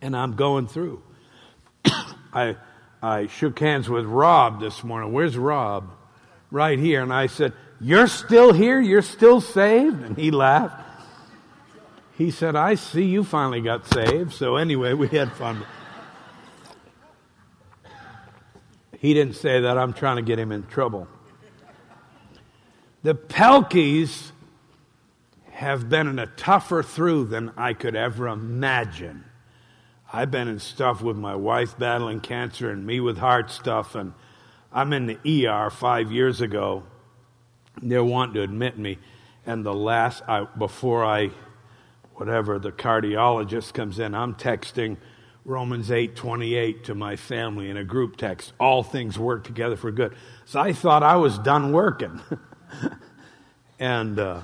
and 0.00 0.16
I'm 0.16 0.34
going 0.34 0.66
through. 0.66 1.02
I, 2.32 2.56
I 3.02 3.26
shook 3.26 3.58
hands 3.58 3.88
with 3.88 4.04
Rob 4.06 4.60
this 4.60 4.82
morning. 4.84 5.12
Where's 5.12 5.36
Rob? 5.36 5.90
Right 6.50 6.78
here. 6.78 7.02
And 7.02 7.12
I 7.12 7.26
said, 7.26 7.52
You're 7.80 8.06
still 8.06 8.52
here? 8.52 8.80
You're 8.80 9.02
still 9.02 9.40
saved? 9.40 10.02
And 10.02 10.16
he 10.16 10.30
laughed 10.30 10.88
he 12.18 12.32
said, 12.32 12.56
I 12.56 12.74
see 12.74 13.04
you 13.04 13.22
finally 13.22 13.60
got 13.60 13.86
saved. 13.86 14.32
So 14.32 14.56
anyway, 14.56 14.92
we 14.92 15.06
had 15.06 15.30
fun. 15.32 15.64
He 18.98 19.14
didn't 19.14 19.36
say 19.36 19.60
that. 19.60 19.78
I'm 19.78 19.92
trying 19.92 20.16
to 20.16 20.22
get 20.22 20.36
him 20.36 20.50
in 20.50 20.66
trouble. 20.66 21.06
The 23.04 23.14
Pelkeys 23.14 24.32
have 25.52 25.88
been 25.88 26.08
in 26.08 26.18
a 26.18 26.26
tougher 26.26 26.82
through 26.82 27.26
than 27.26 27.52
I 27.56 27.72
could 27.72 27.94
ever 27.94 28.26
imagine. 28.26 29.22
I've 30.10 30.30
been 30.30 30.48
in 30.48 30.58
stuff 30.58 31.02
with 31.02 31.16
my 31.16 31.34
wife 31.34 31.78
battling 31.78 32.20
cancer 32.20 32.70
and 32.70 32.86
me 32.86 32.98
with 33.00 33.18
heart 33.18 33.50
stuff, 33.50 33.94
and 33.94 34.14
I'm 34.72 34.92
in 34.92 35.06
the 35.06 35.46
ER 35.46 35.68
five 35.70 36.10
years 36.10 36.40
ago. 36.40 36.84
They're 37.82 38.02
wanting 38.02 38.34
to 38.34 38.42
admit 38.42 38.78
me, 38.78 38.98
and 39.44 39.64
the 39.64 39.74
last 39.74 40.22
I, 40.26 40.44
before 40.44 41.04
I 41.04 41.30
whatever 42.14 42.58
the 42.58 42.72
cardiologist 42.72 43.74
comes 43.74 43.98
in, 43.98 44.14
I'm 44.14 44.34
texting 44.34 44.96
Romans 45.44 45.90
8:28 45.90 46.84
to 46.84 46.94
my 46.94 47.16
family 47.16 47.68
in 47.68 47.76
a 47.76 47.84
group 47.84 48.16
text. 48.16 48.52
All 48.58 48.82
things 48.82 49.18
work 49.18 49.44
together 49.44 49.76
for 49.76 49.90
good. 49.90 50.14
So 50.46 50.58
I 50.58 50.72
thought 50.72 51.02
I 51.02 51.16
was 51.16 51.38
done 51.38 51.72
working. 51.72 52.20
and 53.78 54.18
uh, 54.18 54.40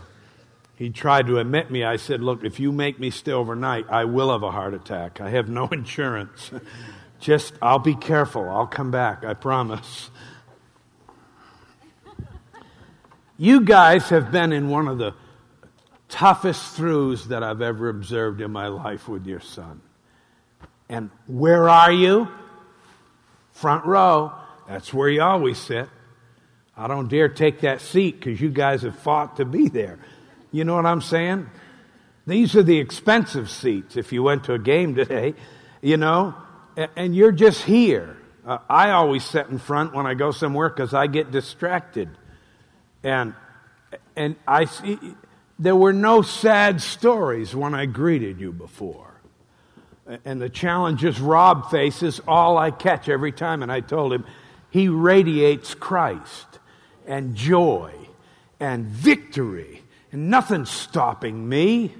he 0.76 0.90
tried 0.90 1.26
to 1.28 1.38
admit 1.38 1.70
me. 1.70 1.84
I 1.84 1.96
said, 1.96 2.20
"Look, 2.20 2.44
if 2.44 2.58
you 2.58 2.72
make 2.72 2.98
me 2.98 3.10
stay 3.10 3.32
overnight, 3.32 3.86
I 3.88 4.04
will 4.04 4.32
have 4.32 4.42
a 4.42 4.50
heart 4.50 4.74
attack. 4.74 5.20
I 5.20 5.30
have 5.30 5.48
no 5.48 5.66
insurance. 5.72 6.50
Just 7.20 7.54
I'll 7.62 7.78
be 7.78 7.94
careful. 7.94 8.48
I'll 8.48 8.66
come 8.66 8.90
back. 8.90 9.24
I 9.24 9.34
promise." 9.34 10.10
You 13.36 13.62
guys 13.62 14.10
have 14.10 14.30
been 14.30 14.52
in 14.52 14.68
one 14.68 14.86
of 14.86 14.98
the 14.98 15.12
toughest 16.08 16.76
throughs 16.76 17.24
that 17.24 17.42
I've 17.42 17.60
ever 17.60 17.88
observed 17.88 18.40
in 18.40 18.52
my 18.52 18.68
life 18.68 19.08
with 19.08 19.26
your 19.26 19.40
son. 19.40 19.80
And 20.88 21.10
where 21.26 21.68
are 21.68 21.90
you? 21.90 22.28
Front 23.50 23.86
row. 23.86 24.32
That's 24.68 24.94
where 24.94 25.08
you 25.08 25.22
always 25.22 25.58
sit. 25.58 25.88
I 26.76 26.86
don't 26.86 27.08
dare 27.08 27.28
take 27.28 27.60
that 27.60 27.80
seat 27.80 28.20
because 28.20 28.40
you 28.40 28.50
guys 28.50 28.82
have 28.82 28.98
fought 28.98 29.36
to 29.36 29.44
be 29.44 29.68
there. 29.68 29.98
You 30.54 30.62
know 30.62 30.76
what 30.76 30.86
I'm 30.86 31.00
saying? 31.00 31.50
These 32.28 32.54
are 32.54 32.62
the 32.62 32.78
expensive 32.78 33.50
seats 33.50 33.96
if 33.96 34.12
you 34.12 34.22
went 34.22 34.44
to 34.44 34.54
a 34.54 34.58
game 34.58 34.94
today, 34.94 35.34
you 35.82 35.96
know, 35.96 36.32
and 36.94 37.14
you're 37.14 37.32
just 37.32 37.62
here. 37.62 38.16
Uh, 38.46 38.58
I 38.70 38.90
always 38.90 39.24
sit 39.24 39.48
in 39.48 39.58
front 39.58 39.94
when 39.94 40.06
I 40.06 40.14
go 40.14 40.30
somewhere 40.30 40.68
because 40.68 40.94
I 40.94 41.08
get 41.08 41.32
distracted. 41.32 42.08
And, 43.02 43.34
and 44.14 44.36
I 44.46 44.66
see, 44.66 44.96
there 45.58 45.74
were 45.74 45.92
no 45.92 46.22
sad 46.22 46.80
stories 46.80 47.52
when 47.52 47.74
I 47.74 47.86
greeted 47.86 48.38
you 48.38 48.52
before. 48.52 49.12
And 50.24 50.40
the 50.40 50.50
challenges 50.50 51.20
Rob 51.20 51.68
faces, 51.68 52.20
all 52.28 52.58
I 52.58 52.70
catch 52.70 53.08
every 53.08 53.32
time. 53.32 53.64
And 53.64 53.72
I 53.72 53.80
told 53.80 54.12
him, 54.12 54.24
he 54.70 54.86
radiates 54.86 55.74
Christ 55.74 56.60
and 57.08 57.34
joy 57.34 57.92
and 58.60 58.86
victory. 58.86 59.83
Nothing's 60.14 60.70
stopping 60.70 61.48
me. 61.48 61.94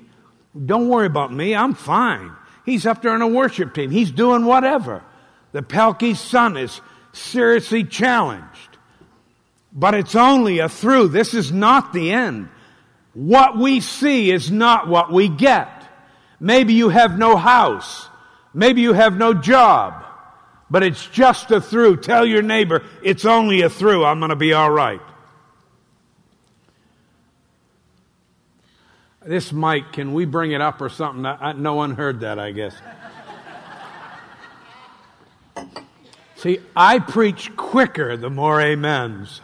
Don't 0.64 0.88
worry 0.88 1.06
about 1.06 1.32
me. 1.32 1.54
I'm 1.54 1.74
fine. 1.74 2.32
He's 2.64 2.86
up 2.86 3.02
there 3.02 3.12
on 3.12 3.22
a 3.22 3.28
worship 3.28 3.74
team. 3.74 3.90
He's 3.90 4.10
doing 4.10 4.44
whatever. 4.44 5.02
The 5.52 5.62
Pelkey's 5.62 6.20
son 6.20 6.56
is 6.56 6.80
seriously 7.12 7.84
challenged. 7.84 8.78
But 9.72 9.94
it's 9.94 10.14
only 10.14 10.60
a 10.60 10.68
through. 10.68 11.08
This 11.08 11.34
is 11.34 11.50
not 11.50 11.92
the 11.92 12.12
end. 12.12 12.48
What 13.12 13.58
we 13.58 13.80
see 13.80 14.30
is 14.30 14.50
not 14.50 14.88
what 14.88 15.12
we 15.12 15.28
get. 15.28 15.68
Maybe 16.40 16.74
you 16.74 16.88
have 16.88 17.18
no 17.18 17.36
house. 17.36 18.08
Maybe 18.52 18.80
you 18.80 18.92
have 18.92 19.16
no 19.16 19.34
job. 19.34 20.04
But 20.70 20.82
it's 20.82 21.06
just 21.06 21.50
a 21.50 21.60
through. 21.60 21.98
Tell 21.98 22.24
your 22.24 22.42
neighbor, 22.42 22.84
it's 23.02 23.24
only 23.24 23.62
a 23.62 23.70
through. 23.70 24.04
I'm 24.04 24.18
going 24.20 24.30
to 24.30 24.36
be 24.36 24.52
all 24.52 24.70
right. 24.70 25.00
This 29.26 29.52
mic, 29.52 29.92
can 29.92 30.12
we 30.12 30.26
bring 30.26 30.52
it 30.52 30.60
up 30.60 30.80
or 30.82 30.90
something? 30.90 31.22
no 31.62 31.74
one 31.74 31.94
heard 31.94 32.20
that, 32.20 32.38
I 32.38 32.52
guess. 32.52 32.74
See, 36.36 36.58
I 36.76 36.98
preach 36.98 37.56
quicker 37.56 38.18
the 38.18 38.28
more 38.28 38.60
amens. 38.60 39.40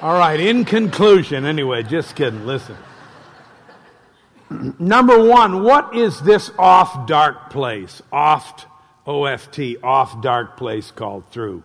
All 0.00 0.18
right, 0.18 0.40
in 0.40 0.64
conclusion, 0.64 1.44
anyway, 1.44 1.82
just 1.82 2.16
kidding, 2.16 2.46
listen. 2.46 2.76
Number 4.78 5.22
one, 5.22 5.62
what 5.62 5.94
is 5.94 6.18
this 6.22 6.50
off 6.58 7.06
dark 7.06 7.50
place? 7.50 8.00
Oft, 8.10 8.66
O 9.06 9.26
F 9.26 9.50
T, 9.50 9.76
off 9.82 10.22
dark 10.22 10.56
place 10.56 10.90
called 10.90 11.28
through. 11.30 11.62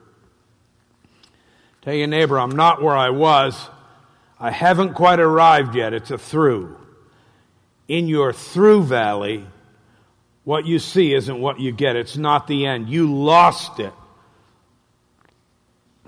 Tell 1.84 1.94
your 1.94 2.08
neighbor, 2.08 2.38
I'm 2.38 2.58
not 2.58 2.82
where 2.82 2.98
I 2.98 3.12
was. 3.12 3.70
I 4.39 4.52
haven't 4.52 4.93
quite 4.93 5.19
arrived 5.19 5.76
yet. 5.76 5.93
It's 5.93 6.12
a 6.12 6.17
through. 6.17 6.78
In 7.88 8.08
your 8.08 8.34
through 8.34 8.84
valley, 8.84 9.45
what 10.43 10.65
you 10.65 10.80
see 10.80 11.13
isn't 11.13 11.39
what 11.39 11.60
you 11.60 11.71
get. 11.71 11.95
It's 11.95 12.17
not 12.17 12.48
the 12.48 12.65
end. 12.65 12.89
You 12.89 13.13
lost 13.13 13.80
it. 13.80 13.93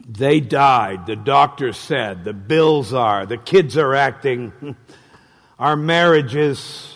They 0.07 0.39
died. 0.39 1.05
The 1.05 1.15
doctor 1.15 1.73
said. 1.73 2.23
The 2.23 2.33
bills 2.33 2.93
are. 2.93 3.25
The 3.25 3.37
kids 3.37 3.77
are 3.77 3.93
acting. 3.93 4.75
Our 5.59 5.75
marriage 5.75 6.35
is. 6.35 6.93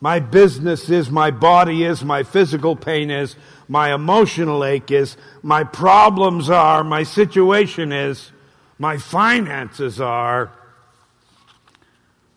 My 0.00 0.20
business 0.20 0.88
is. 0.88 1.10
My 1.10 1.30
body 1.30 1.84
is. 1.84 2.04
My 2.04 2.22
physical 2.22 2.76
pain 2.76 3.10
is. 3.10 3.36
My 3.68 3.94
emotional 3.94 4.64
ache 4.64 4.90
is. 4.90 5.16
My 5.42 5.64
problems 5.64 6.50
are. 6.50 6.82
My 6.82 7.02
situation 7.02 7.92
is. 7.92 8.32
My 8.78 8.96
finances 8.96 10.00
are. 10.00 10.52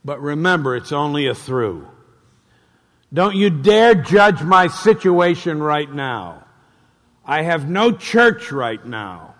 But 0.03 0.21
remember, 0.21 0.75
it's 0.75 0.91
only 0.91 1.27
a 1.27 1.35
through. 1.35 1.87
Don't 3.13 3.35
you 3.35 3.49
dare 3.49 3.93
judge 3.93 4.41
my 4.41 4.67
situation 4.67 5.61
right 5.61 5.91
now. 5.91 6.45
I 7.25 7.43
have 7.43 7.69
no 7.69 7.91
church 7.91 8.51
right 8.51 8.83
now. 8.83 9.35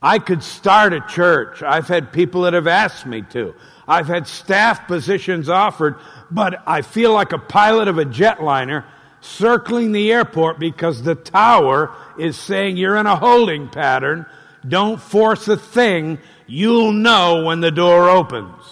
I 0.00 0.18
could 0.18 0.42
start 0.42 0.92
a 0.92 1.00
church. 1.00 1.62
I've 1.62 1.88
had 1.88 2.12
people 2.12 2.42
that 2.42 2.52
have 2.52 2.66
asked 2.66 3.06
me 3.06 3.22
to. 3.30 3.54
I've 3.88 4.06
had 4.06 4.26
staff 4.26 4.86
positions 4.86 5.48
offered, 5.48 5.96
but 6.30 6.62
I 6.66 6.82
feel 6.82 7.12
like 7.12 7.32
a 7.32 7.38
pilot 7.38 7.88
of 7.88 7.98
a 7.98 8.04
jetliner 8.04 8.84
circling 9.20 9.92
the 9.92 10.12
airport 10.12 10.58
because 10.58 11.02
the 11.02 11.14
tower 11.14 11.94
is 12.18 12.38
saying 12.38 12.76
you're 12.76 12.96
in 12.96 13.06
a 13.06 13.16
holding 13.16 13.68
pattern. 13.68 14.26
Don't 14.66 15.00
force 15.00 15.48
a 15.48 15.56
thing. 15.56 16.18
You'll 16.46 16.92
know 16.92 17.44
when 17.44 17.60
the 17.60 17.70
door 17.70 18.08
opens. 18.08 18.62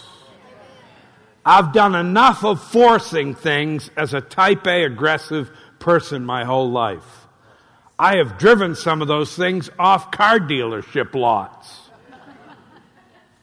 I've 1.45 1.73
done 1.73 1.95
enough 1.95 2.43
of 2.45 2.63
forcing 2.63 3.35
things 3.35 3.89
as 3.97 4.13
a 4.13 4.21
type 4.21 4.65
A 4.65 4.83
aggressive 4.83 5.51
person 5.79 6.25
my 6.25 6.45
whole 6.45 6.71
life. 6.71 7.27
I 7.99 8.17
have 8.17 8.37
driven 8.37 8.75
some 8.75 9.01
of 9.01 9.07
those 9.07 9.35
things 9.35 9.69
off 9.77 10.11
car 10.11 10.39
dealership 10.39 11.13
lots. 11.13 11.81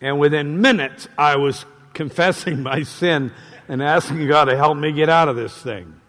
And 0.01 0.19
within 0.19 0.61
minutes, 0.61 1.09
I 1.19 1.37
was 1.37 1.65
confessing 1.95 2.63
my 2.63 2.83
sin 2.83 3.33
and 3.69 3.83
asking 3.83 4.27
God 4.27 4.47
to 4.47 4.57
help 4.57 4.77
me 4.77 4.93
get 4.93 5.09
out 5.09 5.29
of 5.29 5.37
this 5.37 5.57
thing. 5.57 6.01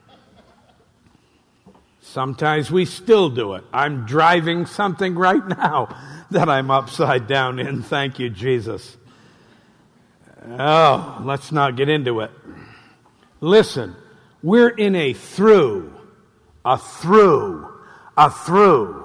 Sometimes 2.02 2.72
we 2.72 2.86
still 2.86 3.30
do 3.30 3.54
it. 3.54 3.64
I'm 3.72 4.06
driving 4.06 4.66
something 4.66 5.16
right 5.16 5.46
now 5.60 5.96
that 6.32 6.50
I'm 6.50 6.72
upside 6.72 7.28
down 7.28 7.60
in. 7.60 7.84
Thank 7.84 8.20
you, 8.20 8.30
Jesus. 8.30 8.98
Oh, 10.48 11.22
let's 11.24 11.52
not 11.52 11.76
get 11.76 11.90
into 11.90 12.22
it. 12.22 12.32
Listen, 13.40 13.96
we're 14.42 14.70
in 14.70 14.96
a 14.96 15.14
through, 15.14 15.94
a 16.66 16.78
through 16.78 17.72
a 18.18 18.30
through. 18.30 19.04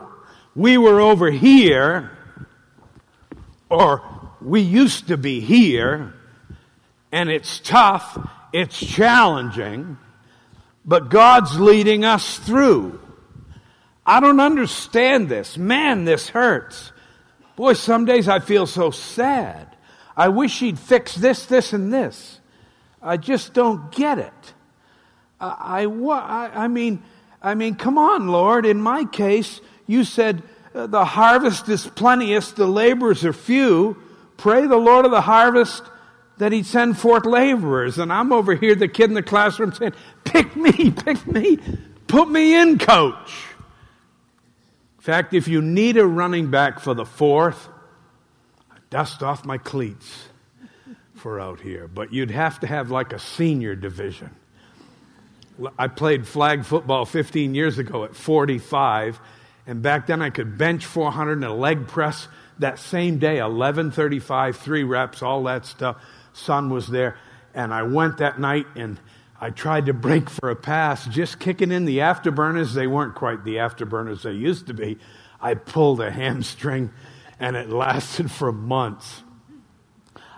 We 0.55 0.79
were 0.79 1.01
over 1.01 1.31
here, 1.31 2.11
or 3.68 4.03
we 4.40 4.61
used 4.61 5.09
to 5.09 5.16
be 5.16 5.40
here, 5.40 6.14
and 7.12 7.31
it's 7.31 7.59
tough, 7.61 8.18
it's 8.53 8.79
challenging, 8.79 9.99
but 10.85 11.09
God's 11.09 11.59
leading 11.59 12.05
us 12.05 12.38
through. 12.38 13.01
I 14.05 14.20
don't 14.20 14.40
understand 14.40 15.29
this. 15.29 15.59
Man, 15.59 16.05
this 16.05 16.29
hurts. 16.29 16.92
Boy, 17.57 17.72
some 17.72 18.05
days 18.05 18.29
I 18.29 18.38
feel 18.38 18.66
so 18.66 18.90
sad. 18.90 19.75
I 20.16 20.29
wish 20.29 20.61
he'd 20.61 20.79
fix 20.79 21.14
this, 21.14 21.46
this, 21.46 21.72
and 21.72 21.92
this. 21.92 22.40
I 23.02 23.16
just 23.16 23.52
don't 23.52 23.92
get 23.92 24.18
it. 24.18 24.55
I, 25.38 25.85
I, 25.85 26.64
I 26.64 26.68
mean, 26.68 27.02
I 27.42 27.55
mean, 27.55 27.74
come 27.74 27.98
on, 27.98 28.29
Lord. 28.29 28.64
In 28.64 28.81
my 28.81 29.05
case, 29.05 29.61
you 29.87 30.05
said 30.05 30.42
uh, 30.74 30.87
the 30.87 31.05
harvest 31.05 31.68
is 31.68 31.87
plenteous, 31.87 32.52
the 32.52 32.66
laborers 32.66 33.24
are 33.24 33.33
few. 33.33 33.96
Pray 34.37 34.66
the 34.66 34.76
Lord 34.76 35.05
of 35.05 35.11
the 35.11 35.20
harvest 35.20 35.83
that 36.38 36.52
he'd 36.52 36.66
send 36.66 36.98
forth 36.98 37.24
laborers. 37.24 37.98
And 37.98 38.12
I'm 38.12 38.33
over 38.33 38.55
here, 38.55 38.74
the 38.74 38.88
kid 38.88 39.11
in 39.11 39.14
the 39.14 39.22
classroom 39.22 39.72
saying, 39.72 39.94
pick 40.24 40.55
me, 40.57 40.90
pick 40.90 41.26
me, 41.26 41.59
put 42.07 42.31
me 42.31 42.61
in, 42.61 42.79
coach. 42.79 43.33
In 44.98 45.02
fact, 45.02 45.35
if 45.35 45.48
you 45.48 45.62
need 45.62 45.96
a 45.96 46.07
running 46.07 46.50
back 46.50 46.81
for 46.81 46.94
the 46.94 47.07
fourth, 47.07 47.68
dust 48.90 49.22
off 49.22 49.44
my 49.44 49.59
cleats 49.59 50.29
for 51.14 51.40
out 51.40 51.61
here. 51.61 51.88
But 51.88 52.12
you'd 52.12 52.31
have 52.31 52.61
to 52.61 52.66
have 52.66 52.90
like 52.90 53.12
a 53.12 53.18
senior 53.18 53.75
division. 53.75 54.31
I 55.79 55.88
played 55.88 56.27
flag 56.27 56.64
football 56.64 57.07
15 57.07 57.55
years 57.55 57.79
ago 57.79 58.05
at 58.05 58.14
45, 58.14 59.18
and 59.66 59.83
back 59.83 60.07
then 60.07 60.20
I 60.20 60.31
could 60.31 60.59
bench 60.59 60.85
400 60.85 61.33
and 61.33 61.44
a 61.44 61.53
leg 61.53 61.88
press 61.88 62.29
that 62.59 62.79
same 62.79 63.18
day, 63.18 63.38
11:35, 63.38 64.57
three 64.57 64.85
reps, 64.85 65.22
all 65.22 65.44
that 65.44 65.66
stuff. 65.66 65.96
Son 66.33 66.70
was 66.70 66.87
there, 66.88 67.16
and 67.55 67.72
I 67.72 67.83
went 67.83 68.18
that 68.18 68.38
night 68.38 68.66
and 68.77 68.99
I 69.40 69.51
tried 69.51 69.87
to 69.87 69.92
break 69.92 70.31
for 70.31 70.51
a 70.51 70.57
pass, 70.57 71.07
just 71.07 71.38
kicking 71.38 71.70
in 71.70 71.85
the 71.85 71.99
afterburners. 71.99 72.72
They 72.72 72.87
weren't 72.87 73.14
quite 73.14 73.44
the 73.44 73.57
afterburners 73.57 74.22
they 74.22 74.33
used 74.33 74.66
to 74.68 74.75
be. 74.75 74.99
I 75.40 75.55
pulled 75.55 76.01
a 76.01 76.11
hamstring, 76.11 76.90
and 77.38 77.57
it 77.57 77.70
lasted 77.70 78.31
for 78.31 78.53
months. 78.53 79.22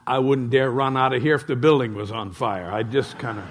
I 0.07 0.19
wouldn't 0.19 0.51
dare 0.51 0.71
run 0.71 0.97
out 0.97 1.13
of 1.13 1.23
here 1.23 1.35
if 1.35 1.47
the 1.47 1.57
building 1.57 1.95
was 1.95 2.11
on 2.11 2.33
fire. 2.33 2.71
I 2.71 2.83
just 2.83 3.19
kind 3.19 3.39
of. 3.39 3.45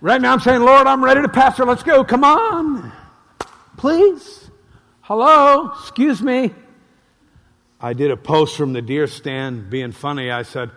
Right 0.00 0.20
now, 0.20 0.32
I'm 0.32 0.40
saying, 0.40 0.62
Lord, 0.62 0.86
I'm 0.86 1.04
ready 1.04 1.22
to 1.22 1.28
pastor. 1.28 1.64
Let's 1.64 1.82
go. 1.82 2.04
Come 2.04 2.24
on. 2.24 2.92
Please. 3.76 4.50
Hello. 5.02 5.72
Excuse 5.80 6.22
me. 6.22 6.52
I 7.80 7.92
did 7.92 8.10
a 8.10 8.16
post 8.16 8.56
from 8.56 8.72
the 8.72 8.82
deer 8.82 9.06
stand 9.06 9.70
being 9.70 9.92
funny. 9.92 10.30
I 10.30 10.42
said, 10.42 10.70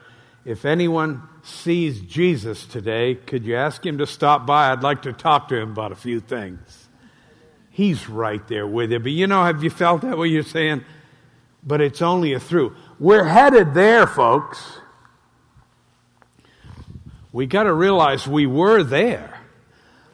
if 0.43 0.65
anyone 0.65 1.21
sees 1.43 2.02
Jesus 2.02 2.65
today, 2.65 3.15
could 3.15 3.45
you 3.45 3.56
ask 3.56 3.86
him 3.86 4.00
to 4.00 4.08
stop 4.08 4.45
by? 4.45 4.71
I'd 4.71 4.84
like 4.84 5.04
to 5.04 5.13
talk 5.13 5.47
to 5.50 5.56
him 5.56 5.71
about 5.71 5.91
a 5.91 5.95
few 5.95 6.19
things. 6.19 6.89
He's 7.71 8.07
right 8.07 8.45
there 8.47 8.67
with 8.67 8.91
you. 8.91 8.99
But 8.99 9.12
you 9.12 9.25
know, 9.25 9.43
have 9.43 9.63
you 9.63 9.69
felt 9.69 10.01
that 10.01 10.17
what 10.17 10.25
you're 10.25 10.43
saying? 10.43 10.86
But 11.63 11.81
it's 11.81 12.01
only 12.01 12.34
a 12.34 12.39
through. 12.39 12.75
We're 12.99 13.25
headed 13.25 13.73
there, 13.73 14.05
folks 14.05 14.81
we 17.31 17.45
got 17.45 17.63
to 17.63 17.73
realize 17.73 18.27
we 18.27 18.45
were 18.45 18.84
there. 18.84 19.39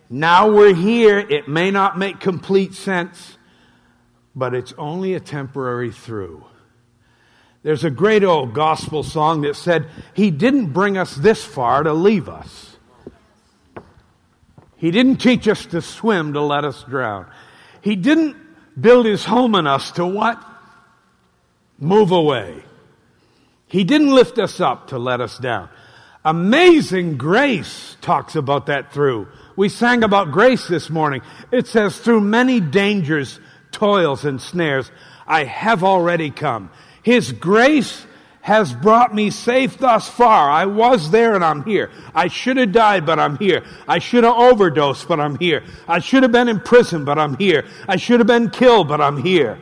Now 0.10 0.50
we're 0.52 0.76
here. 0.76 1.20
It 1.20 1.48
may 1.48 1.72
not 1.72 1.98
make 1.98 2.20
complete 2.20 2.74
sense, 2.74 3.38
but 4.36 4.54
it's 4.54 4.74
only 4.78 5.14
a 5.16 5.20
temporary 5.20 5.92
through. 5.92 6.46
There's 7.64 7.84
a 7.84 7.90
great 7.90 8.24
old 8.24 8.54
gospel 8.54 9.04
song 9.04 9.42
that 9.42 9.56
said, 9.56 9.88
He 10.14 10.32
didn't 10.32 10.68
bring 10.68 10.98
us 10.98 11.16
this 11.16 11.44
far 11.44 11.84
to 11.84 11.94
leave 11.94 12.30
us. 12.30 12.78
He 14.78 14.92
didn't 14.92 15.18
teach 15.18 15.48
us 15.48 15.66
to 15.68 15.82
swim 15.82 16.34
to 16.34 16.42
let 16.42 16.64
us 16.64 16.84
drown. 16.84 17.26
He 17.88 17.96
didn't 17.96 18.36
build 18.80 19.06
His 19.06 19.24
home 19.24 19.56
in 19.56 19.66
us 19.66 19.92
to 19.92 20.06
what? 20.06 20.44
Move 21.80 22.12
away. 22.12 22.62
He 23.68 23.86
didn't 23.86 24.14
lift 24.14 24.40
us 24.40 24.60
up 24.60 24.90
to 24.90 25.00
let 25.00 25.22
us 25.22 25.38
down. 25.38 25.70
Amazing 26.26 27.16
grace 27.16 27.96
talks 28.02 28.36
about 28.36 28.66
that 28.66 28.92
through. 28.92 29.30
We 29.56 29.70
sang 29.70 30.04
about 30.04 30.34
grace 30.34 30.68
this 30.68 30.90
morning. 30.90 31.22
It 31.50 31.68
says, 31.68 31.98
through 31.98 32.20
many 32.20 32.60
dangers, 32.60 33.40
toils, 33.72 34.26
and 34.26 34.42
snares, 34.42 34.92
I 35.26 35.46
have 35.46 35.82
already 35.82 36.30
come. 36.30 36.70
His 37.04 37.32
grace 37.32 38.06
has 38.48 38.72
brought 38.72 39.14
me 39.14 39.30
safe 39.30 39.78
thus 39.78 40.08
far. 40.08 40.50
I 40.50 40.68
was 40.68 41.12
there 41.12 41.36
and 41.36 41.44
I'm 41.44 41.66
here. 41.66 41.92
I 42.16 42.30
should 42.30 42.56
have 42.56 42.72
died, 42.72 43.06
but 43.06 43.20
I'm 43.20 43.38
here. 43.38 43.66
I 43.90 44.00
should 44.00 44.24
have 44.24 44.38
overdosed, 44.38 45.06
but 45.10 45.20
I'm 45.20 45.38
here. 45.38 45.66
I 45.86 46.00
should 46.00 46.24
have 46.24 46.32
been 46.32 46.48
in 46.48 46.62
prison, 46.62 47.04
but 47.04 47.20
I'm 47.20 47.36
here. 47.36 47.66
I 47.90 47.98
should 47.98 48.22
have 48.22 48.28
been 48.28 48.50
killed, 48.50 48.88
but 48.88 49.02
I'm 49.02 49.22
here. 49.22 49.60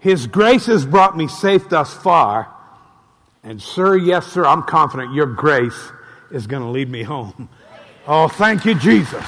His 0.00 0.26
grace 0.26 0.66
has 0.66 0.84
brought 0.84 1.16
me 1.16 1.28
safe 1.28 1.70
thus 1.70 1.94
far. 1.94 2.54
And, 3.42 3.60
sir, 3.60 3.96
yes, 3.96 4.26
sir, 4.26 4.44
I'm 4.44 4.64
confident 4.64 5.14
your 5.14 5.24
grace 5.24 5.92
is 6.30 6.46
going 6.46 6.62
to 6.62 6.68
lead 6.68 6.90
me 6.90 7.02
home. 7.02 7.48
Oh, 8.06 8.28
thank 8.28 8.66
you, 8.66 8.74
Jesus. 8.74 9.24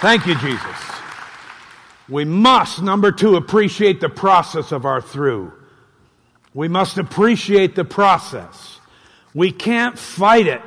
Thank 0.00 0.26
you, 0.26 0.34
Jesus. 0.40 0.90
We 2.08 2.24
must, 2.24 2.82
number 2.82 3.12
two, 3.12 3.36
appreciate 3.36 4.00
the 4.00 4.08
process 4.08 4.72
of 4.72 4.84
our 4.84 5.00
through. 5.00 5.52
We 6.56 6.68
must 6.68 6.96
appreciate 6.96 7.74
the 7.74 7.84
process. 7.84 8.80
We 9.34 9.52
can't 9.52 9.98
fight 9.98 10.46
it. 10.46 10.62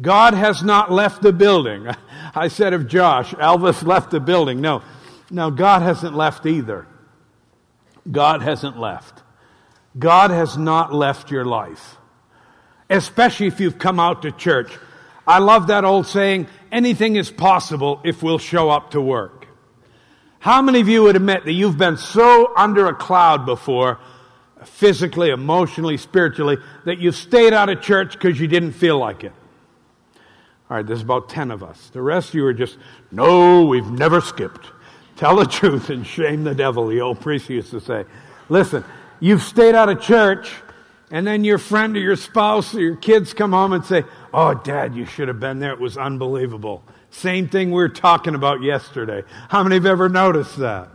God 0.00 0.34
has 0.34 0.64
not 0.64 0.90
left 0.90 1.22
the 1.22 1.32
building. 1.32 1.86
I 2.34 2.48
said 2.48 2.72
of 2.72 2.88
Josh, 2.88 3.32
Elvis 3.34 3.82
left 3.86 4.10
the 4.10 4.18
building. 4.18 4.60
No, 4.60 4.82
no, 5.30 5.52
God 5.52 5.82
hasn't 5.82 6.16
left 6.16 6.44
either. 6.44 6.88
God 8.10 8.42
hasn't 8.42 8.76
left. 8.76 9.22
God 9.96 10.32
has 10.32 10.58
not 10.58 10.92
left 10.92 11.30
your 11.30 11.44
life, 11.44 11.96
especially 12.90 13.46
if 13.46 13.60
you've 13.60 13.78
come 13.78 14.00
out 14.00 14.22
to 14.22 14.32
church. 14.32 14.76
I 15.24 15.38
love 15.38 15.68
that 15.68 15.84
old 15.84 16.08
saying, 16.08 16.48
anything 16.72 17.14
is 17.14 17.30
possible 17.30 18.00
if 18.02 18.24
we'll 18.24 18.38
show 18.38 18.70
up 18.70 18.90
to 18.90 19.00
work. 19.00 19.46
How 20.40 20.62
many 20.62 20.80
of 20.80 20.88
you 20.88 21.04
would 21.04 21.14
admit 21.14 21.44
that 21.44 21.52
you've 21.52 21.78
been 21.78 21.96
so 21.96 22.52
under 22.56 22.88
a 22.88 22.94
cloud 22.94 23.46
before, 23.46 24.00
physically, 24.64 25.30
emotionally, 25.30 25.96
spiritually, 25.96 26.56
that 26.84 26.98
you've 26.98 27.16
stayed 27.16 27.52
out 27.52 27.68
of 27.68 27.80
church 27.82 28.12
because 28.12 28.40
you 28.40 28.48
didn't 28.48 28.72
feel 28.72 28.98
like 28.98 29.24
it? 29.24 29.32
All 30.68 30.76
right, 30.76 30.86
there's 30.86 31.02
about 31.02 31.28
10 31.28 31.50
of 31.50 31.62
us. 31.62 31.90
The 31.90 32.02
rest 32.02 32.30
of 32.30 32.34
you 32.34 32.46
are 32.46 32.52
just, 32.52 32.76
no, 33.12 33.64
we've 33.64 33.86
never 33.86 34.20
skipped. 34.20 34.66
Tell 35.16 35.36
the 35.36 35.44
truth 35.46 35.90
and 35.90 36.06
shame 36.06 36.44
the 36.44 36.54
devil, 36.54 36.86
the 36.86 37.00
old 37.00 37.20
priest 37.20 37.48
used 37.48 37.70
to 37.70 37.80
say. 37.80 38.04
Listen, 38.48 38.84
you've 39.20 39.42
stayed 39.42 39.74
out 39.74 39.88
of 39.88 40.00
church, 40.00 40.50
and 41.10 41.26
then 41.26 41.44
your 41.44 41.58
friend 41.58 41.96
or 41.96 42.00
your 42.00 42.16
spouse 42.16 42.74
or 42.74 42.80
your 42.80 42.96
kids 42.96 43.32
come 43.32 43.52
home 43.52 43.72
and 43.72 43.84
say, 43.84 44.04
Oh, 44.34 44.54
Dad, 44.54 44.94
you 44.94 45.06
should 45.06 45.28
have 45.28 45.40
been 45.40 45.60
there. 45.60 45.72
It 45.72 45.80
was 45.80 45.96
unbelievable. 45.96 46.82
Same 47.10 47.48
thing 47.48 47.70
we 47.70 47.76
were 47.76 47.88
talking 47.88 48.34
about 48.34 48.60
yesterday. 48.60 49.22
How 49.48 49.62
many 49.62 49.76
have 49.76 49.86
ever 49.86 50.08
noticed 50.08 50.58
that? 50.58 50.90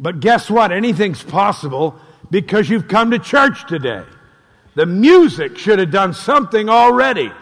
But 0.00 0.20
guess 0.20 0.50
what? 0.50 0.72
Anything's 0.72 1.22
possible 1.22 2.00
because 2.30 2.68
you've 2.68 2.88
come 2.88 3.10
to 3.10 3.18
church 3.18 3.66
today. 3.66 4.04
The 4.74 4.86
music 4.86 5.56
should 5.58 5.78
have 5.78 5.90
done 5.90 6.12
something 6.12 6.68
already. 6.68 7.32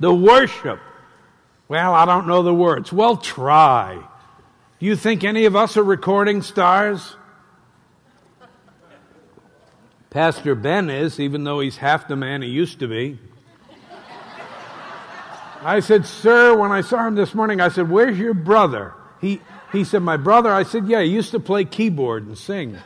The 0.00 0.12
worship. 0.12 0.80
Well, 1.68 1.94
I 1.94 2.04
don't 2.04 2.26
know 2.26 2.42
the 2.42 2.52
words. 2.52 2.92
Well, 2.92 3.16
try. 3.16 3.94
Do 4.80 4.86
you 4.86 4.96
think 4.96 5.24
any 5.24 5.46
of 5.46 5.56
us 5.56 5.76
are 5.76 5.82
recording 5.82 6.42
stars? 6.42 7.16
Pastor 10.10 10.54
Ben 10.54 10.90
is, 10.90 11.18
even 11.18 11.44
though 11.44 11.60
he's 11.60 11.78
half 11.78 12.06
the 12.06 12.16
man 12.16 12.42
he 12.42 12.48
used 12.48 12.80
to 12.80 12.88
be. 12.88 13.18
I 15.64 15.80
said, 15.80 16.04
Sir, 16.04 16.54
when 16.56 16.72
I 16.72 16.80
saw 16.80 17.06
him 17.06 17.14
this 17.14 17.34
morning, 17.34 17.60
I 17.60 17.68
said, 17.68 17.88
Where's 17.88 18.18
your 18.18 18.34
brother? 18.34 18.92
He, 19.20 19.40
he 19.72 19.84
said, 19.84 20.02
My 20.02 20.16
brother? 20.16 20.52
I 20.52 20.64
said, 20.64 20.86
Yeah, 20.88 21.00
he 21.00 21.10
used 21.10 21.30
to 21.30 21.40
play 21.40 21.64
keyboard 21.64 22.26
and 22.26 22.36
sing. 22.36 22.76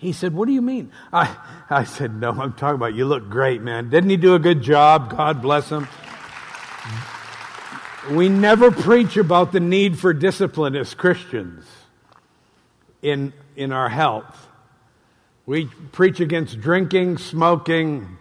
He 0.00 0.14
said, 0.14 0.32
What 0.32 0.46
do 0.46 0.52
you 0.54 0.62
mean? 0.62 0.90
I, 1.12 1.36
I 1.68 1.84
said, 1.84 2.18
No, 2.18 2.30
I'm 2.30 2.54
talking 2.54 2.76
about 2.76 2.94
you 2.94 3.04
look 3.04 3.28
great, 3.28 3.60
man. 3.60 3.90
Didn't 3.90 4.08
he 4.08 4.16
do 4.16 4.34
a 4.34 4.38
good 4.38 4.62
job? 4.62 5.14
God 5.14 5.42
bless 5.42 5.68
him. 5.68 5.86
We 8.10 8.30
never 8.30 8.70
preach 8.70 9.18
about 9.18 9.52
the 9.52 9.60
need 9.60 9.98
for 9.98 10.14
discipline 10.14 10.74
as 10.74 10.94
Christians 10.94 11.66
in, 13.02 13.34
in 13.56 13.72
our 13.72 13.90
health. 13.90 14.48
We 15.44 15.66
preach 15.92 16.18
against 16.18 16.62
drinking, 16.62 17.18
smoking. 17.18 18.16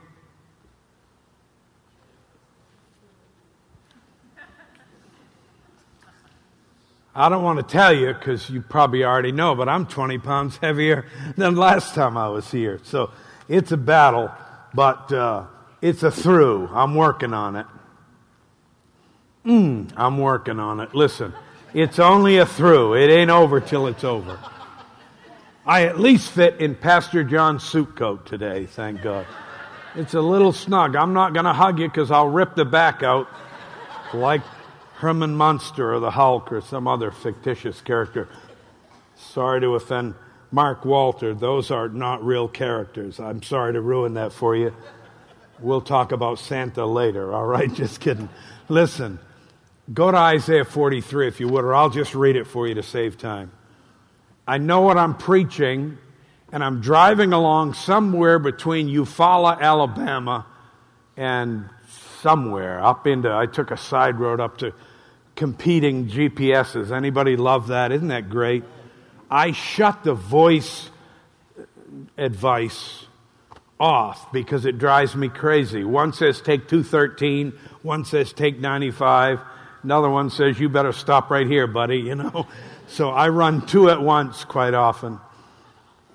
I 7.19 7.27
don't 7.27 7.43
want 7.43 7.59
to 7.59 7.63
tell 7.63 7.91
you 7.91 8.13
because 8.13 8.49
you 8.49 8.61
probably 8.61 9.03
already 9.03 9.33
know, 9.33 9.53
but 9.53 9.67
I'm 9.67 9.85
20 9.85 10.19
pounds 10.19 10.55
heavier 10.55 11.05
than 11.35 11.57
last 11.57 11.93
time 11.93 12.15
I 12.15 12.29
was 12.29 12.49
here. 12.49 12.79
So 12.83 13.11
it's 13.49 13.73
a 13.73 13.77
battle, 13.77 14.31
but 14.73 15.11
uh, 15.11 15.45
It's 15.81 16.03
a 16.03 16.11
through. 16.11 16.69
I'm 16.73 16.95
working 16.95 17.33
on 17.33 17.57
it. 17.57 17.65
Mm, 19.45 19.91
I'm 19.97 20.17
working 20.17 20.61
on 20.61 20.79
it. 20.79 20.95
Listen, 20.95 21.33
it's 21.73 21.99
only 21.99 22.37
a 22.37 22.45
through. 22.45 22.95
It 22.95 23.09
ain't 23.09 23.31
over 23.31 23.59
till 23.59 23.87
it's 23.87 24.05
over. 24.05 24.39
I 25.65 25.87
at 25.87 25.99
least 25.99 26.31
fit 26.31 26.61
in 26.61 26.73
Pastor 26.73 27.25
John's 27.25 27.63
suit 27.63 27.97
coat 27.97 28.25
today, 28.25 28.65
thank 28.65 29.01
God. 29.01 29.25
It's 29.95 30.13
a 30.13 30.21
little 30.21 30.53
snug. 30.53 30.95
I'm 30.95 31.13
not 31.13 31.33
going 31.33 31.45
to 31.45 31.53
hug 31.53 31.79
you 31.79 31.87
because 31.87 32.11
I'll 32.11 32.29
rip 32.29 32.55
the 32.55 32.65
back 32.65 33.03
out 33.03 33.27
like 34.13 34.41
Herman 34.99 35.33
Munster 35.33 35.93
or 35.93 36.01
the 36.01 36.11
Hulk 36.11 36.51
or 36.51 36.59
some 36.59 36.85
other 36.85 37.09
fictitious 37.09 37.79
character. 37.79 38.27
Sorry 39.15 39.61
to 39.61 39.75
offend 39.75 40.13
Mark 40.51 40.83
Walter. 40.83 41.33
Those 41.33 41.71
are 41.71 41.87
not 41.87 42.21
real 42.25 42.49
characters. 42.49 43.17
I'm 43.17 43.41
sorry 43.41 43.71
to 43.73 43.81
ruin 43.81 44.15
that 44.15 44.33
for 44.33 44.57
you. 44.57 44.75
We'll 45.61 45.79
talk 45.79 46.11
about 46.11 46.37
Santa 46.37 46.85
later, 46.85 47.33
all 47.33 47.45
right? 47.45 47.73
Just 47.73 48.01
kidding. 48.01 48.27
Listen, 48.67 49.19
go 49.93 50.11
to 50.11 50.17
Isaiah 50.17 50.65
43 50.65 51.29
if 51.29 51.39
you 51.39 51.47
would, 51.47 51.63
or 51.63 51.73
I'll 51.73 51.89
just 51.89 52.13
read 52.13 52.35
it 52.35 52.45
for 52.45 52.67
you 52.67 52.73
to 52.73 52.83
save 52.83 53.17
time. 53.17 53.53
I 54.45 54.57
know 54.57 54.81
what 54.81 54.97
I'm 54.97 55.15
preaching, 55.15 55.97
and 56.51 56.61
I'm 56.61 56.81
driving 56.81 57.31
along 57.31 57.73
somewhere 57.73 58.37
between 58.37 58.89
Eufaula, 58.89 59.61
Alabama, 59.61 60.45
and 61.15 61.69
somewhere 62.21 62.83
up 62.83 63.07
into, 63.07 63.33
I 63.33 63.45
took 63.45 63.71
a 63.71 63.77
side 63.77 64.19
road 64.19 64.41
up 64.41 64.57
to 64.57 64.73
competing 65.39 66.09
GPSs. 66.09 66.91
Anybody 66.91 67.37
love 67.37 67.67
that? 67.67 67.93
Isn't 67.93 68.09
that 68.09 68.29
great? 68.29 68.65
I 69.31 69.53
shut 69.53 70.03
the 70.03 70.13
voice 70.13 70.89
advice 72.17 73.05
off 73.79 74.33
because 74.33 74.65
it 74.65 74.77
drives 74.77 75.15
me 75.15 75.29
crazy. 75.29 75.85
One 75.85 76.11
says 76.11 76.41
take 76.41 76.67
213, 76.67 77.53
one 77.83 78.03
says 78.03 78.33
take 78.33 78.59
95, 78.59 79.39
another 79.81 80.09
one 80.09 80.29
says 80.29 80.59
you 80.59 80.67
better 80.67 80.91
stop 80.91 81.29
right 81.29 81.47
here, 81.47 81.65
buddy, 81.67 81.97
you 81.97 82.15
know. 82.15 82.45
So 82.91 83.11
I 83.11 83.29
run 83.29 83.67
two 83.67 83.91
at 83.91 84.01
once 84.01 84.43
quite 84.45 84.73
often. 84.73 85.19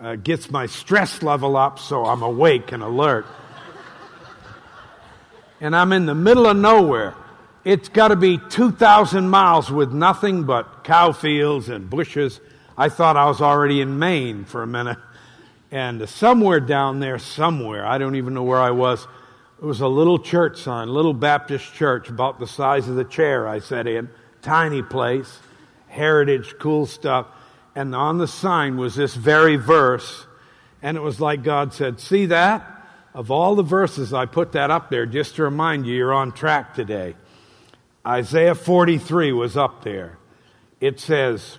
Uh, 0.01 0.17
gets 0.17 0.51
my 0.51 0.67
stress 0.67 1.23
level 1.23 1.57
up 1.57 1.79
so 1.79 2.05
I'm 2.05 2.21
awake 2.21 2.73
and 2.73 2.83
alert. 2.83 3.27
and 5.61 5.77
I'm 5.77 5.93
in 5.93 6.07
the 6.07 6.17
middle 6.17 6.49
of 6.49 6.57
nowhere. 6.57 7.15
It's 7.65 7.89
got 7.89 8.09
to 8.09 8.17
be 8.17 8.39
2,000 8.51 9.29
miles 9.29 9.71
with 9.71 9.93
nothing 9.93 10.45
but 10.45 10.85
cow 10.85 11.13
fields 11.13 11.69
and 11.69 11.89
bushes 11.89 12.41
I 12.77 12.89
thought 12.89 13.17
I 13.17 13.27
was 13.27 13.41
already 13.41 13.81
in 13.81 13.99
Maine 13.99 14.45
for 14.45 14.63
a 14.63 14.67
minute. 14.67 14.99
And 15.71 16.09
somewhere 16.09 16.61
down 16.61 17.01
there, 17.01 17.19
somewhere, 17.19 17.87
I 17.87 17.99
don't 17.99 18.17
even 18.17 18.35
know 18.35 18.43
where 18.43 18.61
I 18.61 18.73
was, 18.73 19.07
it 19.61 19.65
was 19.65 19.81
a 19.81 19.89
little 19.89 20.19
church 20.19 20.59
sign, 20.61 20.89
little 20.89 21.15
Baptist 21.15 21.73
church 21.75 22.09
about 22.09 22.39
the 22.39 22.47
size 22.47 22.89
of 22.89 22.97
the 22.97 23.05
chair 23.05 23.47
I 23.47 23.61
sat 23.61 23.87
in, 23.87 24.09
tiny 24.43 24.83
place, 24.83 25.39
heritage, 25.89 26.57
cool 26.59 26.87
stuff. 26.87 27.27
And 27.77 27.95
on 27.95 28.19
the 28.19 28.29
sign 28.29 28.77
was 28.77 28.95
this 28.95 29.15
very 29.15 29.57
verse. 29.57 30.27
And 30.83 30.97
it 30.97 31.01
was 31.01 31.21
like 31.21 31.43
God 31.43 31.73
said, 31.73 32.01
See 32.01 32.27
that? 32.27 32.71
Of 33.15 33.31
all 33.31 33.55
the 33.55 33.63
verses, 33.63 34.13
I 34.13 34.27
put 34.27 34.53
that 34.53 34.73
up 34.73 34.91
there 34.91 35.07
just 35.07 35.37
to 35.37 35.45
remind 35.45 35.87
you 35.87 35.95
you're 35.95 36.13
on 36.13 36.33
track 36.33 36.75
today. 36.75 37.15
Isaiah 38.07 38.55
43 38.55 39.33
was 39.33 39.57
up 39.57 39.83
there. 39.83 40.19
It 40.81 41.01
says, 41.01 41.59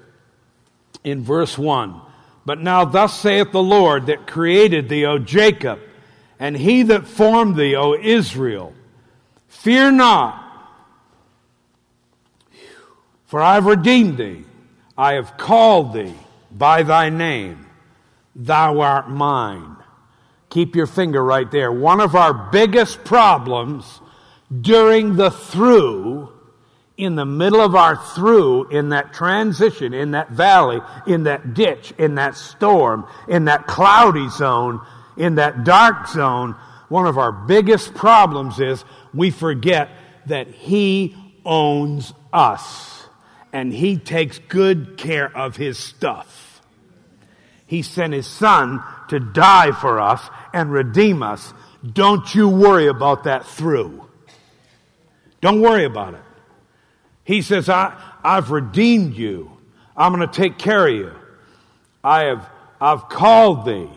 in 1.06 1.22
verse 1.22 1.58
1. 1.58 2.02
But 2.46 2.60
now 2.60 2.84
thus 2.84 3.18
saith 3.18 3.52
the 3.52 3.64
Lord 3.64 4.08
that 4.08 4.28
created 4.28 4.89
thee, 4.89 5.06
O 5.06 5.18
Jacob, 5.18 5.80
and 6.39 6.58
he 6.58 6.84
that 6.84 7.08
formed 7.08 7.56
thee, 7.56 7.76
O 7.76 7.96
Israel, 7.96 8.74
fear 9.48 9.91
not, 9.91 10.41
for 13.26 13.41
I 13.41 13.56
have 13.56 13.66
redeemed 13.66 14.18
thee. 14.18 14.43
I 14.98 15.14
have 15.14 15.38
called 15.38 15.93
thee 15.93 16.14
by 16.52 16.84
thy 16.84 17.10
name. 17.10 17.66
Thou 18.36 18.80
art 18.82 19.10
mine. 19.10 19.76
Keep 20.50 20.76
your 20.76 20.88
finger 20.88 21.24
right 21.24 21.50
there. 21.50 21.72
One 21.72 22.00
of 22.00 22.16
our 22.16 22.34
biggest 22.34 23.04
problems 23.04 24.02
during 24.62 25.16
the 25.16 25.32
through 25.32 26.35
in 26.98 27.16
the 27.16 27.26
middle 27.26 27.60
of 27.60 27.76
our 27.76 27.98
through, 27.98 28.70
in 28.70 28.89
that 28.89 29.14
transition, 29.14 29.93
in 29.93 30.12
that 30.12 30.30
valley, 30.30 30.80
in 31.06 31.24
that 31.24 31.54
ditch, 31.54 31.93
in 31.98 32.16
that 32.16 32.38
storm, 32.38 33.06
in 33.28 33.46
that 33.46 33.68
cloudy 33.68 34.30
zone, 34.30 34.80
in 35.18 35.36
that 35.36 35.64
dark 35.64 36.08
zone, 36.08 36.56
one 36.88 37.08
of 37.08 37.18
our 37.18 37.32
biggest 37.32 37.93
problems 37.93 38.60
is 38.60 38.86
we 39.14 39.32
forget 39.32 39.89
that 40.28 40.48
He 40.48 41.16
owns 41.43 42.14
us 42.32 43.08
and 43.52 43.74
He 43.74 43.98
takes 43.98 44.39
good 44.39 44.98
care 44.98 45.36
of 45.36 45.58
His 45.58 45.78
stuff. 45.78 46.62
He 47.68 47.82
sent 47.82 48.14
His 48.14 48.28
Son 48.28 48.84
to 49.10 49.20
die 49.20 49.72
for 49.72 50.00
us 50.00 50.22
and 50.54 50.72
redeem 50.72 51.24
us. 51.24 51.54
Don't 51.93 52.34
you 52.34 52.48
worry 52.48 52.88
about 52.88 53.26
that 53.26 53.46
through. 53.46 54.08
Don't 55.41 55.62
worry 55.62 55.86
about 55.86 56.14
it. 56.14 56.24
He 57.26 57.41
says, 57.41 57.67
I, 57.67 57.99
I've 58.23 58.51
redeemed 58.51 59.15
you. 59.15 59.51
I'm 59.97 60.13
going 60.13 60.28
to 60.28 60.34
take 60.34 60.57
care 60.57 60.88
of 60.88 60.93
you. 60.93 61.11
I 62.03 62.26
have, 62.26 62.47
I've 62.80 63.09
called 63.09 63.65
thee. 63.65 63.89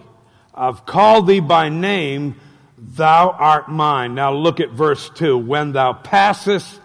I've 0.54 0.86
called 0.86 1.26
thee 1.26 1.40
by 1.40 1.68
name. 1.68 2.36
Thou 2.78 3.30
art 3.30 3.68
mine. 3.68 4.14
Now 4.14 4.32
look 4.32 4.60
at 4.60 4.70
verse 4.70 5.10
2. 5.10 5.36
When 5.36 5.72
thou 5.72 5.92
passest, 5.92 6.80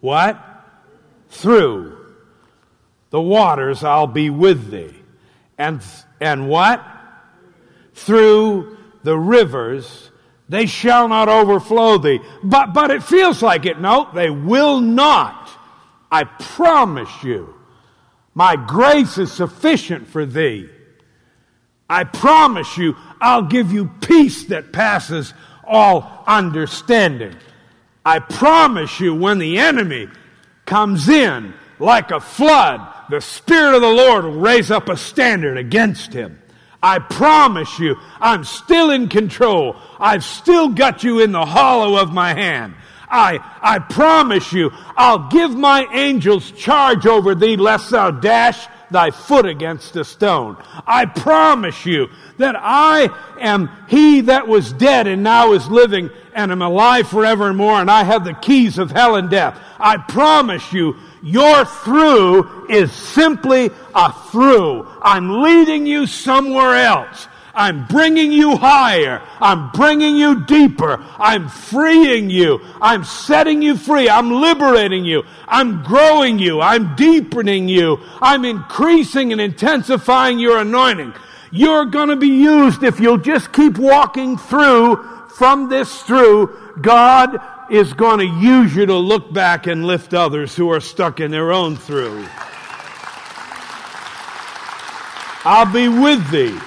what? 0.00 0.42
Through 1.28 1.98
the 3.10 3.20
waters, 3.20 3.84
I'll 3.84 4.06
be 4.06 4.30
with 4.30 4.70
thee. 4.70 4.94
And, 5.58 5.82
and 6.18 6.48
what? 6.48 6.84
Through 7.92 8.78
the 9.02 9.18
rivers, 9.18 10.10
they 10.48 10.66
shall 10.66 11.08
not 11.08 11.28
overflow 11.28 11.98
thee. 11.98 12.20
But, 12.42 12.72
but 12.72 12.90
it 12.90 13.02
feels 13.02 13.42
like 13.42 13.66
it. 13.66 13.80
No, 13.80 14.08
they 14.14 14.30
will 14.30 14.80
not. 14.80 15.43
I 16.14 16.22
promise 16.22 17.24
you, 17.24 17.52
my 18.34 18.54
grace 18.54 19.18
is 19.18 19.32
sufficient 19.32 20.06
for 20.06 20.24
thee. 20.24 20.68
I 21.90 22.04
promise 22.04 22.78
you, 22.78 22.94
I'll 23.20 23.42
give 23.42 23.72
you 23.72 23.90
peace 24.00 24.44
that 24.44 24.72
passes 24.72 25.34
all 25.66 26.22
understanding. 26.24 27.34
I 28.06 28.20
promise 28.20 29.00
you, 29.00 29.12
when 29.12 29.40
the 29.40 29.58
enemy 29.58 30.06
comes 30.66 31.08
in 31.08 31.52
like 31.80 32.12
a 32.12 32.20
flood, 32.20 32.80
the 33.10 33.20
Spirit 33.20 33.74
of 33.74 33.82
the 33.82 33.88
Lord 33.88 34.24
will 34.24 34.38
raise 34.38 34.70
up 34.70 34.88
a 34.88 34.96
standard 34.96 35.58
against 35.58 36.12
him. 36.12 36.40
I 36.80 37.00
promise 37.00 37.80
you, 37.80 37.96
I'm 38.20 38.44
still 38.44 38.92
in 38.92 39.08
control. 39.08 39.74
I've 39.98 40.22
still 40.22 40.68
got 40.68 41.02
you 41.02 41.18
in 41.18 41.32
the 41.32 41.44
hollow 41.44 41.96
of 41.96 42.12
my 42.12 42.34
hand. 42.34 42.76
I, 43.14 43.38
I 43.62 43.78
promise 43.78 44.52
you, 44.52 44.72
I'll 44.96 45.28
give 45.28 45.54
my 45.54 45.86
angels 45.92 46.50
charge 46.50 47.06
over 47.06 47.36
thee 47.36 47.56
lest 47.56 47.90
thou 47.90 48.10
dash 48.10 48.66
thy 48.90 49.12
foot 49.12 49.46
against 49.46 49.94
a 49.94 50.04
stone. 50.04 50.56
I 50.84 51.06
promise 51.06 51.86
you 51.86 52.08
that 52.38 52.56
I 52.58 53.08
am 53.40 53.70
he 53.86 54.22
that 54.22 54.48
was 54.48 54.72
dead 54.72 55.06
and 55.06 55.22
now 55.22 55.52
is 55.52 55.68
living 55.68 56.10
and 56.34 56.50
am 56.50 56.60
alive 56.60 57.08
forevermore 57.08 57.80
and 57.80 57.88
I 57.88 58.02
have 58.02 58.24
the 58.24 58.34
keys 58.34 58.78
of 58.78 58.90
hell 58.90 59.14
and 59.14 59.30
death. 59.30 59.60
I 59.78 59.96
promise 59.96 60.72
you, 60.72 60.96
your 61.22 61.64
through 61.64 62.66
is 62.68 62.90
simply 62.90 63.70
a 63.94 64.12
through. 64.30 64.88
I'm 65.00 65.40
leading 65.40 65.86
you 65.86 66.06
somewhere 66.06 66.74
else. 66.74 67.28
I'm 67.54 67.86
bringing 67.86 68.32
you 68.32 68.56
higher. 68.56 69.22
I'm 69.40 69.70
bringing 69.70 70.16
you 70.16 70.44
deeper. 70.44 70.98
I'm 71.18 71.48
freeing 71.48 72.30
you. 72.30 72.60
I'm 72.80 73.04
setting 73.04 73.62
you 73.62 73.76
free. 73.76 74.08
I'm 74.08 74.30
liberating 74.30 75.04
you. 75.04 75.22
I'm 75.46 75.82
growing 75.82 76.38
you. 76.38 76.60
I'm 76.60 76.96
deepening 76.96 77.68
you. 77.68 77.98
I'm 78.20 78.44
increasing 78.44 79.32
and 79.32 79.40
intensifying 79.40 80.38
your 80.38 80.58
anointing. 80.58 81.14
You're 81.52 81.84
going 81.84 82.08
to 82.08 82.16
be 82.16 82.28
used 82.28 82.82
if 82.82 82.98
you'll 82.98 83.18
just 83.18 83.52
keep 83.52 83.78
walking 83.78 84.36
through 84.36 85.04
from 85.28 85.68
this 85.68 86.02
through. 86.02 86.58
God 86.80 87.38
is 87.70 87.92
going 87.92 88.18
to 88.18 88.26
use 88.26 88.74
you 88.74 88.86
to 88.86 88.96
look 88.96 89.32
back 89.32 89.66
and 89.68 89.86
lift 89.86 90.14
others 90.14 90.56
who 90.56 90.70
are 90.70 90.80
stuck 90.80 91.20
in 91.20 91.30
their 91.30 91.52
own 91.52 91.76
through. 91.76 92.26
I'll 95.46 95.70
be 95.70 95.88
with 95.88 96.30
thee. 96.30 96.58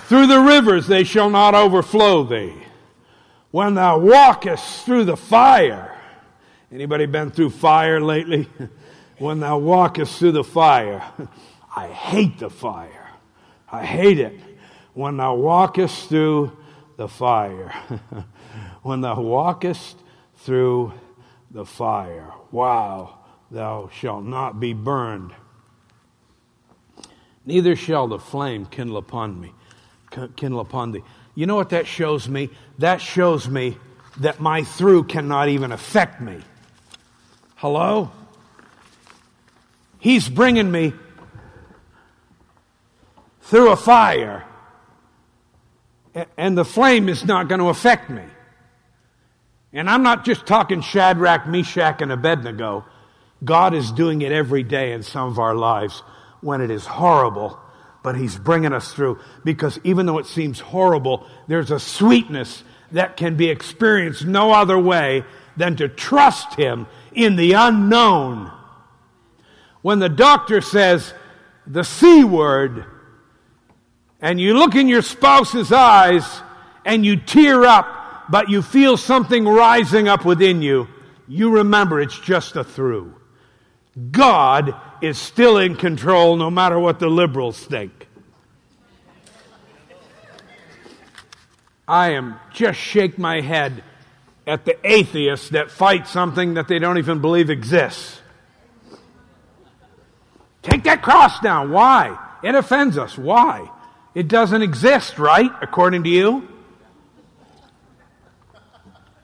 Through 0.00 0.26
the 0.26 0.40
rivers 0.40 0.86
they 0.86 1.04
shall 1.04 1.30
not 1.30 1.54
overflow 1.54 2.24
thee. 2.24 2.54
When 3.50 3.74
thou 3.74 3.98
walkest 3.98 4.84
through 4.84 5.04
the 5.04 5.16
fire, 5.16 5.98
anybody 6.70 7.06
been 7.06 7.30
through 7.30 7.50
fire 7.50 8.00
lately? 8.00 8.48
when 9.18 9.40
thou 9.40 9.58
walkest 9.58 10.18
through 10.18 10.32
the 10.32 10.44
fire, 10.44 11.02
I 11.76 11.88
hate 11.88 12.38
the 12.38 12.50
fire. 12.50 13.10
I 13.70 13.84
hate 13.84 14.18
it. 14.18 14.40
When 14.94 15.16
thou 15.16 15.34
walkest 15.34 16.08
through 16.08 16.56
the 16.96 17.08
fire. 17.08 17.74
when 18.82 19.00
thou 19.00 19.20
walkest 19.20 19.98
through 20.36 20.92
the 21.50 21.64
fire. 21.64 22.32
Wow, 22.50 23.18
thou 23.50 23.90
shalt 23.92 24.24
not 24.24 24.60
be 24.60 24.72
burned. 24.72 25.32
Neither 27.44 27.76
shall 27.76 28.08
the 28.08 28.18
flame 28.18 28.66
kindle 28.66 28.96
upon 28.96 29.40
me, 29.40 29.52
kindle 30.36 30.60
upon 30.60 30.92
thee. 30.92 31.02
You 31.34 31.46
know 31.46 31.56
what 31.56 31.70
that 31.70 31.86
shows 31.86 32.28
me? 32.28 32.50
That 32.78 33.00
shows 33.00 33.48
me 33.48 33.76
that 34.18 34.40
my 34.40 34.64
through 34.64 35.04
cannot 35.04 35.48
even 35.48 35.72
affect 35.72 36.20
me. 36.20 36.38
Hello? 37.56 38.10
He's 39.98 40.28
bringing 40.28 40.70
me 40.70 40.92
through 43.42 43.70
a 43.70 43.76
fire, 43.76 44.44
and 46.36 46.56
the 46.56 46.64
flame 46.64 47.08
is 47.08 47.24
not 47.24 47.48
going 47.48 47.60
to 47.60 47.68
affect 47.68 48.10
me. 48.10 48.22
And 49.72 49.90
I'm 49.90 50.02
not 50.02 50.24
just 50.24 50.46
talking 50.46 50.80
Shadrach, 50.80 51.46
Meshach, 51.46 52.00
and 52.00 52.10
Abednego. 52.10 52.86
God 53.44 53.74
is 53.74 53.92
doing 53.92 54.22
it 54.22 54.32
every 54.32 54.62
day 54.62 54.92
in 54.92 55.02
some 55.02 55.28
of 55.28 55.38
our 55.38 55.54
lives 55.54 56.02
when 56.40 56.60
it 56.60 56.70
is 56.70 56.86
horrible, 56.86 57.58
but 58.06 58.16
He's 58.16 58.38
bringing 58.38 58.72
us 58.72 58.94
through. 58.94 59.18
Because 59.42 59.80
even 59.82 60.06
though 60.06 60.18
it 60.18 60.26
seems 60.26 60.60
horrible, 60.60 61.26
there's 61.48 61.72
a 61.72 61.80
sweetness 61.80 62.62
that 62.92 63.16
can 63.16 63.36
be 63.36 63.48
experienced 63.50 64.24
no 64.24 64.52
other 64.52 64.78
way 64.78 65.24
than 65.56 65.74
to 65.74 65.88
trust 65.88 66.54
Him 66.54 66.86
in 67.12 67.34
the 67.34 67.54
unknown. 67.54 68.52
When 69.82 69.98
the 69.98 70.08
doctor 70.08 70.60
says 70.60 71.14
the 71.66 71.82
C 71.82 72.22
word, 72.22 72.84
and 74.20 74.40
you 74.40 74.56
look 74.56 74.76
in 74.76 74.86
your 74.86 75.02
spouse's 75.02 75.72
eyes 75.72 76.42
and 76.84 77.04
you 77.04 77.16
tear 77.16 77.64
up, 77.64 78.30
but 78.30 78.48
you 78.48 78.62
feel 78.62 78.96
something 78.96 79.44
rising 79.44 80.06
up 80.06 80.24
within 80.24 80.62
you, 80.62 80.86
you 81.26 81.50
remember 81.50 82.00
it's 82.00 82.20
just 82.20 82.54
a 82.54 82.62
through. 82.62 83.16
God 84.12 84.76
is 85.00 85.18
still 85.18 85.58
in 85.58 85.76
control 85.76 86.36
no 86.36 86.50
matter 86.50 86.78
what 86.78 86.98
the 86.98 87.08
liberals 87.08 87.58
think. 87.58 88.06
I 91.88 92.10
am 92.10 92.38
just 92.52 92.78
shake 92.78 93.18
my 93.18 93.40
head 93.40 93.84
at 94.46 94.64
the 94.64 94.76
atheists 94.84 95.50
that 95.50 95.70
fight 95.70 96.06
something 96.06 96.54
that 96.54 96.68
they 96.68 96.78
don't 96.78 96.98
even 96.98 97.20
believe 97.20 97.50
exists. 97.50 98.20
Take 100.62 100.84
that 100.84 101.02
cross 101.02 101.38
down. 101.40 101.70
Why? 101.70 102.18
It 102.42 102.54
offends 102.54 102.98
us. 102.98 103.16
Why? 103.16 103.70
It 104.14 104.28
doesn't 104.28 104.62
exist, 104.62 105.18
right? 105.18 105.50
According 105.62 106.04
to 106.04 106.08
you? 106.08 106.48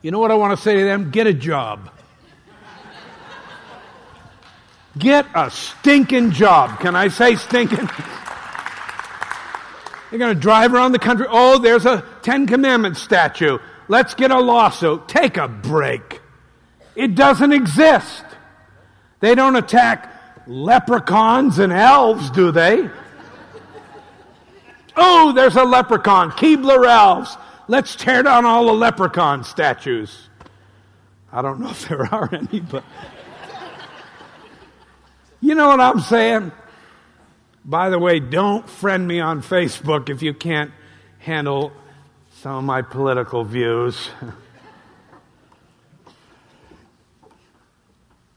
You 0.01 0.11
know 0.11 0.19
what 0.19 0.31
I 0.31 0.35
want 0.35 0.57
to 0.57 0.61
say 0.61 0.75
to 0.75 0.83
them? 0.83 1.11
Get 1.11 1.27
a 1.27 1.33
job. 1.33 1.89
Get 4.97 5.25
a 5.33 5.49
stinking 5.49 6.31
job. 6.31 6.79
Can 6.79 6.95
I 6.95 7.07
say 7.07 7.35
stinking? 7.35 7.89
They're 10.09 10.19
going 10.19 10.35
to 10.35 10.39
drive 10.39 10.73
around 10.73 10.91
the 10.91 10.99
country. 10.99 11.25
Oh, 11.27 11.57
there's 11.57 11.87
a 11.87 12.05
Ten 12.21 12.45
Commandments 12.45 13.01
statue. 13.01 13.57
Let's 13.87 14.13
get 14.13 14.29
a 14.29 14.39
lawsuit. 14.39 15.07
Take 15.07 15.37
a 15.37 15.47
break. 15.47 16.21
It 16.95 17.15
doesn't 17.15 17.51
exist. 17.51 18.23
They 19.19 19.33
don't 19.33 19.55
attack 19.55 20.13
leprechauns 20.45 21.57
and 21.57 21.73
elves, 21.73 22.29
do 22.29 22.51
they? 22.51 22.87
Oh, 24.95 25.31
there's 25.33 25.55
a 25.55 25.63
leprechaun. 25.63 26.31
Keebler 26.31 26.85
elves. 26.85 27.35
Let's 27.67 27.95
tear 27.95 28.21
down 28.21 28.45
all 28.45 28.67
the 28.67 28.73
leprechaun 28.73 29.43
statues. 29.43 30.29
I 31.31 31.41
don't 31.41 31.59
know 31.59 31.71
if 31.71 31.87
there 31.87 32.13
are 32.13 32.29
any, 32.31 32.59
but. 32.59 32.83
You 35.43 35.55
know 35.55 35.67
what 35.67 35.81
I'm 35.81 35.99
saying? 35.99 36.53
By 37.65 37.89
the 37.89 37.99
way, 37.99 38.21
don't 38.21 38.67
friend 38.69 39.05
me 39.05 39.19
on 39.19 39.41
Facebook 39.41 40.07
if 40.07 40.21
you 40.21 40.33
can't 40.33 40.71
handle 41.19 41.73
some 42.39 42.55
of 42.55 42.63
my 42.63 42.81
political 42.81 43.43
views. 43.43 44.09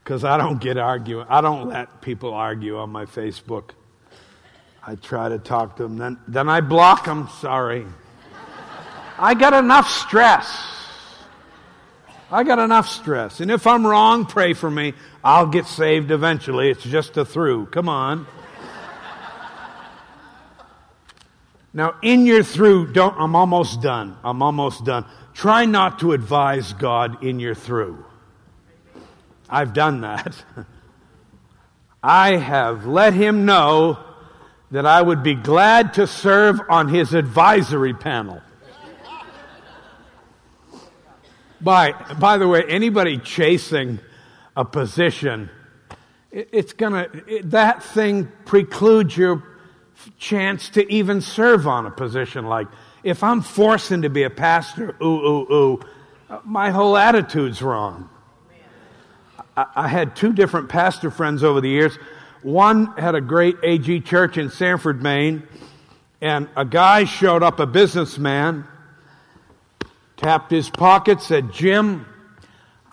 Because 0.03 0.23
I 0.23 0.37
don't 0.37 0.61
get 0.61 0.77
arguing. 0.77 1.25
I 1.27 1.41
don't 1.41 1.67
let 1.67 2.01
people 2.01 2.33
argue 2.33 2.77
on 2.77 2.91
my 2.91 3.03
Facebook. 3.03 3.71
I 4.81 4.95
try 4.95 5.27
to 5.27 5.37
talk 5.37 5.75
to 5.75 5.83
them, 5.83 5.97
then, 5.97 6.17
then 6.29 6.47
I 6.47 6.61
block 6.61 7.03
them. 7.03 7.27
Sorry. 7.41 7.85
I 9.19 9.33
got 9.33 9.53
enough 9.53 9.89
stress. 9.89 10.76
I 12.29 12.43
got 12.43 12.59
enough 12.59 12.89
stress. 12.89 13.39
And 13.39 13.49
if 13.49 13.65
I'm 13.65 13.87
wrong, 13.87 14.25
pray 14.25 14.53
for 14.53 14.69
me. 14.69 14.93
I'll 15.23 15.47
get 15.47 15.65
saved 15.65 16.11
eventually. 16.11 16.69
It's 16.69 16.83
just 16.83 17.15
a 17.15 17.23
through. 17.23 17.67
Come 17.67 17.87
on. 17.87 18.27
Now, 21.73 21.95
in 22.01 22.25
your 22.25 22.43
through, 22.43 22.91
don't, 22.93 23.15
I'm 23.17 23.35
almost 23.35 23.81
done. 23.81 24.17
I'm 24.23 24.41
almost 24.41 24.83
done. 24.83 25.05
Try 25.33 25.65
not 25.65 25.99
to 25.99 26.13
advise 26.13 26.73
God 26.73 27.23
in 27.23 27.39
your 27.39 27.55
through. 27.55 28.03
I've 29.49 29.73
done 29.73 30.01
that. 30.01 30.43
I 32.03 32.37
have 32.37 32.85
let 32.85 33.13
him 33.13 33.45
know 33.45 33.99
that 34.71 34.85
I 34.85 35.01
would 35.01 35.23
be 35.23 35.35
glad 35.35 35.93
to 35.93 36.07
serve 36.07 36.59
on 36.67 36.89
his 36.89 37.13
advisory 37.13 37.93
panel. 37.93 38.41
By, 41.59 41.91
by 42.19 42.37
the 42.37 42.47
way, 42.47 42.63
anybody 42.67 43.17
chasing 43.17 43.99
a 44.55 44.63
position, 44.63 45.49
it, 46.31 46.49
it's 46.51 46.73
gonna, 46.73 47.07
it, 47.27 47.51
that 47.51 47.83
thing 47.83 48.31
precludes 48.45 49.17
your 49.17 49.43
chance 50.19 50.69
to 50.69 50.91
even 50.91 51.21
serve 51.21 51.67
on 51.67 51.85
a 51.85 51.91
position 51.91 52.45
like, 52.45 52.67
if 53.03 53.23
I'm 53.23 53.41
forcing 53.41 54.01
to 54.03 54.09
be 54.09 54.23
a 54.23 54.29
pastor, 54.29 54.95
ooh, 55.01 55.05
ooh, 55.05 55.53
ooh, 55.53 55.79
my 56.43 56.71
whole 56.71 56.97
attitude's 56.97 57.61
wrong. 57.61 58.09
I, 59.55 59.65
I 59.75 59.87
had 59.87 60.15
two 60.15 60.33
different 60.33 60.69
pastor 60.69 61.09
friends 61.09 61.43
over 61.43 61.61
the 61.61 61.69
years. 61.69 61.95
One 62.43 62.87
had 62.97 63.15
a 63.15 63.21
great 63.21 63.55
AG 63.63 64.01
church 64.01 64.37
in 64.37 64.49
Sanford, 64.49 65.01
Maine, 65.01 65.47
and 66.21 66.49
a 66.55 66.65
guy 66.65 67.05
showed 67.05 67.43
up, 67.43 67.59
a 67.59 67.65
businessman, 67.65 68.67
tapped 70.17 70.51
his 70.51 70.69
pocket, 70.69 71.21
said, 71.21 71.53
Jim, 71.53 72.05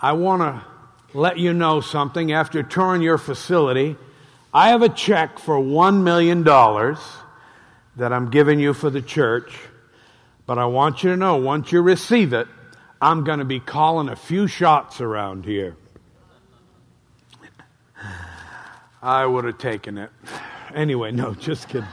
I 0.00 0.12
want 0.12 0.42
to 0.42 0.64
let 1.18 1.38
you 1.38 1.52
know 1.52 1.80
something. 1.80 2.32
After 2.32 2.62
touring 2.62 3.02
your 3.02 3.18
facility, 3.18 3.96
I 4.52 4.68
have 4.68 4.82
a 4.82 4.88
check 4.88 5.38
for 5.38 5.56
$1 5.56 6.02
million 6.02 6.44
that 6.44 8.12
I'm 8.12 8.30
giving 8.30 8.60
you 8.60 8.74
for 8.74 8.90
the 8.90 9.02
church. 9.02 9.58
But 10.46 10.58
I 10.58 10.66
want 10.66 11.02
you 11.02 11.10
to 11.10 11.16
know, 11.16 11.36
once 11.36 11.72
you 11.72 11.80
receive 11.80 12.32
it, 12.32 12.46
I'm 13.00 13.24
going 13.24 13.38
to 13.38 13.44
be 13.44 13.60
calling 13.60 14.08
a 14.08 14.16
few 14.16 14.46
shots 14.46 15.00
around 15.00 15.44
here. 15.44 15.76
I 19.02 19.26
would 19.26 19.44
have 19.44 19.58
taken 19.58 19.98
it. 19.98 20.10
Anyway, 20.74 21.12
no, 21.12 21.34
just 21.34 21.68
kidding. 21.68 21.88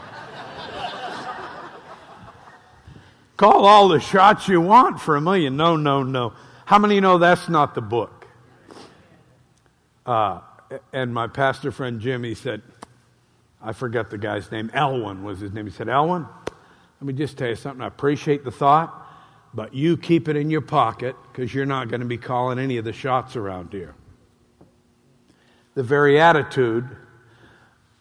Call 3.42 3.66
all 3.66 3.88
the 3.88 4.00
shots 4.00 4.48
you 4.48 4.62
want 4.62 5.02
for 5.02 5.16
a 5.16 5.22
million. 5.22 5.58
No, 5.58 5.76
no, 5.76 6.04
no. 6.04 6.34
How 6.64 6.78
many 6.78 7.00
know 7.00 7.18
that's 7.18 7.50
not 7.50 7.74
the 7.74 7.82
book? 7.82 8.28
Uh, 10.06 10.42
and 10.94 11.12
my 11.12 11.26
pastor 11.26 11.72
friend 11.72 12.00
Jim, 12.00 12.24
he 12.24 12.36
said, 12.36 12.62
I 13.60 13.74
forget 13.74 14.12
the 14.12 14.20
guy's 14.20 14.52
name. 14.52 14.70
Elwin 14.76 15.24
was 15.24 15.39
his 15.39 15.54
name. 15.54 15.66
He 15.66 15.72
said, 15.72 15.89
Elwin, 15.89 16.28
let 16.46 17.02
me 17.02 17.14
just 17.14 17.36
tell 17.36 17.50
you 17.50 17.56
something. 17.56 17.82
I 17.82 17.88
appreciate 17.88 18.44
the 18.44 18.52
thought, 18.52 18.94
but 19.56 19.74
you 19.74 19.98
keep 19.98 20.28
it 20.28 20.36
in 20.36 20.52
your 20.52 20.62
pocket 20.62 21.16
because 21.32 21.52
you're 21.52 21.66
not 21.66 21.89
going 21.89 22.02
to 22.02 22.06
be 22.06 22.20
calling 22.20 22.60
any 22.60 22.78
of 22.78 22.86
the 22.86 22.94
shots 22.94 23.36
around 23.36 23.74
here. 23.74 23.96
The 25.74 25.82
very 25.82 26.22
attitude 26.22 26.88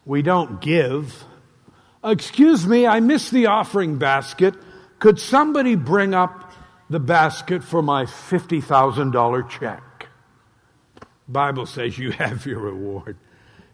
we 0.05 0.21
don't 0.21 0.61
give. 0.61 1.23
Excuse 2.03 2.67
me, 2.67 2.85
I 2.85 2.99
missed 2.99 3.31
the 3.31 3.47
offering 3.47 3.97
basket. 3.97 4.53
Could 5.01 5.19
somebody 5.19 5.73
bring 5.73 6.13
up 6.13 6.51
the 6.87 6.99
basket 6.99 7.63
for 7.63 7.81
my 7.81 8.05
$50,000 8.05 9.49
check? 9.49 10.07
Bible 11.27 11.65
says 11.65 11.97
you 11.97 12.11
have 12.11 12.45
your 12.45 12.59
reward. 12.59 13.17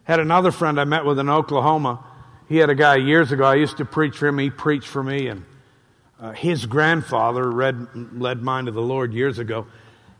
Had 0.04 0.20
another 0.20 0.50
friend 0.50 0.80
I 0.80 0.84
met 0.84 1.04
with 1.04 1.18
in 1.18 1.28
Oklahoma. 1.28 2.02
He 2.48 2.56
had 2.56 2.70
a 2.70 2.74
guy 2.74 2.96
years 2.96 3.30
ago. 3.30 3.44
I 3.44 3.56
used 3.56 3.76
to 3.76 3.84
preach 3.84 4.16
for 4.16 4.26
him. 4.26 4.38
He 4.38 4.48
preached 4.48 4.88
for 4.88 5.02
me, 5.02 5.26
and 5.26 5.44
uh, 6.18 6.32
his 6.32 6.64
grandfather 6.64 7.50
read, 7.50 7.88
led 8.14 8.42
mine 8.42 8.64
to 8.64 8.70
the 8.70 8.80
Lord 8.80 9.12
years 9.12 9.38
ago. 9.38 9.66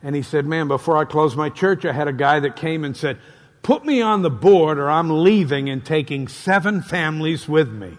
And 0.02 0.14
he 0.14 0.20
said, 0.20 0.44
"Man, 0.44 0.68
before 0.68 0.98
I 0.98 1.06
closed 1.06 1.38
my 1.38 1.48
church, 1.48 1.86
I 1.86 1.92
had 1.92 2.06
a 2.06 2.12
guy 2.12 2.40
that 2.40 2.54
came 2.54 2.84
and 2.84 2.94
said, 2.94 3.18
"Put 3.62 3.86
me 3.86 4.02
on 4.02 4.20
the 4.20 4.30
board, 4.30 4.76
or 4.76 4.90
I'm 4.90 5.09
leaving 5.22 5.70
and 5.70 5.82
taking 5.82 6.28
seven 6.28 6.82
families 6.82 7.48
with 7.48 7.70
me." 7.70 7.96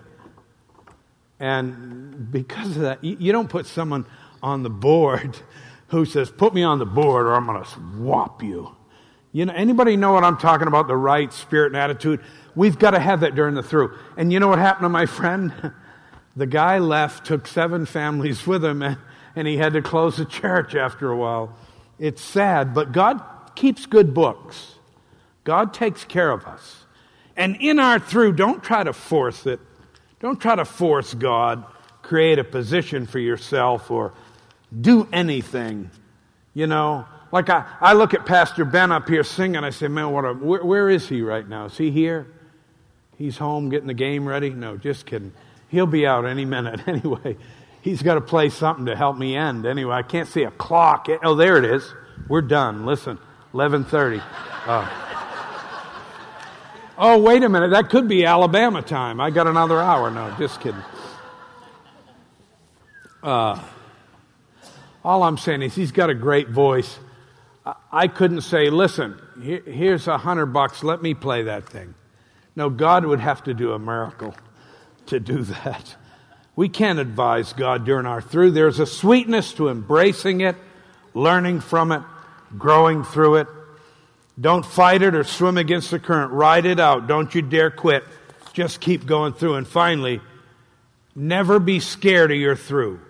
And 1.40 2.32
because 2.32 2.76
of 2.76 2.82
that, 2.84 3.04
you, 3.04 3.32
don't 3.32 3.50
put 3.50 3.66
someone 3.66 4.06
on 4.44 4.64
the 4.64 4.70
board 4.70 5.38
who 5.88 6.06
says, 6.06 6.30
Put 6.30 6.54
me 6.54 6.64
on 6.64 6.80
the 6.80 6.86
board 6.86 7.26
or 7.26 7.34
I'm 7.34 7.46
going 7.46 7.64
to 7.64 7.70
swap 7.70 8.44
you. 8.44 8.76
You 9.32 9.46
know, 9.46 9.54
anybody 9.54 9.96
know 9.96 10.12
what 10.12 10.24
I'm 10.24 10.38
talking 10.38 10.68
about? 10.68 10.88
The 10.88 10.98
right 10.98 11.32
spirit 11.32 11.68
and 11.68 11.78
attitude? 11.78 12.22
We've 12.56 12.80
got 12.80 12.92
to 12.92 13.00
have 13.00 13.22
that 13.22 13.36
during 13.36 13.54
the 13.56 13.64
through. 13.64 13.96
And 14.18 14.34
you 14.34 14.40
know 14.40 14.48
what 14.48 14.60
happened 14.60 14.86
to 14.86 14.90
my 14.90 15.06
friend? 15.06 15.72
The 16.36 16.48
guy 16.48 16.80
left, 16.80 17.26
took 17.26 17.48
seven 17.48 17.86
families 17.86 18.48
with 18.48 18.64
him, 18.64 18.82
and, 18.82 18.98
and 19.36 19.48
he 19.48 19.58
had 19.58 19.74
to 19.74 19.82
close 19.82 20.18
the 20.18 20.26
church 20.26 20.74
after 20.76 21.10
a 21.12 21.16
while. 21.18 21.56
It's 22.00 22.22
sad, 22.22 22.74
but 22.74 22.92
God 22.92 23.22
keeps 23.56 23.86
good 23.86 24.14
books. 24.14 24.76
God 25.44 25.74
takes 25.74 26.06
care 26.06 26.32
of 26.32 26.46
us. 26.46 26.86
And 27.36 27.58
in 27.60 27.80
our 27.80 28.00
through, 28.00 28.34
don't 28.34 28.64
try 28.64 28.84
to 28.84 28.94
force 28.94 29.46
it. 29.46 29.60
Don't 30.20 30.40
try 30.40 30.56
to 30.56 30.66
force 30.66 31.14
God, 31.14 31.64
create 32.02 32.40
a 32.40 32.44
position 32.44 33.06
for 33.06 33.20
yourself, 33.20 33.90
or 33.90 34.14
do 34.80 35.08
anything. 35.14 35.90
You 36.54 36.68
know, 36.68 37.06
like 37.32 37.50
I, 37.50 37.66
I 37.80 37.94
look 37.94 38.14
at 38.14 38.26
Pastor 38.26 38.66
Ben 38.66 38.92
up 38.92 39.08
here 39.08 39.24
singing, 39.24 39.64
I 39.64 39.70
say, 39.70 39.88
man, 39.88 40.12
what 40.12 40.26
a, 40.26 40.34
where, 40.34 40.64
where 40.64 40.90
is 40.90 41.08
he 41.08 41.22
right 41.22 41.48
now? 41.48 41.66
Is 41.66 41.78
he 41.78 41.92
here? 41.92 42.28
He's 43.18 43.38
home 43.38 43.70
getting 43.70 43.88
the 43.88 43.94
game 43.94 44.28
ready? 44.28 44.50
No, 44.50 44.78
just 44.78 45.06
kidding. 45.06 45.34
He'll 45.70 45.86
be 45.86 46.06
out 46.08 46.26
any 46.26 46.46
minute 46.46 46.82
anyway. 46.88 47.38
He's 47.82 48.02
got 48.02 48.16
to 48.16 48.22
play 48.22 48.50
something 48.50 48.88
to 48.88 48.96
help 48.96 49.18
me 49.18 49.36
end 49.36 49.66
anyway. 49.66 49.96
I 49.96 50.02
can't 50.02 50.28
see 50.28 50.44
a 50.44 50.52
clock. 50.52 51.08
Oh, 51.24 51.36
there 51.36 51.58
it 51.58 51.66
is. 51.66 51.94
We're 52.28 52.42
done. 52.42 52.86
Listen, 52.86 53.18
11:30. 53.54 54.22
Uh, 54.66 55.09
oh, 57.00 57.18
wait 57.18 57.44
a 57.44 57.50
minute. 57.50 57.72
That 57.72 57.90
could 57.90 58.08
be 58.08 58.26
Alabama 58.26 58.82
time. 58.82 59.20
I 59.20 59.32
got 59.32 59.48
another 59.48 59.80
hour. 59.80 60.12
No, 60.12 60.36
just 60.38 60.62
kidding. 60.62 60.84
Uh, 63.24 63.60
all 65.04 65.24
I'm 65.24 65.38
saying 65.38 65.62
is 65.62 65.74
he's 65.76 65.92
got 65.92 66.10
a 66.10 66.14
great 66.14 66.50
voice. 66.50 67.00
I 67.92 68.08
couldn't 68.08 68.42
say, 68.42 68.70
listen, 68.70 69.20
here's 69.42 70.08
a 70.08 70.18
hundred 70.18 70.48
bucks, 70.48 70.84
let 70.84 71.02
me 71.02 71.14
play 71.14 71.44
that 71.44 71.68
thing. 71.68 71.94
No, 72.56 72.70
God 72.70 73.06
would 73.06 73.20
have 73.20 73.44
to 73.44 73.54
do 73.54 73.74
a 73.74 73.80
miracle 73.80 74.36
to 75.08 75.20
do 75.20 75.44
that. 75.64 75.96
We 76.56 76.68
can't 76.68 77.00
advise 77.00 77.54
God 77.54 77.86
during 77.86 78.06
our 78.06 78.22
through. 78.22 78.52
There's 78.52 78.80
a 78.80 78.86
sweetness 78.86 79.54
to 79.54 79.70
embracing 79.70 80.42
it, 80.42 80.58
learning 81.14 81.62
from 81.62 81.92
it, 81.92 82.02
growing 82.58 83.04
through 83.04 83.36
it. 83.36 83.48
Don't 84.40 84.66
fight 84.66 85.02
it 85.02 85.16
or 85.16 85.24
swim 85.24 85.58
against 85.58 85.92
the 85.92 86.00
current. 86.00 86.32
Ride 86.32 86.66
it 86.66 86.80
out. 86.80 87.08
Don't 87.08 87.34
you 87.36 87.42
dare 87.42 87.72
quit. 87.72 88.06
Just 88.54 88.80
keep 88.80 89.06
going 89.06 89.34
through. 89.34 89.56
And 89.56 89.68
finally, 89.68 90.22
never 91.16 91.60
be 91.60 91.80
scared 91.80 92.32
of 92.32 92.38
your 92.38 92.56
through. 92.56 93.02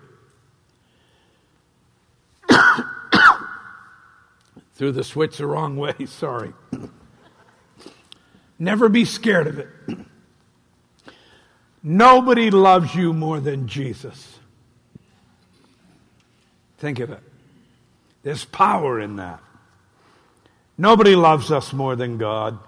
through 4.74 4.92
the 4.92 5.04
switch 5.04 5.36
the 5.36 5.46
wrong 5.46 5.76
way, 5.76 5.94
sorry. 6.06 6.52
Never 8.58 8.88
be 8.88 9.04
scared 9.04 9.46
of 9.46 9.58
it. 9.58 9.68
Nobody 11.82 12.50
loves 12.50 12.94
you 12.94 13.14
more 13.14 13.40
than 13.40 13.68
Jesus. 13.68 14.38
Think 16.78 16.98
of 16.98 17.10
it. 17.10 17.22
There's 18.22 18.44
power 18.44 19.00
in 19.00 19.16
that. 19.16 19.40
Nobody 20.80 21.14
loves 21.14 21.52
us 21.52 21.74
more 21.74 21.94
than 21.94 22.16
God. 22.16 22.58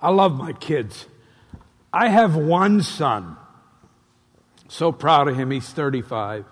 I 0.00 0.08
love 0.08 0.34
my 0.34 0.54
kids. 0.54 1.04
I 1.92 2.08
have 2.08 2.34
one 2.34 2.80
son. 2.82 3.36
So 4.68 4.90
proud 4.90 5.28
of 5.28 5.36
him. 5.36 5.50
He's 5.50 5.68
35. 5.68 6.46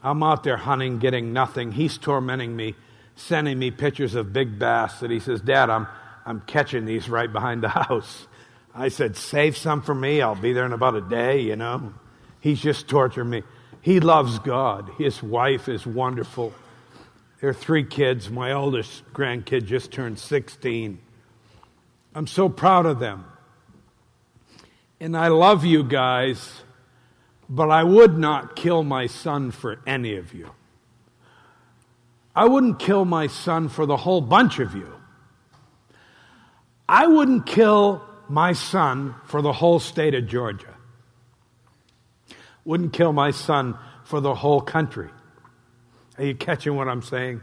I'm 0.00 0.22
out 0.22 0.44
there 0.44 0.58
hunting, 0.58 1.00
getting 1.00 1.32
nothing. 1.32 1.72
He's 1.72 1.98
tormenting 1.98 2.54
me, 2.54 2.76
sending 3.16 3.58
me 3.58 3.72
pictures 3.72 4.14
of 4.14 4.32
big 4.32 4.60
bass 4.60 5.00
that 5.00 5.10
he 5.10 5.18
says, 5.18 5.40
Dad, 5.40 5.68
I'm, 5.68 5.88
I'm 6.24 6.40
catching 6.42 6.84
these 6.84 7.08
right 7.08 7.32
behind 7.32 7.64
the 7.64 7.68
house. 7.88 8.28
I 8.72 8.90
said, 8.90 9.16
Save 9.16 9.56
some 9.56 9.82
for 9.82 9.94
me. 9.94 10.22
I'll 10.22 10.36
be 10.36 10.52
there 10.52 10.66
in 10.66 10.72
about 10.72 10.94
a 10.94 11.00
day, 11.00 11.40
you 11.40 11.56
know. 11.56 11.94
He's 12.38 12.60
just 12.60 12.86
torturing 12.86 13.30
me. 13.30 13.42
He 13.80 13.98
loves 13.98 14.38
God. 14.38 14.88
His 14.98 15.20
wife 15.20 15.68
is 15.68 15.84
wonderful. 15.84 16.54
There 17.42 17.50
are 17.50 17.54
three 17.54 17.84
kids. 17.84 18.30
My 18.30 18.52
oldest 18.52 19.04
grandkid 19.12 19.66
just 19.66 19.92
turned 19.92 20.18
16. 20.18 20.98
I'm 22.14 22.26
so 22.26 22.48
proud 22.48 22.86
of 22.86 22.98
them. 22.98 23.26
And 24.98 25.14
I 25.14 25.28
love 25.28 25.66
you 25.66 25.84
guys 25.84 26.62
but 27.54 27.70
I 27.70 27.84
would 27.84 28.16
not 28.16 28.56
kill 28.56 28.82
my 28.82 29.06
son 29.06 29.50
for 29.50 29.78
any 29.86 30.16
of 30.16 30.32
you. 30.32 30.50
I 32.34 32.46
wouldn't 32.46 32.78
kill 32.78 33.04
my 33.04 33.26
son 33.26 33.68
for 33.68 33.84
the 33.84 33.98
whole 33.98 34.22
bunch 34.22 34.58
of 34.58 34.74
you. 34.74 34.90
I 36.88 37.06
wouldn't 37.06 37.44
kill 37.44 38.02
my 38.26 38.54
son 38.54 39.16
for 39.26 39.42
the 39.42 39.52
whole 39.52 39.80
state 39.80 40.14
of 40.14 40.26
Georgia. 40.26 40.74
Wouldn't 42.64 42.94
kill 42.94 43.12
my 43.12 43.32
son 43.32 43.76
for 44.04 44.20
the 44.20 44.34
whole 44.34 44.62
country. 44.62 45.10
Are 46.18 46.24
you 46.24 46.34
catching 46.34 46.76
what 46.76 46.88
I'm 46.88 47.02
saying? 47.02 47.40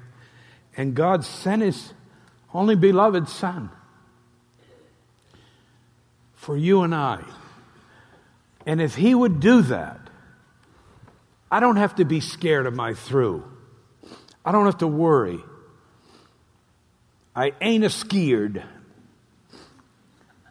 And 0.77 0.95
God 0.95 1.25
sent 1.25 1.61
his 1.61 1.93
only 2.53 2.75
beloved 2.75 3.27
son 3.27 3.69
for 6.35 6.55
you 6.55 6.81
and 6.83 6.93
I. 6.93 7.23
And 8.65 8.81
if 8.81 8.95
he 8.95 9.15
would 9.15 9.39
do 9.39 9.61
that, 9.63 9.99
I 11.51 11.59
don't 11.59 11.77
have 11.77 11.95
to 11.95 12.05
be 12.05 12.19
scared 12.19 12.67
of 12.67 12.75
my 12.75 12.93
through. 12.93 13.43
I 14.45 14.51
don't 14.51 14.65
have 14.65 14.77
to 14.79 14.87
worry. 14.87 15.39
I 17.35 17.53
ain't 17.61 17.83
a 17.83 17.89
scared 17.89 18.63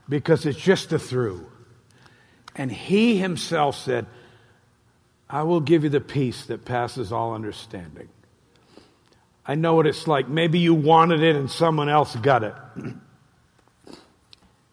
because 0.08 0.46
it's 0.46 0.58
just 0.58 0.92
a 0.92 0.98
through. 0.98 1.46
And 2.56 2.72
he 2.72 3.18
himself 3.18 3.76
said, 3.76 4.06
I 5.30 5.42
will 5.42 5.60
give 5.60 5.84
you 5.84 5.90
the 5.90 6.00
peace 6.00 6.46
that 6.46 6.64
passes 6.64 7.12
all 7.12 7.34
understanding. 7.34 8.08
I 9.44 9.54
know 9.54 9.74
what 9.74 9.86
it's 9.86 10.06
like. 10.06 10.28
Maybe 10.28 10.58
you 10.58 10.74
wanted 10.74 11.22
it 11.22 11.36
and 11.36 11.50
someone 11.50 11.88
else 11.88 12.14
got 12.16 12.44
it. 12.44 12.54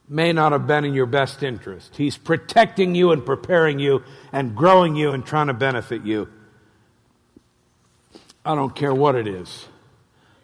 may 0.07 0.33
not 0.33 0.51
have 0.51 0.67
been 0.67 0.85
in 0.85 0.93
your 0.93 1.05
best 1.05 1.43
interest. 1.43 1.95
He's 1.95 2.17
protecting 2.17 2.95
you 2.95 3.11
and 3.11 3.25
preparing 3.25 3.79
you 3.79 4.03
and 4.31 4.55
growing 4.55 4.95
you 4.95 5.11
and 5.11 5.25
trying 5.25 5.47
to 5.47 5.53
benefit 5.53 6.03
you. 6.03 6.29
I 8.43 8.55
don't 8.55 8.75
care 8.75 8.93
what 8.93 9.15
it 9.15 9.27
is. 9.27 9.67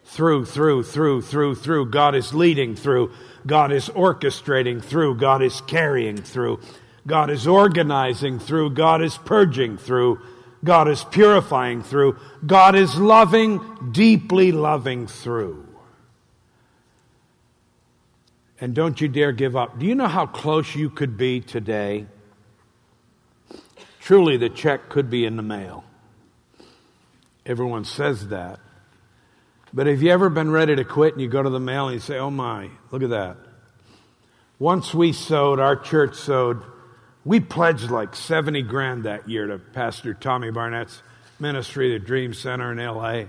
Through, 0.04 0.46
through, 0.46 0.82
through, 0.82 1.22
through, 1.22 1.54
through. 1.54 1.90
God 1.90 2.14
is 2.14 2.34
leading 2.34 2.74
through. 2.74 3.12
God 3.46 3.72
is 3.72 3.88
orchestrating 3.88 4.82
through. 4.82 5.16
God 5.16 5.42
is 5.42 5.60
carrying 5.62 6.16
through. 6.16 6.60
God 7.06 7.30
is 7.30 7.46
organizing 7.46 8.38
through. 8.38 8.70
God 8.70 9.02
is 9.02 9.16
purging 9.16 9.76
through. 9.76 10.20
God 10.64 10.88
is 10.88 11.02
purifying 11.04 11.82
through. 11.82 12.18
God 12.46 12.74
is 12.74 12.96
loving, 12.96 13.90
deeply 13.90 14.52
loving 14.52 15.06
through. 15.06 15.66
And 18.60 18.74
don't 18.74 19.00
you 19.00 19.08
dare 19.08 19.32
give 19.32 19.56
up. 19.56 19.80
Do 19.80 19.86
you 19.86 19.96
know 19.96 20.06
how 20.06 20.26
close 20.26 20.76
you 20.76 20.88
could 20.88 21.16
be 21.16 21.40
today? 21.40 22.06
Truly, 24.00 24.36
the 24.36 24.48
check 24.48 24.88
could 24.88 25.10
be 25.10 25.24
in 25.24 25.36
the 25.36 25.42
mail. 25.42 25.84
Everyone 27.44 27.84
says 27.84 28.28
that. 28.28 28.60
But 29.74 29.88
have 29.88 30.00
you 30.00 30.10
ever 30.10 30.28
been 30.28 30.50
ready 30.50 30.76
to 30.76 30.84
quit 30.84 31.14
and 31.14 31.22
you 31.22 31.28
go 31.28 31.42
to 31.42 31.50
the 31.50 31.58
mail 31.58 31.88
and 31.88 31.94
you 31.94 32.00
say, 32.00 32.18
oh 32.18 32.30
my, 32.30 32.70
look 32.92 33.02
at 33.02 33.10
that. 33.10 33.36
Once 34.60 34.94
we 34.94 35.12
sowed, 35.12 35.58
our 35.58 35.74
church 35.74 36.14
sowed, 36.14 36.62
we 37.24 37.40
pledged 37.40 37.90
like 37.90 38.16
70 38.16 38.62
grand 38.62 39.04
that 39.04 39.28
year 39.28 39.46
to 39.46 39.58
Pastor 39.58 40.14
Tommy 40.14 40.50
Barnett's 40.50 41.02
ministry, 41.38 41.92
the 41.92 42.04
Dream 42.04 42.34
Center 42.34 42.72
in 42.72 42.78
LA. 42.78 43.24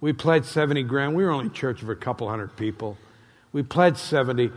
We 0.00 0.12
pledged 0.14 0.46
70 0.46 0.84
grand. 0.84 1.14
We 1.14 1.24
were 1.24 1.30
only 1.30 1.50
church 1.50 1.82
of 1.82 1.90
a 1.90 1.94
couple 1.94 2.28
hundred 2.28 2.56
people. 2.56 2.96
We 3.52 3.62
pledged 3.62 3.98
70. 3.98 4.50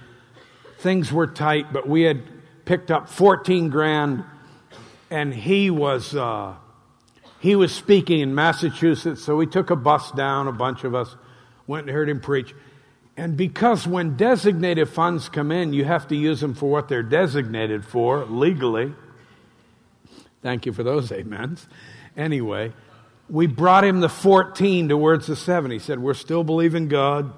Things 0.80 1.12
were 1.12 1.28
tight, 1.28 1.74
but 1.74 1.88
we 1.88 2.04
had 2.04 2.22
picked 2.64 2.92
up 2.92 3.10
14 3.10 3.70
grand, 3.70 4.24
and 5.10 5.34
he 5.34 5.70
was, 5.70 6.16
uh, 6.16 6.54
he 7.40 7.58
was 7.58 7.74
speaking 7.74 8.22
in 8.22 8.34
Massachusetts, 8.34 9.22
so 9.22 9.36
we 9.36 9.46
took 9.46 9.70
a 9.70 9.76
bus 9.76 10.12
down, 10.12 10.48
a 10.48 10.54
bunch 10.54 10.86
of 10.86 10.96
us 10.96 11.14
went 11.68 11.88
and 11.88 11.96
heard 11.96 12.10
him 12.10 12.22
preach. 12.22 12.54
And 13.16 13.38
because 13.38 13.88
when 13.88 14.18
designated 14.18 14.90
funds 14.90 15.30
come 15.30 15.52
in, 15.52 15.74
you 15.74 15.86
have 15.86 16.08
to 16.08 16.16
use 16.16 16.42
them 16.42 16.56
for 16.56 16.70
what 16.70 16.88
they're 16.88 17.04
designated 17.04 17.86
for 17.86 18.26
legally. 18.26 18.94
Thank 20.42 20.66
you 20.66 20.74
for 20.74 20.84
those 20.84 21.12
amens. 21.12 21.68
Anyway, 22.18 22.74
we 23.30 23.48
brought 23.48 23.84
him 23.84 24.02
the 24.02 24.10
14 24.10 24.90
towards 24.90 25.28
the 25.28 25.36
7. 25.36 25.72
He 25.72 25.80
said, 25.80 26.00
We're 26.00 26.16
still 26.16 26.44
believing 26.44 26.88
God. 26.88 27.34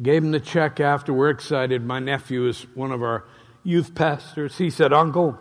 Gave 0.00 0.24
him 0.24 0.30
the 0.30 0.40
check 0.40 0.80
after. 0.80 1.12
We're 1.12 1.30
excited. 1.30 1.84
My 1.84 1.98
nephew 1.98 2.48
is 2.48 2.62
one 2.74 2.90
of 2.90 3.02
our 3.02 3.24
youth 3.62 3.94
pastors. 3.94 4.56
He 4.56 4.70
said, 4.70 4.94
Uncle, 4.94 5.38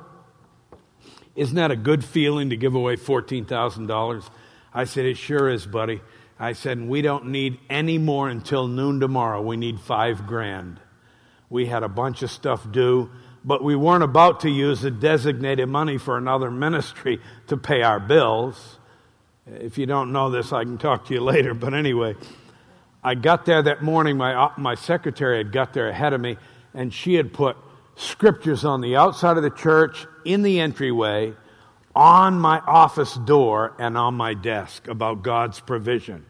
Isn't 1.35 1.55
that 1.55 1.71
a 1.71 1.77
good 1.77 2.03
feeling 2.03 2.49
to 2.49 2.57
give 2.57 2.75
away 2.75 2.97
$14,000? 2.97 4.29
I 4.73 4.83
said, 4.83 5.05
It 5.05 5.17
sure 5.17 5.49
is, 5.49 5.65
buddy. 5.65 6.01
I 6.39 6.53
said, 6.53 6.87
We 6.87 7.01
don't 7.01 7.27
need 7.27 7.59
any 7.69 7.97
more 7.97 8.29
until 8.29 8.67
noon 8.67 9.01
tomorrow. 9.01 9.41
We 9.41 9.57
need 9.57 9.79
five 9.81 10.25
grand. 10.25 10.79
We 11.49 11.65
had 11.65 11.83
a 11.83 11.89
bunch 11.89 12.23
of 12.23 12.31
stuff 12.31 12.71
due, 12.71 13.09
but 13.43 13.63
we 13.63 13.75
weren't 13.75 14.03
about 14.03 14.41
to 14.41 14.49
use 14.49 14.81
the 14.81 14.91
designated 14.91 15.67
money 15.67 15.97
for 15.97 16.17
another 16.17 16.49
ministry 16.49 17.19
to 17.47 17.57
pay 17.57 17.81
our 17.81 17.99
bills. 17.99 18.77
If 19.45 19.77
you 19.77 19.85
don't 19.85 20.13
know 20.13 20.29
this, 20.29 20.53
I 20.53 20.63
can 20.63 20.77
talk 20.77 21.07
to 21.07 21.13
you 21.13 21.21
later. 21.21 21.53
But 21.53 21.73
anyway, 21.73 22.15
I 23.03 23.15
got 23.15 23.45
there 23.45 23.61
that 23.63 23.81
morning. 23.81 24.17
My, 24.17 24.33
uh, 24.35 24.53
my 24.57 24.75
secretary 24.75 25.37
had 25.37 25.51
got 25.51 25.73
there 25.73 25.89
ahead 25.89 26.13
of 26.13 26.21
me, 26.21 26.37
and 26.73 26.93
she 26.93 27.15
had 27.15 27.33
put 27.33 27.57
scriptures 27.95 28.63
on 28.63 28.81
the 28.81 28.95
outside 28.95 29.37
of 29.37 29.43
the 29.43 29.49
church, 29.49 30.05
in 30.23 30.41
the 30.41 30.59
entryway, 30.59 31.33
on 31.95 32.39
my 32.39 32.59
office 32.59 33.15
door, 33.15 33.75
and 33.79 33.97
on 33.97 34.13
my 34.13 34.33
desk 34.33 34.87
about 34.87 35.23
God's 35.23 35.59
provision. 35.59 36.25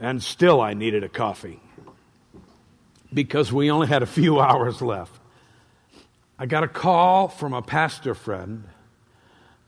And 0.00 0.22
still, 0.22 0.62
I 0.62 0.72
needed 0.72 1.04
a 1.04 1.08
coffee 1.08 1.60
because 3.12 3.52
we 3.52 3.70
only 3.70 3.86
had 3.86 4.02
a 4.02 4.06
few 4.06 4.40
hours 4.40 4.80
left. 4.80 5.12
I 6.38 6.46
got 6.46 6.64
a 6.64 6.68
call 6.68 7.28
from 7.28 7.52
a 7.52 7.60
pastor 7.60 8.14
friend, 8.14 8.64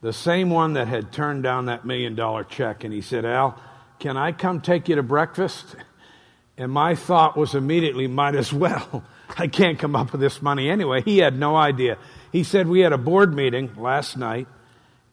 the 0.00 0.12
same 0.12 0.48
one 0.48 0.72
that 0.72 0.88
had 0.88 1.12
turned 1.12 1.42
down 1.42 1.66
that 1.66 1.84
million 1.84 2.14
dollar 2.14 2.44
check, 2.44 2.82
and 2.82 2.94
he 2.94 3.02
said, 3.02 3.26
Al, 3.26 3.60
can 3.98 4.16
I 4.16 4.32
come 4.32 4.62
take 4.62 4.88
you 4.88 4.96
to 4.96 5.02
breakfast? 5.02 5.76
And 6.56 6.72
my 6.72 6.94
thought 6.94 7.36
was 7.36 7.54
immediately, 7.54 8.06
might 8.06 8.34
as 8.34 8.52
well. 8.52 9.04
I 9.38 9.48
can't 9.48 9.78
come 9.78 9.94
up 9.94 10.12
with 10.12 10.20
this 10.20 10.40
money 10.40 10.70
anyway. 10.70 11.02
He 11.02 11.18
had 11.18 11.38
no 11.38 11.56
idea. 11.56 11.98
He 12.30 12.42
said, 12.42 12.68
We 12.68 12.80
had 12.80 12.92
a 12.92 12.98
board 12.98 13.34
meeting 13.34 13.70
last 13.76 14.16
night, 14.16 14.48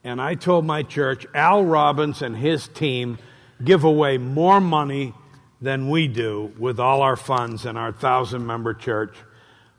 and 0.04 0.22
I 0.22 0.36
told 0.36 0.66
my 0.66 0.84
church, 0.84 1.26
Al 1.34 1.66
Robbins 1.66 2.22
and 2.22 2.36
his 2.36 2.70
team 2.70 3.18
give 3.64 3.84
away 3.84 4.18
more 4.18 4.62
money 4.62 5.14
than 5.62 5.90
we 5.90 6.08
do 6.08 6.54
with 6.58 6.80
all 6.80 7.02
our 7.02 7.16
funds 7.16 7.66
in 7.66 7.76
our 7.78 7.92
thousand 7.92 8.46
member 8.46 8.74
church. 8.74 9.16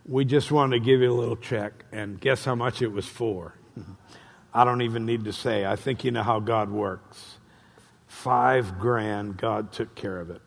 We 0.06 0.24
just 0.24 0.50
wanted 0.50 0.78
to 0.78 0.84
give 0.84 1.00
you 1.00 1.10
a 1.10 1.14
little 1.14 1.36
check, 1.36 1.84
and 1.92 2.20
guess 2.20 2.44
how 2.44 2.54
much 2.54 2.82
it 2.82 2.88
was 2.88 3.06
for? 3.06 3.54
I 4.52 4.64
don't 4.64 4.82
even 4.82 5.06
need 5.06 5.24
to 5.24 5.32
say. 5.32 5.64
I 5.64 5.76
think 5.76 6.04
you 6.04 6.10
know 6.10 6.22
how 6.22 6.40
God 6.40 6.70
works. 6.70 7.36
Five 8.06 8.78
grand, 8.78 9.36
God 9.36 9.72
took 9.72 9.94
care 9.94 10.18
of 10.18 10.30
it. 10.30 10.42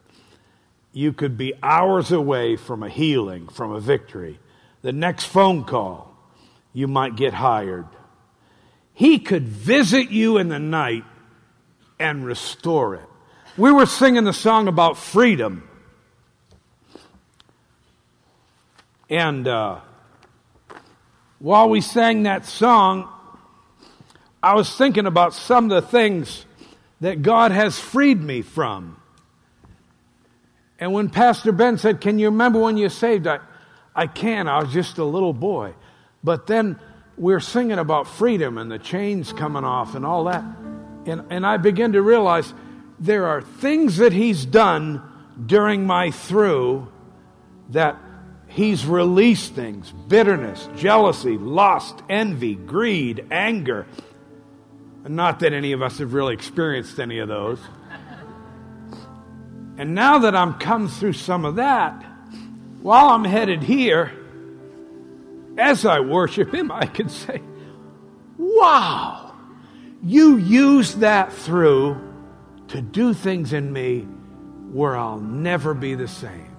You 0.91 1.13
could 1.13 1.37
be 1.37 1.53
hours 1.63 2.11
away 2.11 2.55
from 2.55 2.83
a 2.83 2.89
healing, 2.89 3.47
from 3.47 3.71
a 3.71 3.79
victory. 3.79 4.39
The 4.81 4.91
next 4.91 5.25
phone 5.25 5.63
call, 5.63 6.15
you 6.73 6.87
might 6.87 7.15
get 7.15 7.33
hired. 7.33 7.87
He 8.93 9.17
could 9.17 9.47
visit 9.47 10.11
you 10.11 10.37
in 10.37 10.49
the 10.49 10.59
night 10.59 11.05
and 11.99 12.25
restore 12.25 12.95
it. 12.95 13.09
We 13.55 13.71
were 13.71 13.85
singing 13.85 14.23
the 14.23 14.33
song 14.33 14.67
about 14.67 14.97
freedom. 14.97 15.69
And 19.11 19.47
uh, 19.47 19.79
while 21.37 21.69
we 21.69 21.79
sang 21.81 22.23
that 22.23 22.47
song, 22.47 23.07
I 24.41 24.55
was 24.55 24.75
thinking 24.75 25.05
about 25.05 25.35
some 25.35 25.65
of 25.65 25.83
the 25.83 25.87
things 25.87 26.47
that 27.01 27.21
God 27.21 27.51
has 27.51 27.77
freed 27.77 28.19
me 28.19 28.41
from. 28.41 28.97
And 30.79 30.91
when 30.91 31.09
Pastor 31.09 31.51
Ben 31.51 31.77
said, 31.77 32.01
Can 32.01 32.17
you 32.17 32.27
remember 32.27 32.59
when 32.59 32.75
you 32.75 32.89
saved? 32.89 33.27
I, 33.27 33.39
I 33.95 34.07
can. 34.07 34.47
I 34.47 34.63
was 34.63 34.73
just 34.73 34.97
a 34.97 35.05
little 35.05 35.33
boy. 35.33 35.75
But 36.23 36.47
then 36.47 36.79
we're 37.17 37.39
singing 37.39 37.77
about 37.77 38.07
freedom 38.07 38.57
and 38.57 38.71
the 38.71 38.79
chains 38.79 39.31
coming 39.31 39.63
off 39.63 39.93
and 39.93 40.03
all 40.03 40.23
that. 40.23 40.43
And, 41.05 41.25
and 41.29 41.45
I 41.45 41.57
began 41.57 41.91
to 41.91 42.01
realize 42.01 42.51
there 43.03 43.27
are 43.27 43.41
things 43.41 43.97
that 43.97 44.13
He's 44.13 44.45
done 44.45 45.01
during 45.45 45.85
my 45.85 46.11
through 46.11 46.87
that 47.69 47.97
He's 48.47 48.85
released 48.85 49.53
things 49.53 49.91
bitterness, 50.07 50.69
jealousy, 50.77 51.37
lust, 51.37 52.01
envy, 52.07 52.55
greed, 52.55 53.25
anger. 53.29 53.87
Not 55.05 55.41
that 55.41 55.51
any 55.51 55.73
of 55.73 55.81
us 55.81 55.97
have 55.97 56.13
really 56.13 56.33
experienced 56.33 56.97
any 56.97 57.19
of 57.19 57.27
those. 57.27 57.59
And 59.77 59.95
now 59.95 60.19
that 60.19 60.35
I'm 60.35 60.53
come 60.53 60.87
through 60.87 61.13
some 61.13 61.43
of 61.43 61.55
that, 61.55 62.05
while 62.81 63.09
I'm 63.09 63.25
headed 63.25 63.63
here, 63.63 64.13
as 65.57 65.85
I 65.85 65.99
worship 65.99 66.53
Him, 66.53 66.71
I 66.71 66.85
can 66.85 67.09
say, 67.09 67.41
Wow, 68.37 69.35
you 70.01 70.37
used 70.37 70.99
that 70.99 71.33
through 71.33 72.12
to 72.69 72.81
do 72.81 73.13
things 73.13 73.53
in 73.53 73.71
me 73.71 74.01
where 74.71 74.95
I'll 74.95 75.19
never 75.19 75.73
be 75.73 75.95
the 75.95 76.07
same. 76.07 76.55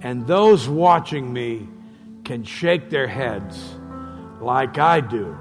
And 0.00 0.26
those 0.26 0.68
watching 0.68 1.32
me 1.32 1.68
can 2.24 2.44
shake 2.44 2.90
their 2.90 3.06
heads 3.06 3.74
like 4.40 4.78
I 4.78 5.00
do 5.00 5.36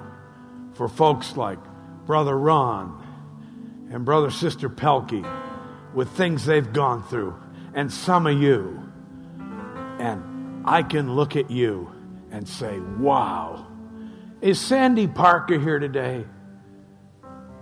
for 0.73 0.87
folks 0.87 1.37
like 1.37 1.59
Brother 2.05 2.37
Ron 2.37 3.87
and 3.91 4.03
Brother 4.03 4.31
Sister 4.31 4.69
Pelkey 4.69 5.25
with 5.93 6.09
things 6.11 6.45
they've 6.45 6.71
gone 6.71 7.03
through, 7.03 7.35
and 7.73 7.91
some 7.91 8.27
of 8.27 8.39
you. 8.39 8.83
And 9.99 10.63
I 10.65 10.83
can 10.83 11.15
look 11.15 11.35
at 11.35 11.49
you 11.49 11.91
and 12.31 12.47
say, 12.47 12.79
wow. 12.79 13.67
Is 14.41 14.59
Sandy 14.59 15.07
Parker 15.07 15.59
here 15.59 15.79
today? 15.79 16.25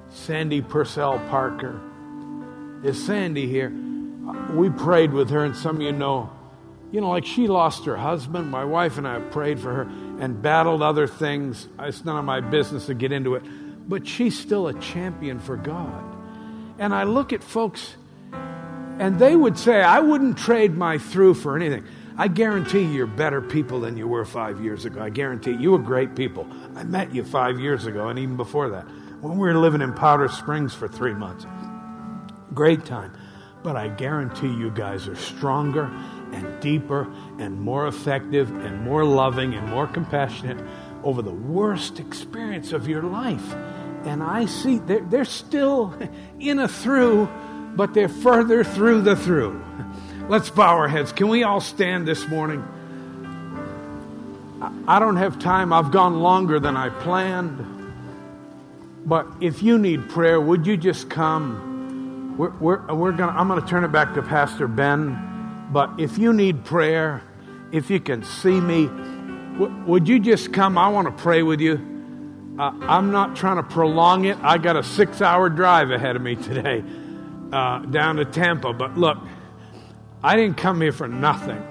Sandy 0.09 0.61
Purcell 0.61 1.19
Parker. 1.29 1.81
Is 2.83 3.03
Sandy 3.03 3.47
here? 3.47 3.73
We 4.53 4.69
prayed 4.69 5.13
with 5.13 5.29
her, 5.29 5.43
and 5.43 5.55
some 5.55 5.77
of 5.77 5.81
you 5.81 5.91
know, 5.91 6.29
you 6.91 7.01
know, 7.01 7.09
like 7.09 7.25
she 7.25 7.47
lost 7.47 7.85
her 7.85 7.97
husband. 7.97 8.49
My 8.49 8.65
wife 8.65 8.97
and 8.97 9.07
I 9.07 9.19
prayed 9.19 9.59
for 9.59 9.73
her 9.73 9.81
and 10.19 10.41
battled 10.41 10.81
other 10.81 11.07
things. 11.07 11.67
It's 11.79 12.05
none 12.05 12.17
of 12.17 12.25
my 12.25 12.39
business 12.39 12.85
to 12.87 12.93
get 12.93 13.11
into 13.11 13.35
it. 13.35 13.43
But 13.89 14.07
she's 14.07 14.37
still 14.37 14.67
a 14.67 14.73
champion 14.79 15.39
for 15.39 15.55
God. 15.55 16.03
And 16.79 16.93
I 16.93 17.03
look 17.03 17.33
at 17.33 17.43
folks, 17.43 17.95
and 18.31 19.17
they 19.17 19.35
would 19.35 19.57
say, 19.57 19.81
I 19.81 19.99
wouldn't 19.99 20.37
trade 20.37 20.75
my 20.75 20.97
through 20.97 21.35
for 21.35 21.55
anything. 21.55 21.85
I 22.17 22.27
guarantee 22.27 22.81
you're 22.81 23.05
better 23.07 23.41
people 23.41 23.81
than 23.81 23.95
you 23.95 24.07
were 24.07 24.25
five 24.25 24.61
years 24.61 24.85
ago. 24.85 25.01
I 25.01 25.09
guarantee 25.09 25.51
you 25.51 25.71
were 25.71 25.79
great 25.79 26.15
people. 26.15 26.47
I 26.75 26.83
met 26.83 27.13
you 27.13 27.23
five 27.23 27.59
years 27.59 27.85
ago, 27.85 28.09
and 28.09 28.17
even 28.19 28.37
before 28.37 28.69
that, 28.69 28.83
when 29.21 29.37
we 29.37 29.47
were 29.47 29.57
living 29.57 29.81
in 29.81 29.93
Powder 29.93 30.27
Springs 30.27 30.73
for 30.73 30.87
three 30.87 31.13
months. 31.13 31.45
Great 32.57 32.85
time. 32.85 33.15
But 33.61 33.75
I 33.75 33.87
guarantee 33.87 34.47
you 34.47 34.71
guys 34.71 35.07
are 35.07 35.15
stronger 35.15 35.91
and 36.33 36.59
deeper 36.59 37.07
and 37.37 37.61
more 37.61 37.85
effective 37.85 38.49
and 38.49 38.81
more 38.81 39.05
loving 39.05 39.53
and 39.53 39.69
more 39.69 39.85
compassionate 39.85 40.57
over 41.03 41.21
the 41.21 41.31
worst 41.31 41.99
experience 41.99 42.73
of 42.73 42.87
your 42.87 43.03
life. 43.03 43.53
And 44.05 44.23
I 44.23 44.47
see 44.47 44.79
they're, 44.79 45.01
they're 45.01 45.23
still 45.23 45.95
in 46.39 46.57
a 46.57 46.67
through, 46.67 47.29
but 47.75 47.93
they're 47.93 48.09
further 48.09 48.63
through 48.63 49.01
the 49.01 49.15
through. 49.15 49.63
Let's 50.27 50.49
bow 50.49 50.77
our 50.77 50.87
heads. 50.87 51.11
Can 51.11 51.27
we 51.27 51.43
all 51.43 51.61
stand 51.61 52.07
this 52.07 52.27
morning? 52.27 52.67
I 54.87 54.97
don't 54.97 55.17
have 55.17 55.37
time. 55.37 55.71
I've 55.71 55.91
gone 55.91 56.21
longer 56.21 56.59
than 56.59 56.75
I 56.75 56.89
planned. 56.89 57.93
But 59.05 59.27
if 59.41 59.61
you 59.61 59.77
need 59.77 60.09
prayer, 60.09 60.41
would 60.41 60.65
you 60.65 60.75
just 60.75 61.07
come? 61.07 61.66
We're, 62.37 62.51
we're, 62.59 62.93
we're 62.93 63.11
gonna, 63.13 63.31
I'm 63.31 63.47
going 63.47 63.59
to 63.59 63.67
turn 63.67 63.83
it 63.83 63.91
back 63.91 64.13
to 64.13 64.21
Pastor 64.21 64.67
Ben. 64.67 65.69
But 65.71 65.99
if 65.99 66.19
you 66.19 66.31
need 66.33 66.65
prayer, 66.65 67.23
if 67.71 67.89
you 67.89 67.99
can 67.99 68.23
see 68.23 68.61
me, 68.61 68.85
w- 68.85 69.83
would 69.87 70.07
you 70.07 70.19
just 70.19 70.53
come? 70.53 70.77
I 70.77 70.89
want 70.89 71.07
to 71.07 71.23
pray 71.23 71.41
with 71.41 71.59
you. 71.59 71.73
Uh, 72.59 72.71
I'm 72.81 73.11
not 73.11 73.35
trying 73.35 73.57
to 73.57 73.63
prolong 73.63 74.25
it. 74.25 74.37
I 74.43 74.59
got 74.59 74.75
a 74.75 74.83
six 74.83 75.19
hour 75.19 75.49
drive 75.49 75.89
ahead 75.89 76.15
of 76.15 76.21
me 76.21 76.35
today 76.35 76.83
uh, 77.51 77.79
down 77.79 78.17
to 78.17 78.25
Tampa. 78.25 78.71
But 78.71 78.99
look, 78.99 79.17
I 80.23 80.35
didn't 80.35 80.57
come 80.57 80.79
here 80.79 80.91
for 80.91 81.07
nothing. 81.07 81.61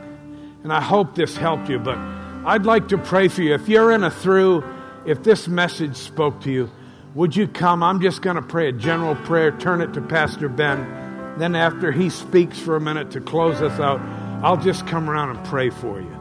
And 0.65 0.73
I 0.73 0.81
hope 0.81 1.15
this 1.15 1.37
helped 1.37 1.69
you. 1.69 1.79
But 1.79 1.97
I'd 2.45 2.67
like 2.67 2.89
to 2.89 2.99
pray 2.99 3.29
for 3.29 3.43
you. 3.43 3.55
If 3.55 3.69
you're 3.69 3.93
in 3.93 4.03
a 4.03 4.11
through, 4.11 4.65
if 5.07 5.23
this 5.23 5.47
message 5.47 5.95
spoke 5.95 6.41
to 6.41 6.51
you, 6.51 6.71
would 7.17 7.35
you 7.35 7.49
come? 7.49 7.83
I'm 7.83 8.03
just 8.03 8.21
going 8.21 8.37
to 8.37 8.43
pray 8.43 8.69
a 8.69 8.73
general 8.73 9.17
prayer, 9.17 9.51
turn 9.51 9.81
it 9.81 9.95
to 9.95 10.03
Pastor 10.03 10.51
Ben. 10.51 11.39
Then, 11.39 11.57
after 11.57 11.91
he 11.91 12.11
speaks 12.11 12.59
for 12.59 12.77
a 12.77 12.81
minute 12.81 13.11
to 13.13 13.23
close 13.23 13.63
us 13.63 13.81
out, 13.81 14.01
I'll 14.45 14.59
just 14.59 14.87
come 14.87 15.09
around 15.09 15.35
and 15.35 15.47
pray 15.47 15.71
for 15.71 15.99
you. 15.99 16.15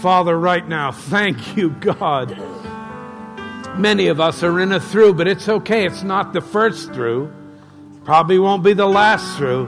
Father, 0.00 0.38
right 0.38 0.66
now, 0.66 0.92
thank 0.92 1.58
you, 1.58 1.70
God. 1.70 2.38
Many 3.76 4.06
of 4.06 4.18
us 4.18 4.42
are 4.42 4.58
in 4.60 4.72
a 4.72 4.80
through, 4.80 5.12
but 5.12 5.28
it's 5.28 5.46
okay. 5.46 5.84
It's 5.84 6.02
not 6.02 6.32
the 6.32 6.40
first 6.40 6.94
through, 6.94 7.30
probably 8.04 8.38
won't 8.38 8.64
be 8.64 8.72
the 8.72 8.86
last 8.86 9.36
through. 9.36 9.66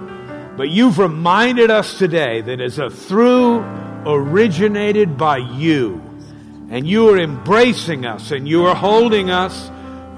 But 0.56 0.70
you've 0.70 0.98
reminded 0.98 1.70
us 1.70 1.98
today 1.98 2.40
that 2.40 2.60
it's 2.60 2.78
a 2.78 2.88
through 2.88 3.58
originated 4.06 5.18
by 5.18 5.36
you. 5.36 6.00
And 6.70 6.88
you 6.88 7.10
are 7.10 7.18
embracing 7.18 8.06
us 8.06 8.30
and 8.30 8.48
you 8.48 8.64
are 8.64 8.74
holding 8.74 9.28
us 9.28 9.70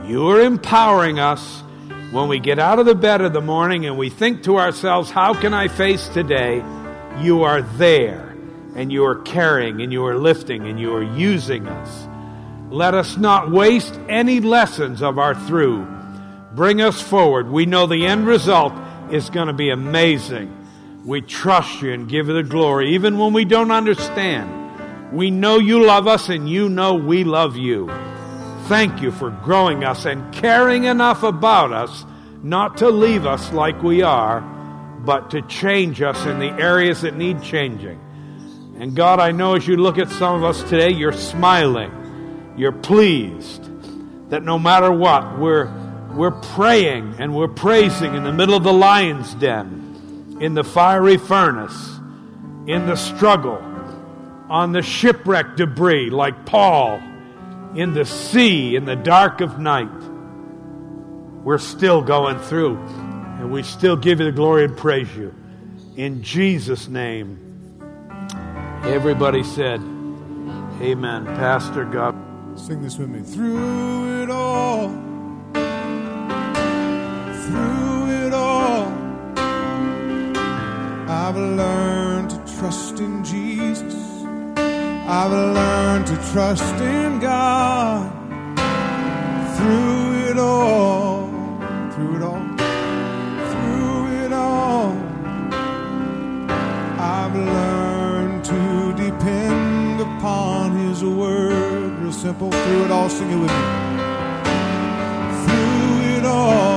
You're 0.07 0.41
empowering 0.43 1.21
us 1.21 1.63
when 2.11 2.29
we 2.29 2.41
get 2.41 2.59
out 2.59 2.79
of 2.79 2.87
the 2.87 2.95
bed 2.95 3.21
of 3.21 3.33
the 3.33 3.41
morning 3.41 3.87
and 3.87 3.97
we 3.97 4.11
think 4.11 4.43
to 4.43 4.59
ourselves, 4.59 5.11
how 5.11 5.33
can 5.33 5.55
I 5.55 5.69
face 5.69 6.09
today? 6.09 6.57
You 7.21 7.45
are 7.45 7.63
there 7.63 8.37
and 8.75 8.91
you 8.91 9.05
are 9.05 9.15
carrying 9.23 9.81
and 9.81 9.93
you 9.93 10.05
are 10.05 10.19
lifting 10.19 10.67
and 10.67 10.79
you 10.81 10.93
are 10.95 11.03
using 11.03 11.69
us. 11.69 12.09
Let 12.71 12.95
us 12.95 13.17
not 13.17 13.51
waste 13.51 13.99
any 14.09 14.41
lessons 14.41 15.03
of 15.03 15.19
our 15.19 15.35
through. 15.35 15.87
Bring 16.53 16.81
us 16.81 17.01
forward. 17.01 17.49
We 17.49 17.65
know 17.65 17.87
the 17.87 18.05
end 18.05 18.27
result 18.27 18.73
is 19.11 19.31
going 19.31 19.47
to 19.47 19.53
be 19.53 19.71
amazing. 19.71 20.59
We 21.05 21.21
trust 21.21 21.81
you 21.81 21.93
and 21.93 22.09
give 22.09 22.27
you 22.27 22.35
the 22.35 22.43
glory, 22.43 22.95
even 22.95 23.19
when 23.19 23.33
we 23.33 23.45
don't 23.45 23.71
understand. 23.71 25.13
We 25.13 25.31
know 25.31 25.59
you 25.59 25.85
love 25.85 26.07
us 26.09 26.29
and 26.29 26.49
you 26.49 26.69
know 26.69 26.95
we 26.95 27.25
love 27.25 27.57
you. 27.57 27.89
Thank 28.69 29.03
you 29.03 29.11
for 29.11 29.31
growing 29.31 29.83
us 29.83 30.05
and 30.05 30.33
caring 30.33 30.85
enough 30.85 31.25
about 31.25 31.73
us 31.73 32.05
not 32.43 32.79
to 32.79 32.91
leave 32.91 33.27
us 33.27 33.53
like 33.53 33.83
we 33.83 34.03
are, 34.03 34.41
but 35.05 35.31
to 35.33 35.43
change 35.43 36.01
us 36.01 36.25
in 36.27 36.39
the 36.39 36.51
areas 36.51 37.03
that 37.03 37.17
need 37.17 37.43
changing. 37.43 38.01
And 38.79 38.95
God, 38.95 39.19
I 39.21 39.33
know 39.33 39.57
as 39.57 39.67
you 39.67 39.77
look 39.77 39.99
at 39.99 40.09
some 40.09 40.37
of 40.37 40.45
us 40.45 40.63
today, 40.71 40.91
you're 40.91 41.13
smiling. 41.13 42.55
You're 42.57 42.73
pleased 42.73 43.65
that 44.31 44.43
no 44.43 44.59
matter 44.59 44.93
what, 44.93 45.39
we're, 45.39 45.71
we're 46.15 46.31
praying 46.31 47.17
and 47.19 47.35
we're 47.35 47.49
praising 47.49 48.15
in 48.15 48.23
the 48.23 48.33
middle 48.33 48.55
of 48.55 48.63
the 48.63 48.73
lion's 48.73 49.35
den, 49.35 50.39
in 50.41 50.55
the 50.55 50.65
fiery 50.65 51.17
furnace, 51.17 51.99
in 52.67 52.87
the 52.87 52.97
struggle, 52.97 53.59
on 54.49 54.73
the 54.73 54.83
shipwreck 54.83 55.57
debris 55.57 56.11
like 56.11 56.47
Paul 56.47 57.01
in 57.75 57.95
the 57.95 58.05
sea 58.05 58.77
in 58.77 58.85
the 58.85 58.97
dark 58.97 59.41
of 59.41 59.59
night, 59.59 59.91
we're 61.43 61.59
still 61.59 62.03
going 62.03 62.39
through. 62.39 62.79
And 62.79 63.51
we 63.51 63.63
still 63.63 63.97
give 63.97 64.21
you 64.21 64.27
the 64.27 64.33
glory 64.33 64.65
and 64.65 64.77
praise 64.77 65.15
you. 65.17 65.35
In 65.97 66.23
Jesus' 66.23 66.89
name. 66.89 67.39
Everybody 68.85 69.43
said, 69.43 69.81
Amen. 70.81 71.27
Pastor 71.27 71.85
God. 71.85 72.15
Sing 72.59 72.83
this 72.83 72.99
with 72.99 73.09
me. 73.09 73.23
Through 73.23 74.23
it 74.23 74.31
all, 74.31 74.89
through 77.45 78.27
it 78.27 78.33
all, 78.35 78.89
I've 81.09 81.37
learned 81.37 82.31
to 82.31 82.57
trust 82.59 83.01
in 83.01 83.25
Jesus. 83.25 84.02
I've 85.15 85.31
learned 85.31 86.07
to 86.07 86.17
trust 86.33 86.75
in 86.81 87.19
God 87.19 88.11
through 89.59 90.31
it 90.31 90.39
all, 90.39 91.29
through 91.93 92.17
it 92.17 92.23
all, 92.23 92.41
through 93.51 94.25
it 94.25 94.33
all. 94.33 94.97
I've 96.99 97.37
learned 97.37 98.43
to 98.47 98.95
depend 98.97 100.01
upon 100.01 100.79
His 100.79 101.05
word. 101.05 101.93
Real 101.99 102.11
simple. 102.11 102.51
Through 102.51 102.85
it 102.87 102.91
all, 102.91 103.11
sing 103.11 103.31
it 103.31 103.37
with 103.37 103.51
me. 103.51 103.65
Through 105.45 106.17
it 106.17 106.25
all. 106.25 106.72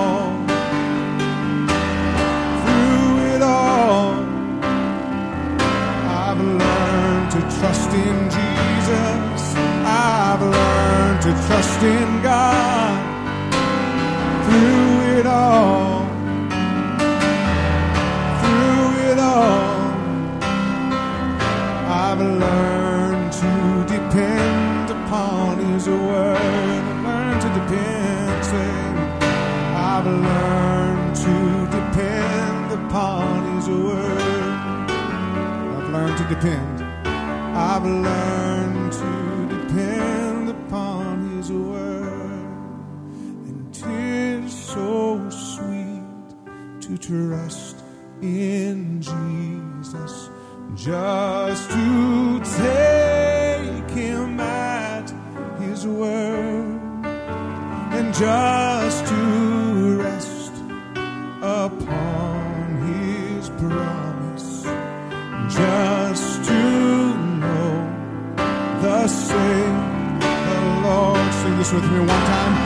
Trust 7.65 7.93
in 7.93 8.17
Jesus. 8.29 9.55
I've 9.85 10.41
learned 10.41 11.21
to 11.23 11.31
trust 11.47 11.81
in 11.81 12.21
God. 12.21 12.95
Through 14.45 15.17
it 15.17 15.25
all, 15.25 16.05
through 18.41 18.89
it 19.09 19.17
all, 19.17 19.73
I've 22.05 22.21
learned 22.45 23.31
to 23.41 23.53
depend 23.95 24.91
upon 24.91 25.57
His 25.65 25.87
word. 25.89 26.37
I've 26.37 27.03
learned 27.03 27.41
to 27.45 27.49
depend, 27.59 28.45
say, 28.45 28.73
I've 29.91 30.05
learned 30.05 31.15
to 31.25 31.37
depend 31.77 32.65
upon 32.79 33.55
His 33.55 33.67
word. 33.67 34.89
I've 35.77 35.89
learned 35.89 36.17
to 36.19 36.27
depend. 36.35 36.74
I've 37.57 37.85
learned 37.85 38.91
to 38.91 39.47
depend 39.55 40.49
upon 40.49 41.37
His 41.37 41.49
word. 41.49 42.49
And 43.47 43.73
'tis 43.73 44.51
so 44.53 45.29
sweet 45.29 46.27
to 46.81 46.97
trust 46.97 47.77
in 48.21 48.99
Jesus, 49.01 50.29
just 50.75 51.71
to 51.71 52.41
take 52.57 53.89
Him 53.89 54.37
at 54.41 55.13
His 55.61 55.87
word, 55.87 56.77
and 57.95 58.13
just 58.13 58.54
with 71.73 71.83
me 71.91 71.99
one 71.99 72.07
time. 72.07 72.64